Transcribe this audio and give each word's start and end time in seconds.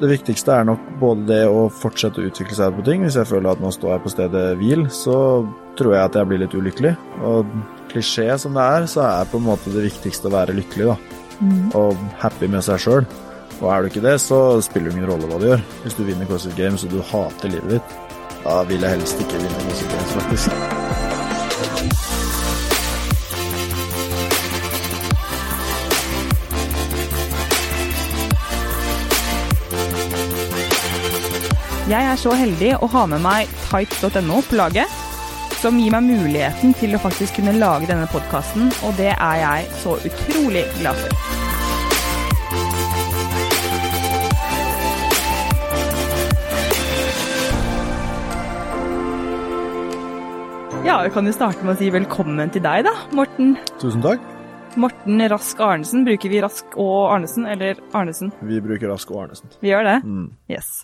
det 0.00 0.10
viktigste 0.10 0.52
er 0.52 0.66
nok 0.68 0.82
både 1.00 1.26
det 1.30 1.42
å 1.48 1.66
fortsette 1.72 2.20
å 2.20 2.28
utvikle 2.28 2.56
seg 2.58 2.74
på 2.76 2.84
ting. 2.86 3.04
Hvis 3.06 3.18
jeg 3.18 3.28
føler 3.28 3.52
at 3.52 3.62
nå 3.62 3.72
står 3.74 3.94
jeg 3.94 4.04
på 4.04 4.12
stedet 4.12 4.44
hvil, 4.60 4.86
så 4.92 5.18
tror 5.78 5.96
jeg 5.96 6.02
at 6.02 6.18
jeg 6.20 6.30
blir 6.30 6.42
litt 6.42 6.56
ulykkelig. 6.56 6.94
Og 7.26 7.52
klisjé 7.92 8.28
som 8.40 8.56
det 8.56 8.66
er, 8.76 8.88
så 8.90 9.04
er 9.08 9.30
på 9.30 9.40
en 9.40 9.48
måte 9.48 9.72
det 9.74 9.86
viktigste 9.88 10.28
å 10.28 10.36
være 10.36 10.56
lykkelig, 10.58 10.92
da. 10.92 10.98
Og 11.76 12.00
happy 12.20 12.48
med 12.52 12.64
seg 12.66 12.82
sjøl. 12.82 13.08
Og 13.56 13.68
er 13.72 13.82
du 13.82 13.90
ikke 13.90 14.04
det, 14.04 14.16
så 14.20 14.40
spiller 14.64 14.92
det 14.92 14.98
ingen 14.98 15.10
rolle 15.12 15.30
hva 15.30 15.40
du 15.40 15.50
gjør. 15.50 15.68
Hvis 15.84 15.96
du 15.96 16.04
vinner 16.08 16.28
CrossFit 16.28 16.58
Games 16.60 16.84
og 16.84 16.92
du 16.92 17.00
hater 17.12 17.54
livet 17.56 17.78
ditt, 17.78 18.00
da 18.44 18.60
vil 18.68 18.84
jeg 18.84 18.98
helst 18.98 19.22
ikke 19.24 19.40
vinne 19.40 19.62
CrossFit 19.64 19.94
Games, 19.96 20.18
faktisk. 20.20 20.75
Jeg 31.86 32.02
er 32.02 32.16
så 32.18 32.32
heldig 32.34 32.72
å 32.82 32.86
ha 32.90 33.04
med 33.06 33.20
meg 33.22 33.50
tight.no 33.68 34.40
på 34.48 34.56
laget, 34.58 34.90
som 35.60 35.76
gir 35.78 35.92
meg 35.94 36.02
muligheten 36.08 36.72
til 36.74 36.96
å 36.96 36.98
faktisk 36.98 37.38
kunne 37.38 37.52
lage 37.60 37.86
denne 37.86 38.08
podkasten, 38.10 38.72
og 38.82 38.96
det 38.98 39.12
er 39.14 39.36
jeg 39.38 39.68
så 39.84 39.94
utrolig 40.08 40.64
glad 40.80 40.98
for. 40.98 41.14
Ja, 50.82 50.98
vi 51.06 51.14
kan 51.14 51.30
jo 51.30 51.38
starte 51.38 51.62
med 51.62 51.76
å 51.76 51.78
si 51.78 51.94
velkommen 51.94 52.50
til 52.50 52.66
deg, 52.66 52.82
da, 52.90 52.96
Morten. 53.14 53.54
Tusen 53.78 54.02
takk. 54.02 54.26
Morten 54.74 55.22
Rask 55.30 55.62
Arnesen. 55.62 56.02
Bruker 56.04 56.34
vi 56.34 56.42
Rask 56.42 56.74
og 56.82 57.12
Arnesen, 57.14 57.46
eller 57.46 57.78
Arnesen? 57.94 58.34
Vi 58.42 58.58
bruker 58.64 58.90
Rask 58.90 59.14
og 59.14 59.28
Arnesen. 59.28 59.54
Vi 59.62 59.70
gjør 59.70 59.86
det? 59.86 60.00
Mm. 60.02 60.32
Yes. 60.50 60.82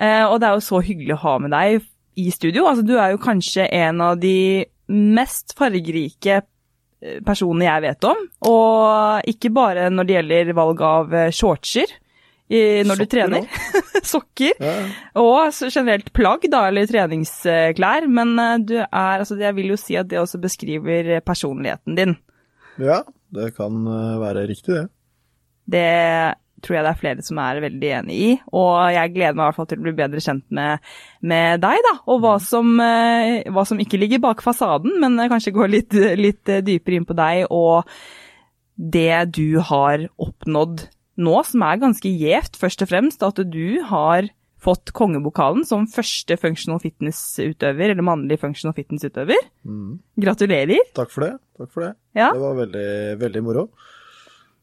Eh, 0.00 0.24
og 0.24 0.38
det 0.40 0.48
er 0.48 0.56
jo 0.56 0.64
så 0.64 0.80
hyggelig 0.84 1.16
å 1.16 1.22
ha 1.26 1.34
med 1.42 1.52
deg 1.54 1.82
i 2.20 2.28
studio. 2.32 2.66
Altså, 2.68 2.84
du 2.86 2.94
er 2.98 3.12
jo 3.14 3.20
kanskje 3.22 3.66
en 3.68 4.00
av 4.04 4.20
de 4.20 4.64
mest 4.92 5.54
fargerike 5.58 6.40
eh, 6.40 7.18
personene 7.24 7.68
jeg 7.68 7.84
vet 7.86 8.08
om. 8.08 8.22
Og 8.48 9.32
ikke 9.32 9.52
bare 9.54 9.90
når 9.92 10.08
det 10.08 10.16
gjelder 10.18 10.54
valg 10.56 10.82
av 10.86 11.14
eh, 11.16 11.30
shortser 11.34 11.92
i, 12.52 12.82
når 12.84 13.00
du 13.00 13.06
trener. 13.08 13.46
Sokker. 14.12 14.56
Ja, 14.60 14.74
Og 15.20 15.54
generelt 15.62 16.10
plagg, 16.12 16.44
da, 16.52 16.66
eller 16.68 16.88
treningsklær. 16.90 18.08
Men 18.12 18.34
du 18.68 18.74
er 18.82 19.22
Altså, 19.22 19.38
jeg 19.40 19.56
vil 19.56 19.72
jo 19.72 19.78
si 19.80 19.96
at 19.96 20.10
det 20.10 20.20
også 20.20 20.40
beskriver 20.42 21.14
personligheten 21.24 21.96
din. 21.96 22.16
ja, 22.82 23.02
det 23.32 23.54
kan 23.56 23.86
være 24.20 24.42
riktig, 24.50 24.74
det. 24.74 24.88
Det 25.72 25.86
tror 26.62 26.78
jeg 26.78 26.86
det 26.86 26.92
er 26.92 27.00
flere 27.00 27.26
som 27.26 27.40
er 27.42 27.60
veldig 27.64 27.90
enig 27.98 28.16
i. 28.16 28.30
Og 28.58 28.72
jeg 28.94 29.12
gleder 29.16 29.36
meg 29.36 29.44
i 29.44 29.48
hvert 29.48 29.58
fall 29.58 29.68
til 29.70 29.82
å 29.82 29.86
bli 29.86 29.94
bedre 29.98 30.22
kjent 30.24 30.44
med, 30.54 30.90
med 31.32 31.62
deg, 31.64 31.84
da. 31.88 31.94
Og 32.12 32.22
hva 32.24 32.34
som, 32.42 32.72
eh, 32.82 33.42
hva 33.52 33.66
som 33.68 33.80
ikke 33.82 34.00
ligger 34.00 34.22
bak 34.22 34.44
fasaden, 34.44 34.98
men 35.02 35.18
eh, 35.18 35.30
kanskje 35.32 35.54
gå 35.56 35.68
litt, 35.70 35.96
litt 36.26 36.52
eh, 36.52 36.64
dypere 36.64 37.00
inn 37.00 37.08
på 37.08 37.18
deg 37.18 37.46
og 37.50 37.88
det 38.82 39.34
du 39.36 39.60
har 39.62 40.06
oppnådd 40.22 40.86
nå, 41.22 41.34
som 41.44 41.64
er 41.66 41.82
ganske 41.82 42.08
gjevt, 42.08 42.56
først 42.58 42.86
og 42.86 42.90
fremst. 42.90 43.26
At 43.26 43.42
du 43.52 43.82
har 43.88 44.30
fått 44.62 44.92
kongebokalen 44.94 45.64
som 45.66 45.88
første 45.90 46.36
functional 46.38 46.80
fitness-utøver, 46.82 47.92
eller 47.92 48.06
mannlig 48.06 48.38
functional 48.42 48.74
fitness-utøver. 48.76 49.48
Mm. 49.66 49.96
Gratulerer. 50.22 50.92
Takk 50.96 51.10
for 51.12 51.26
det. 51.26 51.32
Takk 51.58 51.72
for 51.74 51.86
det. 51.88 51.92
Ja. 52.18 52.30
Det 52.34 52.42
var 52.44 52.60
veldig, 52.60 52.92
veldig 53.22 53.42
moro. 53.44 53.66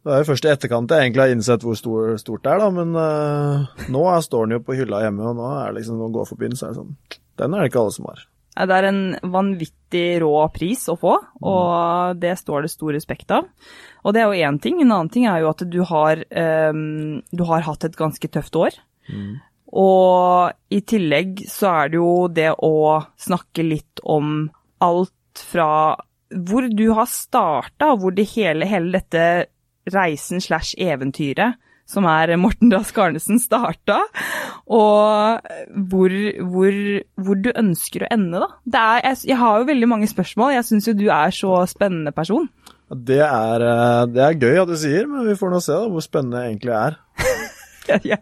Det 0.10 0.16
er 0.16 0.24
jo 0.24 0.30
først 0.32 0.46
i 0.48 0.50
etterkant 0.50 0.90
jeg 0.90 1.06
egentlig 1.06 1.22
har 1.22 1.32
innsett 1.36 1.62
hvor 1.62 1.76
stor, 1.78 2.16
stort 2.18 2.42
det 2.42 2.50
er, 2.50 2.64
da, 2.64 2.70
men 2.74 2.96
uh, 2.98 3.84
nå 3.94 4.06
er, 4.10 4.24
står 4.26 4.48
den 4.48 4.56
jo 4.58 4.64
på 4.66 4.78
hylla 4.80 5.04
hjemme, 5.04 5.22
og 5.30 5.38
nå 5.38 5.50
er 5.54 5.68
det 5.70 5.76
liksom, 5.84 6.00
når 6.00 6.08
den 6.08 6.16
går 6.16 6.30
forbi 6.32 6.48
den, 6.50 6.58
så 6.58 6.66
er 6.66 6.72
det 6.74 6.80
sånn 6.80 6.96
Den 7.38 7.54
er 7.54 7.62
det 7.62 7.70
ikke 7.70 7.84
alle 7.84 7.94
som 7.94 8.08
har. 8.10 8.24
Det 8.60 8.76
er 8.76 8.88
en 8.90 9.04
vanvittig 9.36 10.08
rå 10.24 10.32
pris 10.56 10.88
å 10.90 10.96
få, 11.00 11.14
og 11.46 12.18
det 12.20 12.34
står 12.42 12.66
det 12.66 12.72
stor 12.74 12.96
respekt 12.98 13.36
av. 13.38 13.46
Og 14.02 14.16
det 14.16 14.24
er 14.24 14.34
jo 14.34 14.50
én 14.50 14.58
ting. 14.60 14.82
En 14.82 14.90
annen 14.96 15.12
ting 15.14 15.30
er 15.30 15.44
jo 15.44 15.52
at 15.54 15.62
du 15.70 15.78
har, 15.88 16.26
um, 16.74 17.22
du 17.30 17.46
har 17.48 17.64
hatt 17.70 17.86
et 17.88 17.96
ganske 18.02 18.32
tøft 18.34 18.58
år. 18.60 18.82
Og 19.70 20.74
i 20.74 20.82
tillegg 20.82 21.46
så 21.48 21.72
er 21.84 21.94
det 21.94 22.02
jo 22.02 22.12
det 22.34 22.50
å 22.58 22.74
snakke 23.22 23.64
litt 23.64 24.02
om 24.04 24.50
alt 24.84 25.46
fra 25.54 25.70
hvor 26.30 26.68
du 26.70 26.90
har 26.98 27.08
starta, 27.10 27.94
og 27.94 28.04
hvor 28.04 28.18
det 28.18 28.28
hele, 28.34 28.68
hele 28.70 28.92
dette 28.98 29.24
reisen 29.94 30.42
slash 30.44 30.76
eventyret 30.78 31.58
som 31.90 32.06
er 32.06 32.36
Morten 32.38 32.70
Rask 32.70 32.94
Garnesen 32.94 33.40
starta, 33.42 33.96
og 34.70 35.40
hvor, 35.90 36.14
hvor, 36.52 36.76
hvor 37.18 37.40
du 37.42 37.50
ønsker 37.58 38.06
å 38.06 38.10
ende, 38.14 38.44
da. 38.44 38.50
Det 38.70 38.82
er, 38.84 39.00
jeg, 39.08 39.18
jeg 39.32 39.40
har 39.42 39.58
jo 39.64 39.70
veldig 39.72 39.90
mange 39.90 40.10
spørsmål. 40.12 40.54
Jeg 40.54 40.68
syns 40.68 40.90
jo 40.92 40.94
du 41.00 41.08
er 41.10 41.34
så 41.34 41.56
spennende 41.72 42.14
person. 42.14 42.46
Det 42.94 43.18
er, 43.26 43.66
eh, 43.66 44.04
det 44.14 44.22
er 44.22 44.38
gøy 44.38 44.62
at 44.62 44.70
du 44.70 44.78
sier, 44.78 45.10
men 45.10 45.26
vi 45.30 45.34
får 45.38 45.54
nå 45.56 45.64
se 45.66 45.74
da, 45.80 45.90
hvor 45.90 46.06
spennende 46.06 46.44
jeg 46.46 46.54
egentlig 46.56 46.78
er. 46.78 47.00
Jeg, 47.90 48.20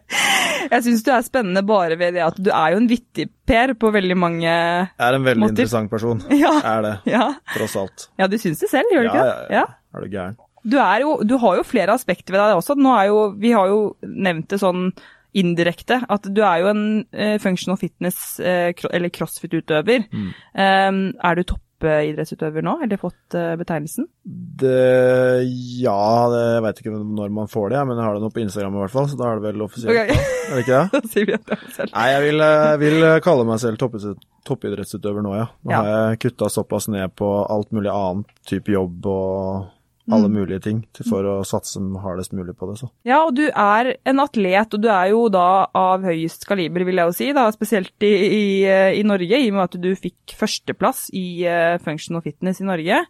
jeg, 0.72 0.80
syns 0.80 1.02
du 1.04 1.10
er 1.12 1.24
spennende 1.26 1.60
bare 1.68 1.98
ved 2.00 2.14
det 2.16 2.22
at 2.24 2.38
du 2.40 2.46
er 2.48 2.70
jo 2.72 2.78
en 2.80 2.86
vittig-Per 2.88 3.74
på 3.76 3.90
veldig 3.92 4.14
mange 4.16 4.48
måter. 4.48 4.94
Jeg 4.96 5.04
er 5.10 5.16
en 5.18 5.26
veldig 5.26 5.42
Måter. 5.42 5.52
interessant 5.58 5.90
person. 5.92 6.22
Ja. 6.40 6.54
Er 6.64 6.80
det, 6.86 6.92
Ja, 7.12 7.26
tross 7.52 7.74
alt. 7.76 8.06
ja 8.16 8.30
du 8.32 8.38
syns 8.40 8.62
det 8.64 8.70
selv, 8.72 8.88
gjør 8.94 9.04
du 9.04 9.10
Ja, 9.10 9.12
ikke? 9.12 9.26
ja, 9.52 9.58
ja. 9.58 9.66
Er 9.92 10.06
du 10.06 10.08
gæren? 10.14 10.38
Du, 10.64 10.76
jo, 11.02 11.12
du 11.22 11.36
har 11.42 11.60
jo 11.60 11.66
flere 11.66 11.94
aspekter 11.94 12.34
ved 12.34 12.42
deg 12.42 12.58
også. 12.58 12.76
Jo, 13.08 13.22
vi 13.38 13.52
har 13.54 13.70
jo 13.70 13.78
nevnt 14.02 14.48
det 14.50 14.60
sånn 14.62 14.90
indirekte, 15.38 16.00
at 16.08 16.24
du 16.34 16.40
er 16.42 16.62
jo 16.64 16.70
en 16.72 16.84
uh, 17.12 17.36
functional 17.42 17.76
fitness, 17.78 18.38
uh, 18.40 18.72
eller 18.90 19.12
crossfit-utøver. 19.12 20.06
Mm. 20.10 20.30
Um, 20.56 21.00
er 21.22 21.36
du 21.38 21.44
toppidrettsutøver 21.52 22.64
nå, 22.64 22.78
eller 22.82 22.98
fått 22.98 23.36
uh, 23.36 23.52
betegnelsen? 23.60 24.08
Det, 24.24 24.72
ja, 25.84 26.00
det, 26.32 26.40
jeg 26.56 26.64
vet 26.64 26.80
ikke 26.82 26.96
når 26.96 27.36
man 27.36 27.52
får 27.52 27.74
det, 27.76 27.84
men 27.90 28.00
jeg 28.00 28.08
har 28.08 28.16
det 28.18 28.24
nå 28.24 28.32
på 28.34 28.42
Instagram 28.42 28.80
i 28.80 28.82
hvert 28.82 28.96
fall, 28.96 29.08
så 29.12 29.20
da 29.20 29.28
er 29.30 29.38
det 29.38 29.46
vel 29.50 29.66
offisielt. 29.68 29.94
Okay. 29.94 30.26
Er 30.48 30.56
det 30.56 30.64
ikke 30.64 30.80
det? 30.80 30.88
Da 30.96 31.12
sier 31.12 31.28
vi 31.28 31.36
at 31.36 31.46
det 31.52 31.58
er 31.60 31.72
selv. 31.76 31.94
Nei, 31.94 32.08
jeg 32.16 32.26
vil, 32.26 32.44
vil 32.86 33.08
kalle 33.28 33.48
meg 33.52 33.62
selv 33.62 33.80
toppidrettsutøver 33.84 34.34
toppidrettsutøver 34.48 35.24
nå, 35.26 35.32
ja. 35.36 35.46
Nå 35.60 35.74
Ja. 35.74 35.78
har 35.84 35.88
jeg 35.92 36.20
kutta 36.24 36.48
såpass 36.48 36.88
ned 36.88 37.12
på 37.20 37.26
alt 37.52 37.68
mulig 37.76 37.90
annet 37.92 38.30
type 38.48 38.72
jobb 38.72 39.06
og 39.12 39.66
alle 40.10 40.28
Mm. 40.28 40.36
mulige 40.38 40.62
ting 40.62 40.86
for 41.08 41.22
å 41.22 41.44
satse 41.44 41.78
hardest 42.02 42.32
mulig 42.32 42.56
på 42.56 42.68
det, 42.70 42.78
så. 42.80 42.90
Ja, 43.04 43.24
og 43.26 43.34
du 43.34 43.48
er 43.48 43.96
en 44.06 44.20
atlet, 44.20 44.74
og 44.74 44.80
du 44.80 44.88
er 44.88 45.10
jo 45.10 45.28
da 45.28 45.66
av 45.74 46.02
høyest 46.02 46.46
kaliber, 46.46 46.84
vil 46.84 46.96
jeg 46.96 47.06
jo 47.06 47.12
si, 47.12 47.32
da, 47.32 47.50
spesielt 47.50 47.92
i, 48.00 48.14
i, 48.28 48.64
eh, 48.64 48.98
i 48.98 49.02
Norge, 49.02 49.36
i 49.38 49.50
og 49.50 49.54
med 49.54 49.64
at 49.68 49.80
du 49.80 49.94
fikk 49.94 50.34
førsteplass 50.38 51.10
i 51.12 51.44
uh, 51.46 51.78
functional 51.78 52.22
fitness 52.22 52.60
i 52.60 52.64
Norge. 52.64 53.04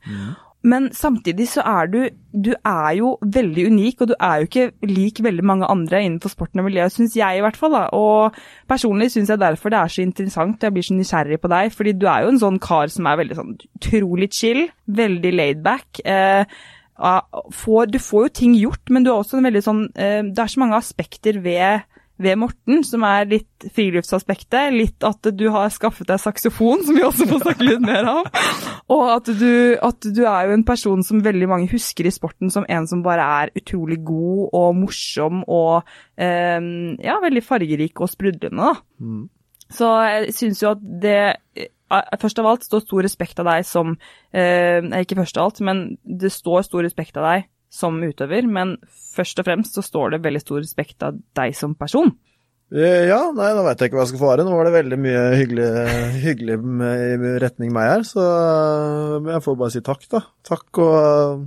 Men 0.62 0.88
samtidig 0.90 1.46
så 1.46 1.62
er 1.62 1.86
du 1.86 2.10
Du 2.34 2.50
er 2.66 2.96
jo 2.98 3.16
veldig 3.22 3.66
unik, 3.70 4.00
og 4.00 4.08
du 4.08 4.14
er 4.20 4.40
jo 4.40 4.46
ikke 4.48 4.72
lik 4.82 5.20
veldig 5.22 5.44
mange 5.44 5.66
andre 5.70 6.02
innenfor 6.02 6.30
sporten 6.30 6.60
og 6.60 6.66
miljøet, 6.66 6.92
syns 6.92 7.14
jeg 7.16 7.38
i 7.38 7.40
hvert 7.40 7.56
fall. 7.56 7.72
da. 7.72 7.88
Og 7.92 8.34
personlig 8.68 9.10
syns 9.12 9.28
jeg 9.28 9.38
derfor 9.38 9.70
det 9.70 9.78
er 9.78 9.88
så 9.88 10.02
interessant, 10.02 10.56
og 10.56 10.66
jeg 10.66 10.72
blir 10.74 10.82
så 10.82 10.94
nysgjerrig 10.98 11.40
på 11.40 11.48
deg, 11.48 11.72
fordi 11.72 11.92
du 11.98 12.06
er 12.06 12.22
jo 12.22 12.28
en 12.28 12.38
sånn 12.42 12.58
kar 12.60 12.88
som 12.88 13.06
er 13.06 13.16
veldig 13.16 13.36
sånn 13.38 13.54
utrolig 13.78 14.30
chill, 14.32 14.68
veldig 14.88 15.32
laidback. 15.34 16.00
Eh, 16.04 16.44
ja, 16.44 16.54
får, 16.98 17.92
du 17.92 18.00
får 18.02 18.26
jo 18.26 18.34
ting 18.40 18.56
gjort, 18.58 18.90
men 18.90 19.04
du 19.06 19.12
er 19.12 19.20
også 19.20 19.38
en 19.38 19.46
veldig 19.46 19.62
sånn 19.62 19.84
eh, 19.94 20.20
Det 20.26 20.42
er 20.42 20.50
så 20.50 20.62
mange 20.64 20.80
aspekter 20.80 21.38
ved 21.44 21.86
ved 22.18 22.38
Morten, 22.40 22.80
som 22.82 23.04
er 23.06 23.28
litt 23.30 23.66
friluftsaspektet. 23.74 24.72
Litt 24.74 25.06
at 25.06 25.28
du 25.38 25.44
har 25.54 25.70
skaffet 25.70 26.08
deg 26.10 26.18
saksofon, 26.18 26.82
som 26.86 26.98
vi 26.98 27.04
også 27.06 27.28
får 27.30 27.44
snakke 27.44 27.66
litt 27.68 27.84
mer 27.84 28.08
om. 28.10 28.26
Og 28.90 29.04
at 29.14 29.30
du, 29.38 29.78
at 29.78 30.10
du 30.16 30.22
er 30.26 30.48
jo 30.48 30.56
en 30.56 30.66
person 30.66 31.04
som 31.06 31.22
veldig 31.22 31.48
mange 31.50 31.70
husker 31.70 32.08
i 32.08 32.14
sporten 32.14 32.50
som 32.50 32.66
en 32.68 32.90
som 32.90 33.04
bare 33.06 33.26
er 33.42 33.54
utrolig 33.58 34.00
god 34.06 34.48
og 34.58 34.78
morsom 34.80 35.44
og 35.46 35.88
eh, 36.18 36.58
ja, 37.06 37.18
veldig 37.22 37.44
fargerik 37.46 38.02
og 38.02 38.10
sprudlende. 38.10 38.72
da. 38.72 38.74
Mm. 38.98 39.26
Så 39.78 39.88
jeg 40.08 40.32
syns 40.34 40.62
jo 40.64 40.72
at 40.72 40.84
det 41.02 41.68
Først 41.88 42.38
av 42.40 42.46
alt 42.50 42.66
står 42.66 42.84
stor 42.84 43.04
respekt 43.06 43.38
av 43.40 43.48
deg 43.48 43.64
som 43.64 43.94
eh, 44.32 44.84
Ikke 45.00 45.16
først 45.18 45.38
av 45.40 45.48
alt, 45.48 45.60
men 45.64 45.84
det 46.04 46.32
står 46.34 46.66
stor 46.66 46.84
respekt 46.84 47.16
av 47.16 47.28
deg 47.30 47.48
som 47.72 47.98
utøver, 48.00 48.46
men 48.48 48.78
først 49.12 49.42
og 49.42 49.44
fremst 49.44 49.74
så 49.76 49.82
står 49.84 50.14
det 50.14 50.22
veldig 50.24 50.40
stor 50.40 50.62
respekt 50.62 51.04
av 51.04 51.18
deg 51.36 51.56
som 51.56 51.74
person. 51.76 52.14
Eh, 52.72 53.08
Ja, 53.08 53.18
nei, 53.32 53.50
nå 53.56 53.64
veit 53.64 53.80
jeg 53.80 53.90
ikke 53.90 53.98
hva 53.98 54.06
jeg 54.06 54.12
skal 54.14 54.22
svare. 54.22 54.44
Nå 54.44 54.54
var 54.56 54.68
det 54.68 54.76
veldig 54.76 54.98
mye 55.00 55.24
hyggelig, 55.36 55.68
hyggelig 56.24 56.56
i 56.56 57.34
retning 57.44 57.72
meg 57.76 57.92
her, 57.92 58.06
så 58.08 58.24
jeg 59.24 59.44
får 59.44 59.60
bare 59.60 59.74
si 59.76 59.84
takk, 59.84 60.08
da. 60.12 60.22
Takk, 60.48 60.80
og 60.84 61.44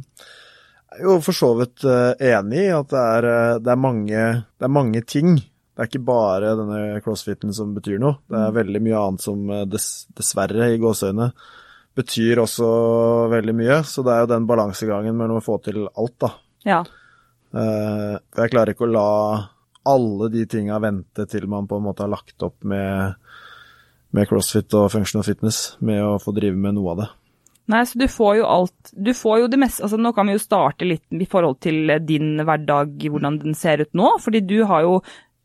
jeg 0.91 1.05
er 1.05 1.07
jo 1.07 1.19
for 1.23 1.37
så 1.37 1.53
vidt 1.57 1.85
eh, 1.87 2.33
enig 2.33 2.65
i 2.67 2.73
at 2.75 2.89
det 2.91 3.01
er, 3.01 3.29
eh, 3.31 3.59
det, 3.63 3.71
er 3.73 3.81
mange, 3.81 4.23
det 4.61 4.67
er 4.67 4.73
mange 4.77 5.01
ting. 5.07 5.37
Det 5.81 5.87
er 5.87 5.89
ikke 5.95 6.05
bare 6.05 6.49
denne 6.53 6.99
crossfiten 7.01 7.55
som 7.57 7.71
betyr 7.73 7.97
noe. 7.97 8.19
Det 8.29 8.37
er 8.37 8.51
veldig 8.53 8.81
mye 8.85 8.99
annet 8.99 9.23
som 9.23 9.39
eh, 9.49 9.63
dess, 9.65 9.87
dessverre, 10.13 10.67
i 10.69 10.77
gåseøyne, 10.77 11.31
betyr 11.97 12.41
også 12.43 12.67
veldig 13.31 13.55
mye. 13.57 13.79
Så 13.89 14.03
det 14.05 14.13
er 14.13 14.19
jo 14.21 14.27
den 14.29 14.45
balansegangen 14.45 15.17
mellom 15.17 15.39
å 15.39 15.41
få 15.41 15.55
til 15.65 15.87
alt, 15.89 16.13
da. 16.21 16.29
Ja. 16.69 16.83
Eh, 17.57 18.13
jeg 18.13 18.53
klarer 18.53 18.75
ikke 18.75 18.85
å 18.85 18.91
la 18.91 19.07
alle 19.89 20.29
de 20.35 20.45
tinga 20.53 20.77
vente 20.85 21.25
til 21.33 21.49
man 21.49 21.65
på 21.65 21.81
en 21.81 21.87
måte 21.87 22.05
har 22.05 22.13
lagt 22.13 22.45
opp 22.45 22.61
med, 22.61 23.17
med 24.13 24.29
crossfit 24.29 24.77
og 24.77 24.91
functional 24.93 25.25
fitness, 25.25 25.79
med 25.81 26.03
å 26.05 26.19
få 26.21 26.35
drive 26.37 26.61
med 26.61 26.77
noe 26.77 26.93
av 26.93 27.01
det. 27.01 27.09
Nei, 27.73 27.81
så 27.89 27.97
du 27.97 28.07
får 28.09 28.37
jo 28.39 28.45
alt 28.49 28.89
Du 28.91 29.11
får 29.15 29.43
jo 29.43 29.49
det 29.53 29.59
meste 29.61 29.83
Altså, 29.85 29.95
nå 30.01 30.09
kan 30.17 30.27
vi 30.27 30.33
jo 30.33 30.41
starte 30.41 30.87
litt 30.87 31.13
i 31.13 31.27
forhold 31.29 31.59
til 31.63 31.93
din 32.03 32.41
hverdag, 32.41 32.97
hvordan 33.09 33.41
den 33.41 33.57
ser 33.57 33.81
ut 33.85 33.93
nå. 33.97 34.13
Fordi 34.21 34.41
du 34.45 34.59
har 34.69 34.85
jo 34.85 34.95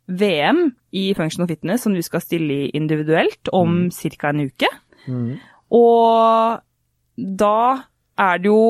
VM 0.07 0.71
i 0.97 1.09
functional 1.19 1.49
fitness 1.51 1.85
som 1.87 1.95
du 1.95 2.03
skal 2.05 2.23
stille 2.23 2.61
i 2.67 2.71
individuelt 2.79 3.51
om 3.53 3.87
mm. 3.87 4.15
ca. 4.17 4.31
en 4.31 4.45
uke. 4.47 4.71
Mm. 5.07 5.33
Og 5.75 6.61
da 7.17 7.59
er 8.17 8.41
det 8.43 8.51
jo 8.51 8.61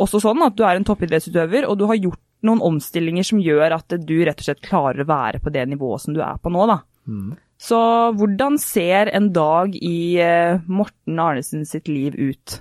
også 0.00 0.20
sånn 0.22 0.42
at 0.44 0.56
du 0.56 0.64
er 0.66 0.78
en 0.78 0.86
toppidrettsutøver, 0.86 1.66
og 1.68 1.78
du 1.80 1.86
har 1.90 2.00
gjort 2.00 2.22
noen 2.46 2.62
omstillinger 2.64 3.26
som 3.26 3.40
gjør 3.42 3.76
at 3.76 3.96
du 4.06 4.16
rett 4.24 4.40
og 4.40 4.46
slett 4.46 4.64
klarer 4.64 5.04
å 5.04 5.08
være 5.08 5.40
på 5.44 5.52
det 5.52 5.66
nivået 5.68 6.04
som 6.04 6.16
du 6.16 6.22
er 6.24 6.40
på 6.40 6.52
nå, 6.52 6.64
da. 6.70 6.80
Mm. 7.10 7.34
Så 7.60 7.78
hvordan 8.16 8.56
ser 8.60 9.10
en 9.12 9.28
dag 9.36 9.74
i 9.76 10.16
uh, 10.24 10.62
Morten 10.64 11.20
Arnesen 11.20 11.66
sitt 11.68 11.90
liv 11.92 12.16
ut? 12.16 12.60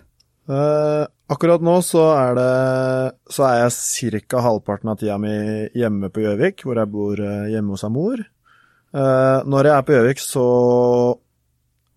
Uh, 0.49 1.07
akkurat 1.29 1.63
nå 1.63 1.77
så 1.85 2.03
er 2.15 2.35
det 2.37 2.51
Så 3.31 3.45
er 3.47 3.63
jeg 3.63 4.25
ca. 4.27 4.41
halvparten 4.43 4.91
av 4.91 4.99
tida 4.99 5.17
mi 5.21 5.31
hjemme 5.77 6.09
på 6.09 6.25
Gjøvik, 6.25 6.65
hvor 6.65 6.81
jeg 6.81 6.91
bor 6.91 7.21
uh, 7.21 7.47
hjemme 7.51 7.75
hos 7.75 7.87
mor. 7.89 8.25
når 8.89 9.67
jeg 9.67 9.75
er 9.75 9.83
på 9.85 9.93
Gjøvik, 9.93 10.19
så 10.19 10.45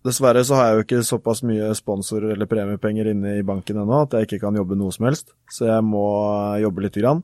Dessverre 0.03 0.43
så 0.43 0.57
har 0.57 0.65
jeg 0.67 0.75
jo 0.75 0.83
ikke 0.83 1.05
såpass 1.07 1.41
mye 1.47 1.69
sponsorer 1.77 2.33
eller 2.33 2.49
premiepenger 2.51 3.13
inne 3.13 3.37
i 3.37 3.45
banken 3.47 3.79
ennå 3.79 4.01
at 4.03 4.17
jeg 4.17 4.27
ikke 4.27 4.41
kan 4.41 4.57
jobbe 4.59 4.75
noe 4.75 4.91
som 4.91 5.07
helst, 5.07 5.31
så 5.47 5.69
jeg 5.69 5.85
må 5.87 6.03
jobbe 6.59 6.83
lite 6.83 6.99
grann. 6.99 7.21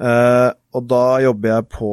Eh, 0.00 0.48
og 0.72 0.86
da 0.88 1.04
jobber 1.20 1.52
jeg 1.52 1.68
på 1.76 1.92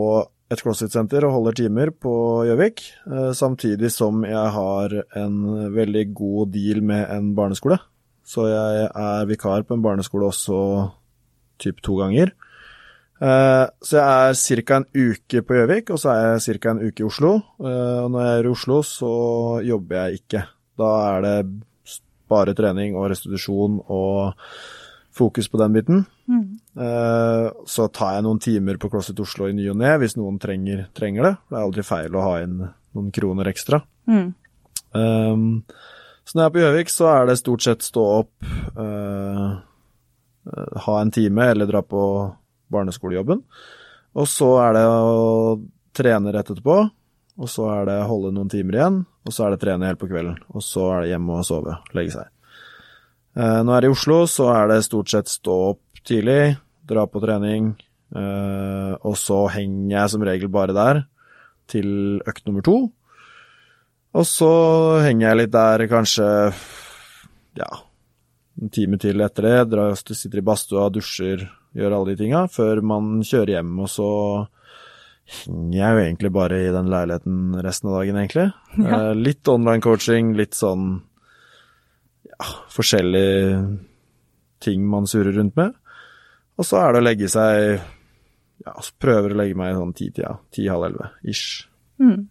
et 0.50 0.64
CrossFit-senter 0.64 1.28
og 1.28 1.36
holder 1.36 1.58
timer 1.60 1.92
på 1.92 2.14
Gjøvik, 2.48 2.86
eh, 3.12 3.32
samtidig 3.36 3.92
som 3.92 4.24
jeg 4.24 4.54
har 4.56 4.96
en 5.20 5.38
veldig 5.75 6.06
god 6.16 6.56
deal 6.56 6.80
med 6.82 7.04
en 7.12 7.34
barneskole. 7.36 7.82
Så 8.30 8.46
jeg 8.46 8.86
er 8.88 9.30
vikar 9.30 9.66
på 9.66 9.78
en 9.78 9.84
barneskole 9.84 10.30
også 10.30 10.60
typ 11.62 11.81
to 11.86 11.98
ganger. 11.98 12.31
Eh, 13.20 13.66
så 13.84 13.98
jeg 13.98 14.30
er 14.30 14.62
ca. 14.64 14.78
en 14.78 14.86
uke 14.96 15.42
på 15.44 15.58
Gjøvik, 15.58 15.90
og 15.92 16.00
så 16.00 16.14
er 16.14 16.28
jeg 16.38 16.60
ca. 16.62 16.76
en 16.76 16.84
uke 16.86 17.04
i 17.04 17.08
Oslo. 17.08 17.34
Eh, 17.60 17.98
og 18.04 18.12
når 18.14 18.26
jeg 18.26 18.38
er 18.38 18.48
i 18.48 18.54
Oslo, 18.54 18.81
så 18.86 19.14
jobber 19.66 19.98
jeg 20.04 20.22
ikke. 20.22 20.44
Da 20.80 20.92
er 21.10 21.26
det 21.26 21.40
bare 22.30 22.54
trening 22.54 22.96
og 22.96 23.10
restitusjon 23.12 23.81
og 23.90 24.38
fokus 25.20 25.50
på 25.50 25.60
den 25.60 25.75
biten. 25.75 26.06
Mm. 26.30 26.44
Eh, 26.80 27.46
så 27.68 27.88
tar 27.92 28.16
jeg 28.16 28.25
noen 28.28 28.42
timer 28.44 28.80
på 28.80 28.92
CrossFit 28.92 29.20
Oslo 29.25 29.50
i 29.50 29.56
ny 29.58 29.66
og 29.72 29.80
ne 29.82 29.96
hvis 30.00 30.16
noen 30.20 30.38
trenger, 30.40 30.86
trenger, 30.96 31.25
det. 31.25 31.36
Det 31.50 31.58
er 31.58 31.66
aldri 31.66 31.88
feil 31.88 32.16
å 32.16 32.25
ha 32.28 32.36
inn 32.46 32.60
noen 32.62 33.10
kroner 33.16 33.50
ekstra. 33.52 33.82
Mm. 34.10 34.30
Um, 34.94 35.50
så 36.30 36.38
når 36.38 36.44
jeg 36.44 36.50
er 36.50 36.54
på 36.54 36.62
Gjøvik, 36.62 36.92
så 36.94 37.06
er 37.10 37.24
det 37.26 37.40
stort 37.40 37.64
sett 37.66 37.81
stå 37.81 38.02
opp, 38.20 38.50
eh, 38.78 39.46
ha 40.86 40.98
en 41.02 41.12
time 41.14 41.48
eller 41.50 41.66
dra 41.66 41.81
på 41.81 42.02
barneskolejobben. 42.70 43.42
Og 44.14 44.28
så 44.30 44.50
er 44.62 44.76
det 44.78 44.84
å 44.86 45.56
trene 45.98 46.34
rett 46.36 46.52
etterpå, 46.54 46.76
og 47.40 47.50
så 47.50 47.66
er 47.74 47.90
det 47.90 47.98
holde 48.06 48.30
noen 48.36 48.52
timer 48.52 48.78
igjen, 48.78 49.00
og 49.26 49.34
så 49.34 49.48
er 49.48 49.56
det 49.56 49.64
trene 49.64 49.90
helt 49.90 50.02
på 50.02 50.12
kvelden. 50.12 50.38
Og 50.54 50.62
så 50.62 50.86
er 50.94 51.02
det 51.02 51.16
hjemme 51.16 51.40
og 51.40 51.48
sove, 51.50 51.80
legge 51.98 52.14
seg. 52.20 52.30
Eh, 53.34 53.60
når 53.66 53.74
jeg 53.74 53.82
er 53.82 53.90
i 53.90 53.94
Oslo, 53.96 54.20
så 54.30 54.52
er 54.54 54.70
det 54.70 54.84
stort 54.86 55.10
sett 55.10 55.34
stå 55.34 55.58
opp 55.72 56.04
tidlig, 56.06 56.60
dra 56.86 57.08
på 57.10 57.25
trening, 57.25 57.74
eh, 58.14 58.94
og 59.02 59.18
så 59.18 59.48
henger 59.58 59.96
jeg 59.96 60.14
som 60.14 60.30
regel 60.30 60.54
bare 60.54 60.78
der 60.78 61.04
til 61.74 62.22
økt 62.22 62.46
nummer 62.46 62.70
to. 62.70 62.78
Og 64.18 64.26
så 64.26 64.52
henger 65.06 65.28
jeg 65.28 65.40
litt 65.44 65.54
der 65.54 65.86
kanskje 65.92 66.28
ja, 67.60 67.70
en 68.60 68.72
time 68.74 68.98
til 69.02 69.22
etter 69.22 69.46
det. 69.46 69.58
Drar, 69.74 69.98
sitter 70.00 70.42
i 70.42 70.46
badstua, 70.46 70.88
dusjer, 70.94 71.46
gjør 71.78 71.98
alle 71.98 72.14
de 72.14 72.24
tinga, 72.24 72.46
før 72.52 72.82
man 72.86 73.20
kjører 73.26 73.58
hjem, 73.58 73.76
og 73.84 73.92
så 73.92 74.10
henger 75.30 75.78
jeg 75.78 75.94
jo 75.94 76.06
egentlig 76.08 76.32
bare 76.34 76.64
i 76.64 76.72
den 76.74 76.90
leiligheten 76.90 77.60
resten 77.66 77.92
av 77.92 78.00
dagen, 78.00 78.24
egentlig. 78.24 78.48
Ja. 78.80 78.98
Eh, 78.98 79.14
litt 79.20 79.52
online 79.52 79.84
coaching, 79.84 80.34
litt 80.38 80.58
sånn 80.58 80.90
ja, 82.30 82.50
forskjellige 82.74 83.62
ting 84.64 84.84
man 84.90 85.08
surrer 85.10 85.36
rundt 85.38 85.56
med. 85.60 85.78
Og 86.60 86.68
så 86.68 86.82
er 86.82 86.94
det 86.94 87.02
å 87.02 87.06
legge 87.06 87.30
seg 87.32 87.80
ja, 88.66 88.74
prøver 89.00 89.34
å 89.34 89.40
legge 89.40 89.56
meg 89.60 89.78
sånn 89.78 89.96
ti-tida. 89.96 90.34
Ti-halv 90.56 90.90
elleve 90.90 91.12
ish. 91.32 91.68
Mm. 92.02 92.28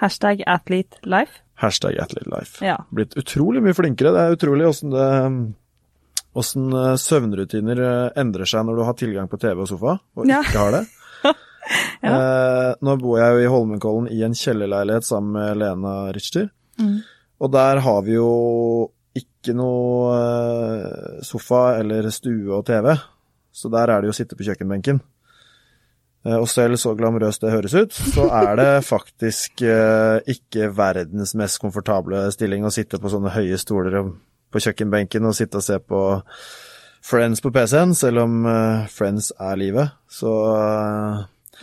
Hashtag 0.00 0.42
athlete 0.48 1.00
life. 1.04 1.42
Hashtag 1.60 1.98
athlete 2.00 2.30
life. 2.32 2.60
Ja. 2.64 2.78
Blitt 2.90 3.16
utrolig 3.20 3.62
mye 3.64 3.76
flinkere. 3.76 4.14
Det 4.16 4.22
er 4.22 4.38
utrolig 4.38 4.68
åssen 4.70 4.94
det 4.94 5.08
Åssen 6.32 6.70
eh, 6.72 6.94
søvnrutiner 6.94 7.80
eh, 7.82 8.20
endrer 8.22 8.46
seg 8.46 8.62
når 8.66 8.76
du 8.78 8.84
har 8.86 8.96
tilgang 8.98 9.26
på 9.30 9.38
TV 9.42 9.64
og 9.64 9.66
sofa, 9.66 9.96
og 10.14 10.28
ja. 10.30 10.38
ikke 10.46 10.62
har 10.62 10.76
det. 10.76 10.82
ja. 12.06 12.12
eh, 12.12 12.68
nå 12.86 12.94
bor 13.02 13.18
jeg 13.18 13.34
jo 13.34 13.42
i 13.42 13.50
Holmenkollen 13.50 14.06
i 14.14 14.22
en 14.22 14.36
kjellerleilighet 14.38 15.08
sammen 15.08 15.34
med 15.34 15.58
Lena 15.58 15.94
Richter. 16.14 16.46
Mm. 16.78 17.00
Og 17.40 17.50
der 17.50 17.82
har 17.82 18.02
vi 18.06 18.14
jo 18.14 18.30
ikke 19.18 19.56
noe 19.58 20.14
eh, 20.14 21.18
sofa 21.26 21.64
eller 21.80 22.06
stue 22.14 22.54
og 22.54 22.62
TV, 22.68 22.92
så 23.50 23.72
der 23.74 23.90
er 23.90 23.98
det 23.98 24.10
jo 24.10 24.14
å 24.14 24.20
sitte 24.20 24.38
på 24.38 24.46
kjøkkenbenken. 24.46 25.02
Og 26.28 26.44
selv 26.52 26.76
så 26.76 26.90
glamorøst 26.92 27.40
det 27.40 27.52
høres 27.54 27.72
ut, 27.72 27.94
så 27.96 28.26
er 28.42 28.50
det 28.60 28.72
faktisk 28.94 29.62
ikke 29.64 30.66
verdens 30.76 31.32
mest 31.38 31.56
komfortable 31.62 32.26
stilling 32.34 32.66
å 32.68 32.72
sitte 32.74 33.00
på 33.00 33.08
sånne 33.08 33.32
høye 33.32 33.56
stoler 33.60 34.02
på 34.52 34.62
kjøkkenbenken 34.64 35.28
og 35.28 35.36
sitte 35.38 35.60
og 35.60 35.64
se 35.64 35.78
på 35.80 36.02
Friends 37.00 37.40
på 37.40 37.50
PC-en, 37.52 37.94
selv 37.96 38.26
om 38.26 38.42
uh, 38.44 38.88
Friends 38.92 39.30
er 39.40 39.56
livet. 39.56 39.94
Så, 40.10 40.32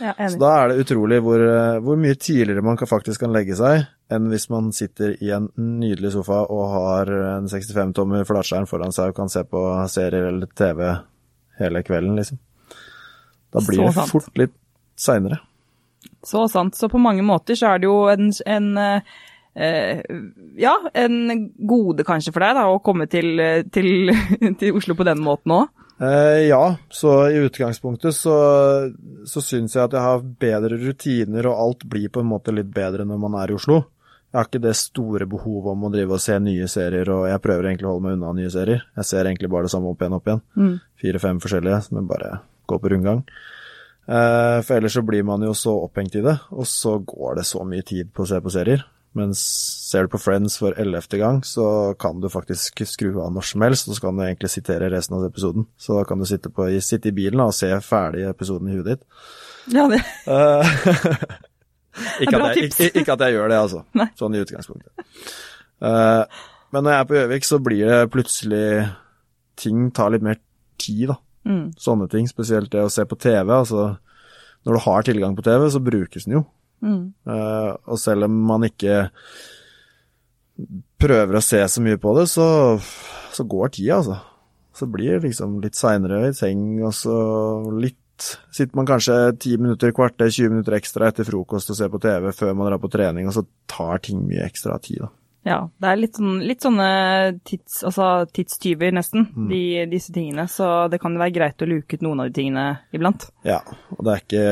ja, 0.00 0.14
så, 0.18 0.38
da 0.40 0.50
er 0.56 0.72
det 0.72 0.82
utrolig 0.82 1.20
hvor, 1.22 1.44
hvor, 1.84 2.00
mye 2.00 2.18
tidligere 2.18 2.64
man 2.66 2.80
faktisk 2.80 3.22
kan 3.22 3.34
legge 3.34 3.54
seg, 3.58 3.86
enn 4.10 4.26
hvis 4.32 4.48
man 4.50 4.72
sitter 4.74 5.14
i 5.22 5.30
en 5.36 5.50
nydelig 5.54 6.16
sofa 6.16 6.42
og 6.50 6.64
har 6.74 7.12
en 7.36 7.48
65-tommer 7.50 8.26
flatskjerm 8.28 8.66
foran 8.70 8.94
seg 8.94 9.12
og 9.12 9.20
kan 9.20 9.30
se 9.32 9.44
på 9.46 9.62
serier 9.92 10.32
eller 10.32 10.50
TV 10.58 10.82
hele 11.58 11.86
kvelden, 11.86 12.18
liksom. 12.18 12.42
Da 13.54 13.64
blir 13.64 13.86
det 13.86 14.06
fort 14.10 14.38
litt 14.38 14.54
seinere. 14.98 15.40
Så 16.24 16.44
sant. 16.50 16.76
Så 16.76 16.90
på 16.90 17.00
mange 17.00 17.24
måter 17.26 17.58
så 17.58 17.72
er 17.72 17.82
det 17.82 17.88
jo 17.88 17.98
en, 18.12 18.30
en 18.46 18.68
eh, 18.78 20.02
ja, 20.58 20.74
en 20.94 21.18
gode 21.56 22.06
kanskje 22.06 22.34
for 22.34 22.44
deg 22.44 22.58
da, 22.58 22.68
å 22.70 22.80
komme 22.84 23.08
til, 23.10 23.40
til, 23.74 24.12
til 24.60 24.78
Oslo 24.78 24.98
på 24.98 25.06
den 25.08 25.22
måten 25.24 25.56
òg? 25.58 25.68
Eh, 25.98 26.46
ja, 26.46 26.76
så 26.88 27.28
i 27.30 27.38
utgangspunktet 27.42 28.14
så, 28.14 28.34
så 29.26 29.42
syns 29.42 29.74
jeg 29.74 29.88
at 29.88 29.96
jeg 29.96 30.04
har 30.04 30.26
bedre 30.40 30.78
rutiner, 30.78 31.48
og 31.50 31.62
alt 31.62 31.86
blir 31.90 32.10
på 32.14 32.22
en 32.22 32.30
måte 32.30 32.54
litt 32.54 32.70
bedre 32.74 33.06
når 33.08 33.22
man 33.24 33.38
er 33.40 33.50
i 33.50 33.56
Oslo. 33.58 33.82
Jeg 34.28 34.36
har 34.36 34.46
ikke 34.50 34.60
det 34.60 34.74
store 34.76 35.26
behovet 35.26 35.72
om 35.72 35.86
å 35.88 35.90
drive 35.90 36.14
og 36.14 36.22
se 36.22 36.36
nye 36.44 36.68
serier, 36.70 37.08
og 37.10 37.24
jeg 37.30 37.42
prøver 37.42 37.70
egentlig 37.70 37.88
å 37.88 37.94
holde 37.94 38.04
meg 38.04 38.18
unna 38.18 38.34
nye 38.36 38.52
serier. 38.52 38.84
Jeg 39.00 39.08
ser 39.08 39.24
egentlig 39.24 39.50
bare 39.50 39.66
det 39.66 39.72
samme 39.72 39.90
opp 39.90 40.04
igjen 40.04 40.18
opp 40.18 40.28
igjen. 40.28 40.42
Mm. 40.60 40.74
Fire-fem 41.00 41.40
forskjellige 41.42 41.80
som 41.86 41.98
jeg 41.98 42.10
bare 42.12 42.32
går 42.68 42.82
på 42.82 42.92
rundgang. 42.92 43.24
Eh, 44.08 44.58
for 44.64 44.78
ellers 44.78 44.96
så 44.96 45.04
blir 45.04 45.26
man 45.28 45.42
jo 45.44 45.54
så 45.56 45.74
opphengt 45.84 46.16
i 46.16 46.24
det, 46.24 46.38
og 46.54 46.68
så 46.68 46.96
går 47.04 47.40
det 47.40 47.48
så 47.48 47.64
mye 47.68 47.84
tid 47.84 48.12
på 48.14 48.24
å 48.24 48.30
se 48.30 48.40
på 48.44 48.52
serier. 48.54 48.84
Mens 49.16 49.40
ser 49.88 50.04
du 50.04 50.12
på 50.12 50.20
Friends 50.20 50.58
for 50.60 50.76
ellevte 50.78 51.18
gang, 51.20 51.40
så 51.44 51.94
kan 52.00 52.20
du 52.20 52.28
faktisk 52.32 52.84
skru 52.86 53.10
av 53.24 53.32
når 53.34 53.46
som 53.50 53.64
helst, 53.64 53.88
og 53.88 53.96
så 53.96 54.06
kan 54.06 54.18
du 54.18 54.24
egentlig 54.24 54.52
sitere 54.52 54.90
resten 54.92 55.16
av 55.16 55.26
episoden. 55.26 55.66
Så 55.80 55.96
da 55.96 56.04
kan 56.08 56.20
du 56.20 56.26
sitte, 56.28 56.52
på, 56.54 56.68
sitte 56.84 57.10
i 57.10 57.16
bilen 57.16 57.42
og 57.44 57.56
se 57.56 57.70
ferdig 57.84 58.26
episoden 58.28 58.70
i 58.70 58.76
huet 58.76 58.92
ditt. 58.92 59.04
Ja, 59.72 59.84
det 59.90 60.00
uh, 60.28 60.64
ikke, 62.22 62.36
at 62.36 62.56
jeg, 62.56 62.68
ikke, 62.70 62.90
ikke, 62.92 63.16
at 63.16 63.24
jeg, 63.26 63.34
gjør 63.36 63.50
det, 63.52 63.58
altså. 63.58 63.82
Nei. 63.98 64.08
Sånn 64.16 64.36
i 64.36 64.44
utgangspunktet. 64.44 65.08
Uh, 65.82 66.24
men 66.72 66.84
når 66.84 66.94
jeg 66.94 67.00
er 67.00 67.08
på 67.08 67.18
Gjøvik, 67.18 67.48
så 67.48 67.60
blir 67.64 67.92
det 67.92 68.00
plutselig 68.12 68.64
Ting 69.58 69.88
tar 69.90 70.12
litt 70.14 70.22
mer 70.22 70.36
tid, 70.78 71.08
da. 71.10 71.16
Mm. 71.48 71.66
Sånne 71.80 72.08
ting. 72.12 72.28
Spesielt 72.30 72.70
det 72.74 72.84
å 72.84 72.92
se 72.92 73.04
på 73.08 73.18
TV. 73.20 73.52
Altså, 73.54 73.90
når 74.66 74.78
du 74.78 74.84
har 74.84 75.06
tilgang 75.06 75.36
på 75.36 75.44
TV, 75.46 75.68
så 75.72 75.82
brukes 75.82 76.28
den 76.28 76.38
jo. 76.38 76.44
Mm. 76.84 77.04
Uh, 77.26 77.74
og 77.88 77.98
selv 78.00 78.28
om 78.28 78.34
man 78.50 78.66
ikke 78.68 79.06
prøver 80.98 81.38
å 81.38 81.44
se 81.44 81.60
så 81.70 81.82
mye 81.82 81.98
på 82.00 82.14
det, 82.18 82.26
så, 82.30 82.48
så 83.34 83.46
går 83.46 83.74
tida, 83.78 84.00
altså. 84.00 84.18
Så 84.78 84.86
blir 84.90 85.16
det 85.16 85.30
liksom 85.30 85.58
litt 85.62 85.78
seinere 85.78 86.28
i 86.28 86.36
seng, 86.36 86.68
og 86.84 86.94
så 86.96 87.16
litt 87.78 87.98
Sitter 88.18 88.74
man 88.74 88.86
kanskje 88.88 89.14
10 89.36 89.60
minutter, 89.62 89.92
kvarter, 89.94 90.26
20 90.26 90.50
minutter 90.50 90.74
ekstra 90.74 91.06
etter 91.06 91.22
frokost 91.22 91.70
og 91.70 91.76
ser 91.78 91.90
på 91.92 92.00
TV 92.02 92.32
før 92.34 92.56
man 92.58 92.66
drar 92.66 92.80
på 92.82 92.90
trening, 92.90 93.28
og 93.30 93.36
så 93.36 93.44
tar 93.70 94.00
ting 94.02 94.24
mye 94.26 94.42
ekstra 94.42 94.74
tid, 94.82 95.04
da. 95.04 95.10
Ja, 95.48 95.62
det 95.80 95.88
er 95.88 96.00
litt, 96.00 96.18
sånn, 96.18 96.36
litt 96.44 96.64
sånne 96.64 96.88
tids, 97.48 97.80
altså 97.88 98.26
tidstyver, 98.36 98.92
nesten, 98.92 99.24
mm. 99.32 99.48
de, 99.48 99.62
disse 99.88 100.12
tingene. 100.12 100.44
Så 100.52 100.66
det 100.92 101.00
kan 101.00 101.16
være 101.16 101.34
greit 101.38 101.64
å 101.64 101.68
luke 101.70 101.96
ut 101.96 102.04
noen 102.04 102.20
av 102.20 102.28
de 102.28 102.36
tingene 102.36 102.66
iblant. 102.94 103.30
Ja, 103.48 103.62
og 103.96 104.04
det 104.04 104.14
er 104.14 104.24
ikke 104.26 104.46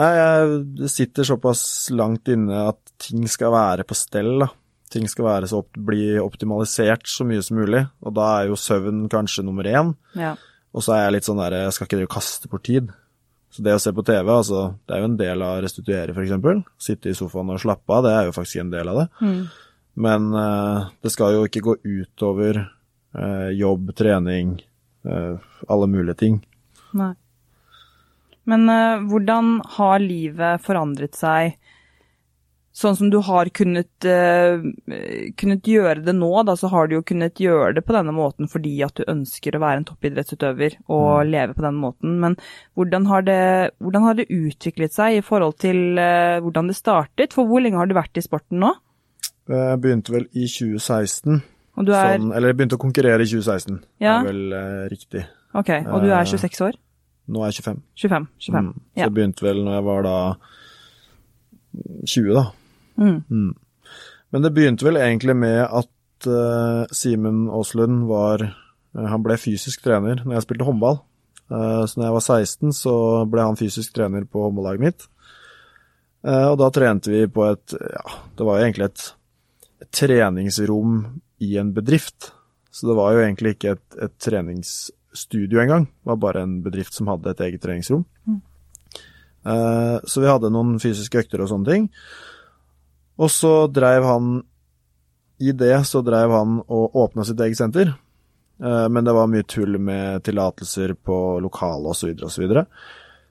Nei, 0.00 0.06
jeg 0.14 0.88
sitter 0.92 1.26
såpass 1.26 1.62
langt 1.92 2.28
inne 2.30 2.60
at 2.70 2.92
ting 3.02 3.24
skal 3.28 3.50
være 3.52 3.84
på 3.84 3.96
stell, 3.98 4.36
da. 4.44 4.46
Ting 4.90 5.06
skal 5.10 5.26
være 5.26 5.48
så 5.50 5.60
opp, 5.64 5.74
bli 5.74 6.14
optimalisert 6.22 7.10
så 7.10 7.26
mye 7.26 7.42
som 7.46 7.58
mulig, 7.58 7.82
og 8.02 8.14
da 8.16 8.28
er 8.38 8.48
jo 8.50 8.58
søvn 8.58 9.04
kanskje 9.10 9.44
nummer 9.46 9.66
én. 9.66 9.92
Ja. 10.18 10.36
Og 10.70 10.86
så 10.86 10.94
er 10.94 11.04
jeg 11.04 11.16
litt 11.16 11.26
sånn 11.26 11.42
der, 11.42 11.58
jeg 11.66 11.74
skal 11.74 11.88
ikke 11.88 11.98
drive 11.98 12.10
og 12.10 12.14
kaste 12.14 12.50
bort 12.50 12.64
tid. 12.70 12.90
Så 13.50 13.64
det 13.66 13.74
å 13.74 13.80
se 13.82 13.90
på 13.94 14.04
TV, 14.06 14.28
altså, 14.30 14.66
det 14.86 14.94
er 14.94 15.02
jo 15.02 15.08
en 15.10 15.16
del 15.18 15.42
av 15.42 15.56
å 15.56 15.62
restituere, 15.64 16.14
eksempel. 16.22 16.60
Sitte 16.78 17.10
i 17.10 17.16
sofaen 17.18 17.50
og 17.50 17.62
slappe 17.62 17.96
av, 17.96 18.04
det 18.06 18.12
er 18.14 18.28
jo 18.28 18.34
faktisk 18.36 18.62
en 18.62 18.70
del 18.70 18.92
av 18.92 19.00
det. 19.00 19.06
Mm. 19.26 19.40
Men 20.06 20.28
uh, 20.36 20.90
det 21.02 21.10
skal 21.10 21.34
jo 21.34 21.48
ikke 21.48 21.64
gå 21.66 21.74
utover 21.82 22.60
uh, 22.62 23.48
jobb, 23.50 23.90
trening, 23.98 24.54
uh, 25.08 25.34
alle 25.66 25.90
mulige 25.90 26.20
ting. 26.22 26.38
Nei. 26.94 27.12
Men 28.50 28.66
eh, 28.72 29.02
hvordan 29.10 29.58
har 29.76 30.00
livet 30.02 30.62
forandret 30.64 31.14
seg 31.14 31.52
sånn 32.72 32.94
som 32.96 33.08
du 33.10 33.18
har 33.26 33.48
kunnet, 33.50 33.90
uh, 34.06 34.62
kunnet 35.36 35.66
gjøre 35.66 36.04
det 36.06 36.14
nå, 36.14 36.28
da, 36.46 36.54
så 36.56 36.70
har 36.70 36.86
du 36.86 36.94
jo 36.96 37.02
kunnet 37.02 37.40
gjøre 37.42 37.74
det 37.74 37.82
på 37.84 37.92
denne 37.96 38.12
måten 38.14 38.46
fordi 38.48 38.76
at 38.86 38.94
du 38.94 39.02
ønsker 39.10 39.56
å 39.58 39.62
være 39.62 39.80
en 39.82 39.86
toppidrettsutøver 39.88 40.76
og 40.88 41.26
leve 41.26 41.56
på 41.56 41.64
den 41.66 41.80
måten. 41.82 42.18
Men 42.22 42.36
hvordan 42.78 43.08
har, 43.10 43.22
det, 43.26 43.40
hvordan 43.82 44.06
har 44.06 44.14
det 44.20 44.28
utviklet 44.30 44.94
seg 44.94 45.18
i 45.18 45.24
forhold 45.26 45.58
til 45.58 45.98
uh, 45.98 46.38
hvordan 46.44 46.70
det 46.70 46.78
startet? 46.78 47.34
For 47.34 47.50
hvor 47.50 47.60
lenge 47.64 47.80
har 47.80 47.90
du 47.90 47.96
vært 47.98 48.16
i 48.20 48.24
sporten 48.24 48.62
nå? 48.62 48.70
Jeg 49.50 49.80
begynte 49.82 50.12
vel 50.14 50.28
i 50.30 50.46
2016. 50.46 51.40
Og 51.80 51.86
du 51.88 51.92
er, 51.96 52.18
Sånn, 52.20 52.30
eller 52.36 52.52
jeg 52.52 52.58
begynte 52.60 52.76
å 52.78 52.82
konkurrere 52.82 53.24
i 53.24 53.28
2016, 53.30 53.80
Ja. 54.04 54.20
er 54.20 54.30
vel 54.30 54.54
uh, 54.54 54.86
riktig. 54.90 55.24
ok, 55.54 55.70
og 55.90 56.02
du 56.04 56.10
er 56.12 56.20
eh, 56.22 56.30
26 56.30 56.62
år? 56.68 56.78
Nå 57.30 57.42
er 57.42 57.50
jeg 57.50 57.62
25. 57.64 57.82
25. 57.98 58.26
25. 58.46 58.70
Mm. 58.70 58.72
Så 58.74 58.98
Ja. 59.00 59.04
jeg 59.06 59.14
begynte 59.16 59.42
vel 59.46 59.60
når 59.64 59.74
jeg 59.78 59.84
var 59.86 60.02
da 60.06 60.16
20, 62.06 62.34
da. 62.34 62.44
Mm. 63.00 63.52
Men 64.30 64.44
det 64.44 64.52
begynte 64.54 64.86
vel 64.86 65.00
egentlig 65.00 65.36
med 65.38 65.60
at 65.64 66.28
uh, 66.28 66.84
Simen 66.94 67.46
Aaslund 67.50 68.04
var 68.10 68.44
uh, 68.44 69.06
Han 69.08 69.24
ble 69.24 69.38
fysisk 69.40 69.82
trener 69.86 70.20
når 70.24 70.36
jeg 70.36 70.46
spilte 70.46 70.66
håndball. 70.68 71.00
Uh, 71.50 71.86
så 71.88 71.98
når 71.98 72.06
jeg 72.06 72.16
var 72.18 72.26
16, 72.26 72.76
så 72.76 72.94
ble 73.30 73.46
han 73.48 73.58
fysisk 73.58 73.96
trener 73.96 74.28
på 74.28 74.44
håndballaget 74.46 74.86
mitt. 74.86 75.08
Og 76.20 76.58
da 76.60 76.66
trente 76.68 77.08
vi 77.08 77.22
på 77.32 77.46
et 77.48 77.72
Ja, 77.72 78.02
det 78.36 78.44
var 78.44 78.58
jo 78.58 78.64
egentlig 78.66 78.90
et, 78.90 79.04
et 79.80 79.88
treningsrom 79.88 80.98
i 81.40 81.54
en 81.56 81.70
bedrift. 81.72 82.26
Så 82.70 82.90
det 82.90 82.96
var 82.98 83.14
jo 83.14 83.22
egentlig 83.24 83.54
ikke 83.54 83.72
et, 83.78 83.86
et 84.04 84.12
treningsstudio 84.20 85.62
engang. 85.62 85.86
Det 85.88 86.10
var 86.12 86.18
bare 86.20 86.42
en 86.44 86.58
bedrift 86.60 86.92
som 86.92 87.08
hadde 87.08 87.32
et 87.32 87.40
eget 87.46 87.64
treningsrom. 87.64 88.04
Eh, 89.46 89.96
så 90.04 90.20
vi 90.20 90.28
hadde 90.28 90.50
noen 90.52 90.76
fysiske 90.82 91.22
økter 91.22 91.42
og 91.42 91.50
sånne 91.52 91.72
ting. 91.72 91.88
Og 93.20 93.30
så 93.32 93.54
dreiv 93.68 94.06
han 94.08 94.38
I 95.40 95.52
det 95.56 95.74
så 95.88 96.02
dreiv 96.04 96.32
han 96.34 96.58
og 96.68 96.96
åpna 96.96 97.24
sitt 97.24 97.40
eget 97.40 97.58
senter. 97.60 97.92
Eh, 98.60 98.88
Men 98.88 99.04
det 99.04 99.14
var 99.16 99.30
mye 99.30 99.46
tull 99.48 99.78
med 99.80 100.24
tillatelser 100.24 100.94
på 100.94 101.40
lokale 101.40 101.92
osv. 101.92 102.12
osv. 102.12 102.28
Så, 102.28 102.42
videre. 102.42 102.66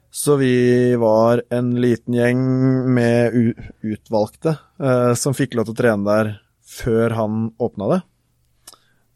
så 0.09 0.35
vi 0.41 0.95
var 0.95 1.43
en 1.53 1.75
liten 1.81 2.17
gjeng 2.17 2.45
med 2.93 3.37
utvalgte 3.81 4.57
eh, 4.81 5.13
som 5.13 5.37
fikk 5.37 5.53
lov 5.57 5.69
til 5.69 5.77
å 5.77 5.81
trene 5.83 6.09
der 6.09 6.31
før 6.69 7.17
han 7.17 7.43
åpna 7.57 7.93
det. 7.93 7.99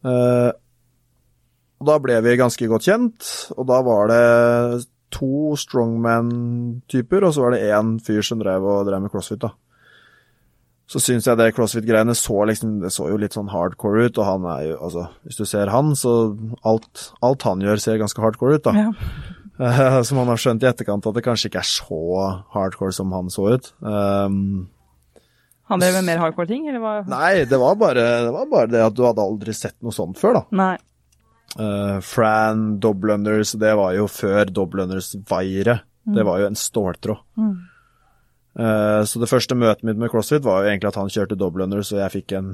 Eh, 0.09 0.51
og 1.81 1.89
da 1.89 1.97
ble 1.99 2.21
vi 2.23 2.37
ganske 2.39 2.69
godt 2.71 2.85
kjent, 2.87 3.29
og 3.57 3.67
da 3.67 3.81
var 3.83 4.07
det 4.07 4.85
to 5.13 5.53
strongman-typer, 5.59 7.25
og 7.25 7.33
så 7.35 7.43
var 7.43 7.53
det 7.53 7.65
én 7.75 7.97
fyr 8.01 8.23
som 8.25 8.39
drev 8.39 8.63
og 8.63 8.87
drev 8.87 9.03
med 9.03 9.11
crossfit, 9.13 9.41
da. 9.43 9.51
Så 10.93 11.01
syns 11.01 11.25
jeg 11.25 11.39
det 11.39 11.47
crossfit-greiene 11.57 12.13
så 12.13 12.43
liksom 12.45 12.75
Det 12.83 12.91
så 12.93 13.07
jo 13.09 13.15
litt 13.17 13.33
sånn 13.33 13.49
hardcore 13.49 14.03
ut, 14.05 14.19
og 14.21 14.27
han 14.27 14.43
er 14.51 14.65
jo 14.67 14.75
Altså, 14.77 15.07
hvis 15.25 15.39
du 15.39 15.45
ser 15.49 15.71
han, 15.73 15.95
så 15.97 16.11
alt, 16.69 17.07
alt 17.25 17.45
han 17.47 17.63
gjør, 17.65 17.81
ser 17.81 17.97
ganske 18.01 18.21
hardcore 18.21 18.59
ut, 18.59 18.67
da. 18.67 18.73
Ja. 18.77 18.91
Som 20.07 20.17
han 20.21 20.29
har 20.31 20.39
skjønt 20.41 20.63
i 20.65 20.69
etterkant 20.69 21.05
at 21.09 21.17
det 21.17 21.25
kanskje 21.25 21.49
ikke 21.49 21.61
er 21.63 21.69
så 21.69 21.99
hardcore 22.55 22.93
som 22.95 23.11
han 23.13 23.29
så 23.33 23.51
ut. 23.55 23.67
Um, 23.81 24.67
Han 25.69 25.81
drev 25.81 25.97
med 25.99 26.07
mer 26.11 26.21
hardcore 26.23 26.49
ting, 26.49 26.65
eller 26.69 26.81
hva? 26.83 26.93
nei, 27.09 27.45
det 27.49 27.59
var, 27.61 27.77
bare, 27.79 28.05
det 28.25 28.31
var 28.33 28.49
bare 28.49 28.71
det 28.73 28.81
at 28.85 28.97
du 28.97 29.03
hadde 29.05 29.21
aldri 29.25 29.53
sett 29.55 29.77
noe 29.85 29.93
sånt 29.95 30.17
før, 30.21 30.39
da. 30.41 30.43
Nei. 30.57 30.73
Uh, 31.53 31.99
Fran, 32.01 32.79
Doblunders, 32.81 33.53
det 33.61 33.75
var 33.77 33.93
jo 33.93 34.07
før 34.09 34.49
Doblunders-vairet. 34.49 35.85
Mm. 36.09 36.15
Det 36.17 36.25
var 36.27 36.41
jo 36.41 36.49
en 36.49 36.57
ståltråd. 36.59 37.21
Mm. 37.39 37.53
Uh, 38.53 39.01
så 39.09 39.17
det 39.21 39.29
første 39.31 39.55
møtet 39.57 39.83
mitt 39.87 39.97
med 39.97 40.11
CrossFit 40.13 40.43
var 40.45 40.61
jo 40.61 40.69
egentlig 40.69 40.91
at 40.91 40.99
han 41.01 41.09
kjørte 41.09 41.37
double 41.39 41.65
så 41.81 41.97
jeg 42.03 42.13
fikk 42.19 42.35
en 42.37 42.51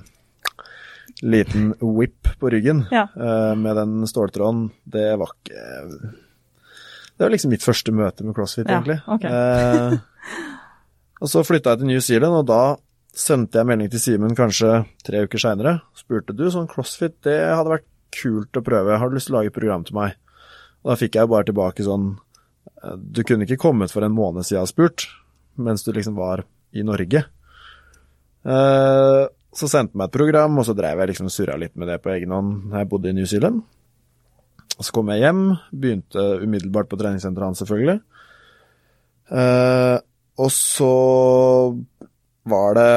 liten 1.25 1.73
whip 1.81 2.29
på 2.39 2.51
ryggen 2.53 2.85
Ja. 2.93 3.07
uh, 3.17 3.55
med 3.59 3.75
den 3.75 4.07
ståltråden. 4.07 4.69
Det 4.85 5.17
var 5.19 5.33
ikke 5.33 5.63
Det 7.17 7.25
var 7.25 7.33
liksom 7.33 7.51
mitt 7.51 7.65
første 7.65 7.91
møte 7.91 8.23
med 8.23 8.35
CrossFit, 8.37 8.69
Ja, 8.69 8.79
egentlig. 8.79 9.01
ok. 9.07 9.25
Uh, 9.27 9.97
og 11.19 11.27
så 11.27 11.43
flytta 11.43 11.73
jeg 11.73 11.81
til 11.81 11.87
New 11.91 11.99
Zealand, 11.99 12.33
og 12.33 12.45
da 12.47 12.61
sendte 13.11 13.59
jeg 13.59 13.67
melding 13.67 13.89
til 13.91 13.99
Simen 13.99 14.37
kanskje 14.37 14.85
tre 15.03 15.25
uker 15.25 15.41
seinere. 15.41 15.81
Spurte 15.97 16.35
du 16.37 16.45
sånn 16.53 16.69
CrossFit, 16.71 17.17
det 17.27 17.35
hadde 17.51 17.73
vært 17.73 17.87
kult 18.15 18.55
å 18.55 18.63
prøve, 18.63 18.95
har 18.97 19.09
du 19.09 19.17
lyst 19.17 19.27
til 19.27 19.35
å 19.35 19.39
lage 19.41 19.51
et 19.51 19.57
program 19.57 19.83
til 19.83 19.97
meg? 19.99 20.15
Og 20.83 20.93
da 20.93 20.95
fikk 20.95 21.17
jeg 21.17 21.27
jo 21.27 21.33
bare 21.33 21.47
tilbake 21.49 21.83
sånn 21.83 22.05
eh, 22.85 22.95
Du 22.95 23.19
kunne 23.27 23.43
ikke 23.43 23.59
kommet 23.59 23.91
for 23.91 24.05
en 24.05 24.15
måned 24.15 24.47
siden 24.47 24.63
og 24.63 24.71
spurt, 24.71 25.09
mens 25.59 25.83
du 25.85 25.91
liksom 25.95 26.17
var 26.17 26.45
i 26.75 26.85
Norge. 26.85 27.23
Eh, 28.45 29.23
så 29.49 29.67
sendte 29.67 29.95
han 29.95 30.03
meg 30.03 30.09
et 30.09 30.17
program, 30.17 30.59
og 30.61 30.67
så 30.67 30.75
drev 30.77 31.01
jeg 31.01 31.11
liksom 31.11 31.29
og 31.29 31.33
surra 31.33 31.57
litt 31.59 31.75
med 31.79 31.89
det 31.89 31.99
på 32.03 32.13
egen 32.13 32.33
hånd 32.35 32.71
da 32.71 32.83
jeg 32.83 32.91
bodde 32.91 33.11
i 33.11 33.17
New 33.17 33.27
Zealand. 33.29 33.63
Og 34.79 34.87
så 34.87 34.93
kom 34.95 35.09
jeg 35.11 35.25
hjem, 35.25 35.41
begynte 35.75 36.25
umiddelbart 36.43 36.87
på 36.91 36.99
treningssenteret 36.99 37.49
hans, 37.49 37.63
selvfølgelig. 37.63 37.97
Eh, 39.29 39.97
og 40.39 40.53
så 40.55 40.93
var 42.49 42.77
det 42.79 42.93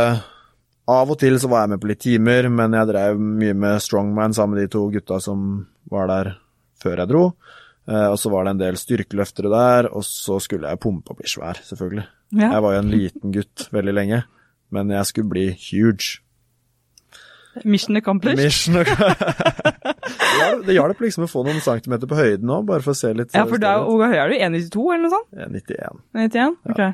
Av 0.92 1.10
og 1.12 1.18
til 1.20 1.36
så 1.38 1.48
var 1.50 1.64
jeg 1.64 1.72
med 1.72 1.80
på 1.82 1.88
litt 1.90 2.00
timer, 2.02 2.48
men 2.50 2.74
jeg 2.74 2.88
drev 2.90 3.20
mye 3.22 3.54
med 3.54 3.82
strongman 3.82 4.34
sammen 4.34 4.58
med 4.58 4.66
de 4.66 4.72
to 4.74 4.88
gutta 4.90 5.20
som 5.22 5.62
var 5.90 6.08
der 6.10 6.32
før 6.82 7.04
jeg 7.04 7.10
dro. 7.12 7.22
Eh, 7.86 8.08
og 8.08 8.18
så 8.18 8.32
var 8.32 8.44
det 8.44 8.54
en 8.54 8.62
del 8.64 8.78
styrkeløftere 8.78 9.50
der, 9.52 9.88
og 9.94 10.04
så 10.06 10.40
skulle 10.42 10.70
jeg 10.70 10.82
pumpe 10.82 11.14
og 11.14 11.22
bli 11.22 11.30
svær, 11.30 11.62
selvfølgelig. 11.66 12.06
Ja. 12.32 12.48
Jeg 12.56 12.62
var 12.64 12.74
jo 12.76 12.80
en 12.82 12.90
liten 12.92 13.32
gutt 13.34 13.66
veldig 13.74 13.92
lenge, 13.94 14.22
men 14.72 14.92
jeg 14.94 15.08
skulle 15.10 15.28
bli 15.32 15.46
huge. 15.70 16.20
Mission 17.68 17.96
accomplished. 18.00 18.40
Mission 18.40 18.76
accomplished. 18.80 19.78
Det 20.66 20.74
hjalp- 20.74 21.00
liksom 21.02 21.24
å 21.26 21.30
få 21.30 21.42
noen 21.46 21.60
centimeter 21.62 22.08
på 22.10 22.16
høyden 22.18 22.46
nå, 22.48 22.60
bare 22.66 22.82
for 22.84 22.94
å 22.94 22.98
se 22.98 23.10
litt 23.14 23.34
Ja, 23.36 23.44
for 23.48 23.60
da, 23.62 23.74
hvor 23.84 24.02
høy 24.08 24.16
er 24.18 24.30
du? 24.32 24.36
1,92 24.38 24.84
eller 24.94 25.02
noe 25.04 25.12
sånt? 25.12 25.28
Jeg 25.36 25.44
er 25.44 25.52
91. 25.54 26.00
91? 26.18 26.56
Ok. 26.66 26.72
Okay. 26.72 26.92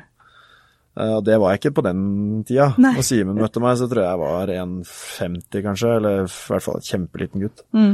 Og 0.99 1.23
det 1.23 1.37
var 1.39 1.53
jeg 1.53 1.61
ikke 1.61 1.71
på 1.77 1.83
den 1.85 1.99
tida. 2.47 2.67
Nei. 2.81 2.91
Når 2.97 3.05
Simen 3.07 3.37
møtte 3.39 3.61
meg, 3.63 3.77
så 3.79 3.87
tror 3.87 4.03
jeg 4.03 4.09
jeg 4.09 4.21
var 4.23 4.51
1,50 4.57 5.63
kanskje, 5.63 5.91
eller 5.99 6.23
i 6.25 6.27
hvert 6.27 6.65
fall 6.65 6.79
et 6.81 6.89
kjempeliten 6.91 7.43
gutt. 7.45 7.63
Mm. 7.77 7.93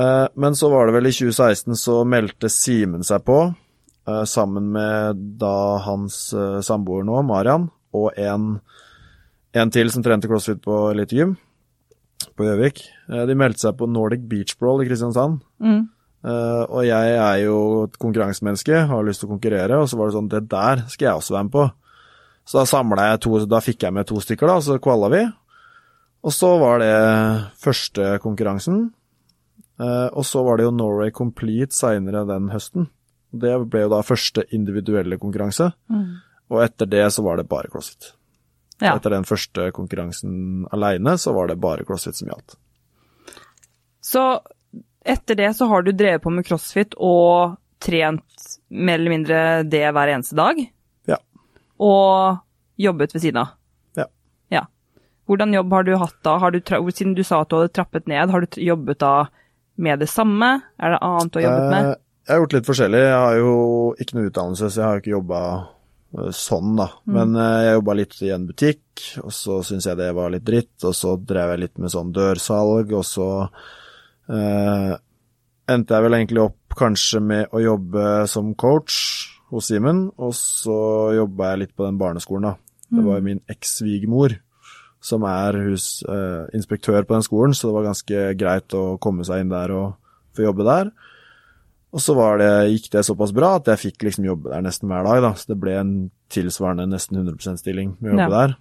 Eh, 0.00 0.26
Men 0.46 0.56
så 0.58 0.70
var 0.72 0.88
det 0.88 0.96
vel 0.96 1.10
i 1.10 1.14
2016 1.18 1.76
så 1.82 1.98
meldte 2.08 2.48
Simen 2.52 3.04
seg 3.06 3.24
på, 3.26 3.40
sammen 4.28 4.70
med 4.74 5.24
da 5.40 5.78
hans 5.86 6.30
eh, 6.36 6.60
samboer 6.62 7.06
nå, 7.06 7.20
Marian, 7.26 7.68
og 7.96 8.12
en, 8.20 8.56
en 9.56 9.72
til 9.74 9.90
som 9.90 10.04
trente 10.04 10.30
crossfit 10.30 10.62
på 10.64 10.86
Elite-gym 10.92 11.34
på 12.36 12.46
Gjøvik. 12.46 12.82
Eh, 13.10 13.24
De 13.28 13.36
meldte 13.38 13.66
seg 13.66 13.76
på 13.78 13.88
Nordic 13.90 14.26
Beach 14.30 14.56
Brawl 14.60 14.84
i 14.84 14.88
Kristiansand. 14.88 15.40
Mm. 15.62 15.84
Uh, 16.26 16.64
og 16.74 16.80
jeg 16.82 17.10
er 17.22 17.36
jo 17.44 17.58
et 17.84 17.98
konkurransemenneske, 18.02 18.80
har 18.90 19.04
lyst 19.06 19.20
til 19.22 19.28
å 19.28 19.36
konkurrere, 19.36 19.76
og 19.78 19.86
så 19.86 19.98
var 19.98 20.08
det 20.08 20.16
sånn, 20.16 20.30
det 20.32 20.40
der 20.50 20.80
skal 20.90 21.06
jeg 21.06 21.20
også 21.20 21.36
være 21.36 21.46
med 21.46 21.54
på. 21.54 21.66
Så 22.46 22.58
da 22.58 22.64
samla 22.66 23.04
jeg 23.12 23.20
to, 23.22 23.34
da 23.46 23.60
fikk 23.62 23.86
jeg 23.86 23.94
med 23.94 24.08
to 24.08 24.18
stykker, 24.22 24.50
da, 24.50 24.56
og 24.58 24.64
så 24.66 24.78
kvalla 24.82 25.10
vi. 25.12 25.20
Og 26.26 26.34
så 26.34 26.50
var 26.58 26.82
det 26.82 26.96
første 27.62 28.16
konkurransen. 28.24 28.88
Uh, 29.78 30.08
og 30.16 30.26
så 30.26 30.42
var 30.42 30.58
det 30.58 30.66
jo 30.66 30.74
Norway 30.74 31.14
Complete 31.14 31.76
seinere 31.76 32.24
den 32.26 32.50
høsten. 32.50 32.88
Det 33.30 33.54
ble 33.70 33.86
jo 33.86 33.92
da 33.92 34.02
første 34.06 34.44
individuelle 34.54 35.18
konkurranse. 35.18 35.70
Mm. 35.90 36.22
Og 36.52 36.62
etter 36.62 36.88
det 36.90 37.04
så 37.12 37.24
var 37.26 37.40
det 37.40 37.48
bare 37.50 37.70
CrossFit. 37.72 38.12
Ja. 38.78 38.94
Etter 38.94 39.14
den 39.14 39.24
første 39.24 39.70
konkurransen 39.74 40.66
aleine, 40.72 41.16
så 41.18 41.32
var 41.32 41.48
det 41.48 41.58
bare 41.60 41.84
CrossFit 41.88 42.18
som 42.18 42.30
gjaldt. 42.30 42.58
Så 44.04 44.24
etter 45.06 45.38
det 45.38 45.52
så 45.56 45.66
har 45.70 45.82
du 45.82 45.92
drevet 45.92 46.22
på 46.22 46.30
med 46.30 46.46
crossfit 46.46 46.94
og 47.02 47.56
trent 47.82 48.46
mer 48.68 48.98
eller 48.98 49.12
mindre 49.12 49.38
det 49.66 49.84
hver 49.94 50.12
eneste 50.12 50.36
dag? 50.38 50.60
Ja. 51.08 51.18
Og 51.82 52.38
jobbet 52.80 53.14
ved 53.14 53.24
siden 53.24 53.42
av? 53.42 53.54
Ja. 53.98 54.06
Ja. 54.52 54.64
Hvordan 55.26 55.54
jobb 55.54 55.72
har 55.72 55.86
du 55.86 55.94
hatt 55.98 56.18
da? 56.26 56.36
Har 56.42 56.54
du, 56.54 56.60
siden 56.92 57.16
du 57.16 57.24
sa 57.26 57.42
at 57.42 57.50
du 57.50 57.58
hadde 57.58 57.74
trappet 57.74 58.06
ned, 58.10 58.30
har 58.30 58.44
du 58.44 58.60
jobbet 58.62 59.00
da 59.02 59.14
med 59.76 60.00
det 60.04 60.10
samme? 60.10 60.60
Er 60.78 60.94
det 60.94 61.02
annet 61.04 61.32
du 61.32 61.40
har 61.40 61.48
jobbet 61.48 61.72
med? 61.74 61.94
Eh, 62.26 62.32
Jeg 62.32 62.34
har 62.34 62.42
gjort 62.42 62.52
litt 62.56 62.66
forskjellig. 62.66 63.00
Jeg 63.06 63.22
har 63.22 63.36
jo 63.38 63.54
ikke 64.02 64.16
noe 64.18 64.28
utdannelse, 64.30 64.70
så 64.70 64.80
jeg 64.80 64.86
har 64.86 64.96
jo 64.96 65.02
ikke 65.04 65.14
jobba 65.14 65.40
eh, 66.18 66.30
sånn, 66.34 66.76
da. 66.76 66.88
Men 67.06 67.36
eh, 67.36 67.62
jeg 67.66 67.78
jobba 67.78 67.94
litt 68.00 68.16
i 68.22 68.30
en 68.34 68.46
butikk, 68.48 69.04
og 69.22 69.32
så 69.32 69.60
syntes 69.62 69.86
jeg 69.86 70.00
det 70.00 70.12
var 70.16 70.30
litt 70.34 70.46
dritt, 70.46 70.74
og 70.84 70.94
så 70.96 71.16
drev 71.16 71.54
jeg 71.54 71.62
litt 71.64 71.78
med 71.78 71.94
sånn 71.94 72.12
dørsalg, 72.16 72.92
og 72.98 73.04
så 73.06 73.28
eh, 74.30 74.92
endte 75.70 75.94
jeg 75.94 76.06
vel 76.06 76.18
egentlig 76.18 76.42
opp 76.48 76.76
kanskje 76.76 77.22
med 77.24 77.54
å 77.54 77.62
jobbe 77.62 78.26
som 78.28 78.54
coach 78.58 78.98
hos 79.52 79.70
Simen, 79.70 80.08
og 80.18 80.34
så 80.34 81.14
jobba 81.16 81.52
jeg 81.52 81.62
litt 81.62 81.76
på 81.78 81.86
den 81.86 82.00
barneskolen, 82.00 82.50
da. 82.50 82.56
Det 82.86 83.02
var 83.02 83.18
jo 83.18 83.26
min 83.26 83.40
eks-svigermor 83.50 84.36
som 85.02 85.24
er 85.26 85.56
husinspektør 85.58 87.02
på 87.06 87.14
den 87.16 87.24
skolen, 87.26 87.54
så 87.54 87.68
det 87.68 87.74
var 87.76 87.86
ganske 87.88 88.20
greit 88.38 88.74
å 88.78 88.84
komme 89.02 89.26
seg 89.26 89.42
inn 89.42 89.50
der 89.50 89.72
og 89.74 89.96
få 90.34 90.44
jobbe 90.46 90.66
der. 90.66 90.90
Og 91.96 92.02
så 92.04 92.12
var 92.12 92.36
det, 92.42 92.50
gikk 92.74 92.90
det 92.92 93.06
såpass 93.08 93.32
bra 93.32 93.54
at 93.56 93.70
jeg 93.72 93.80
fikk 93.86 94.04
liksom 94.04 94.26
jobbe 94.26 94.50
der 94.52 94.64
nesten 94.66 94.90
hver 94.90 95.06
dag, 95.06 95.22
da. 95.24 95.30
Så 95.32 95.48
det 95.54 95.56
ble 95.62 95.78
en 95.80 95.92
tilsvarende 96.32 96.84
nesten 96.90 97.22
100 97.22 97.38
%-stilling 97.40 97.94
med 97.96 98.10
å 98.10 98.16
jobbe 98.18 98.26
Ja. 98.28 98.40
der. 98.42 98.56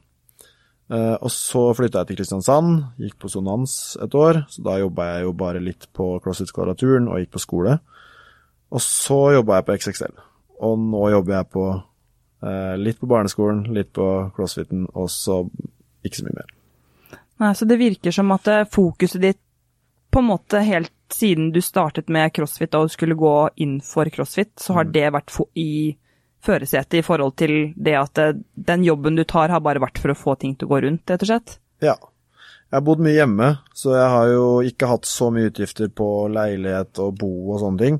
Uh, 0.85 1.17
og 1.17 1.31
så 1.33 1.63
flytta 1.73 2.03
jeg 2.03 2.11
til 2.11 2.19
Kristiansand, 2.19 2.75
gikk 3.01 3.17
på 3.19 3.29
Sonans 3.33 3.97
et 4.05 4.13
år, 4.15 4.43
så 4.53 4.61
da 4.63 4.77
jobba 4.77 5.07
jeg 5.09 5.25
jo 5.25 5.31
bare 5.33 5.63
litt 5.65 5.87
på 5.97 6.11
CrossFit-kvadraturen 6.21 7.09
og 7.09 7.23
gikk 7.23 7.33
på 7.33 7.41
skole. 7.41 7.79
Og 8.71 8.83
så 8.85 9.17
jobba 9.33 9.57
jeg 9.57 9.65
på 9.65 9.77
XXL, 9.81 10.15
og 10.61 10.83
nå 10.85 11.03
jobber 11.15 11.39
jeg 11.39 11.49
på 11.57 11.65
uh, 11.73 12.75
litt 12.77 13.01
på 13.01 13.09
barneskolen, 13.09 13.65
litt 13.73 13.91
på 13.97 14.07
CrossFiten, 14.37 14.85
og 14.93 15.09
så 15.09 15.41
ikke 16.05 16.21
så 16.21 16.27
mye 16.29 16.37
mer. 16.37 16.53
Nei, 17.41 17.51
så 17.57 17.67
det 17.67 17.81
virker 17.81 18.13
som 18.15 18.31
at 18.31 18.47
eh, 18.47 18.67
fokuset 18.71 19.19
ditt 19.19 19.41
på 20.13 20.21
en 20.21 20.29
måte 20.29 20.61
helt 20.63 20.93
siden 21.13 21.51
du 21.53 21.61
startet 21.61 22.09
med 22.11 22.33
crossfit 22.33 22.75
og 22.77 22.91
skulle 22.93 23.17
gå 23.17 23.35
inn 23.61 23.77
for 23.85 24.09
crossfit, 24.13 24.53
så 24.59 24.79
har 24.79 24.89
det 24.89 25.07
vært 25.15 25.33
i 25.59 25.95
førersetet 26.45 26.99
i 26.99 27.05
forhold 27.05 27.35
til 27.41 27.55
det 27.75 27.95
at 27.99 28.21
eh, 28.21 28.35
den 28.53 28.85
jobben 28.85 29.17
du 29.17 29.23
tar 29.27 29.53
har 29.53 29.63
bare 29.65 29.81
vært 29.83 30.01
for 30.01 30.13
å 30.13 30.17
få 30.17 30.35
ting 30.41 30.55
til 30.55 30.69
å 30.69 30.75
gå 30.75 30.83
rundt, 30.85 31.09
rett 31.09 31.25
og 31.25 31.31
slett? 31.31 31.57
Ja. 31.83 31.97
Jeg 32.65 32.79
har 32.79 32.85
bodd 32.85 33.01
mye 33.05 33.15
hjemme, 33.15 33.49
så 33.77 33.93
jeg 33.93 34.07
har 34.11 34.29
jo 34.33 34.45
ikke 34.65 34.89
hatt 34.89 35.05
så 35.07 35.29
mye 35.31 35.51
utgifter 35.51 35.91
på 35.93 36.07
leilighet 36.33 36.97
og 37.03 37.19
bo 37.21 37.31
og 37.53 37.61
sånne 37.61 37.81
ting. 37.81 37.99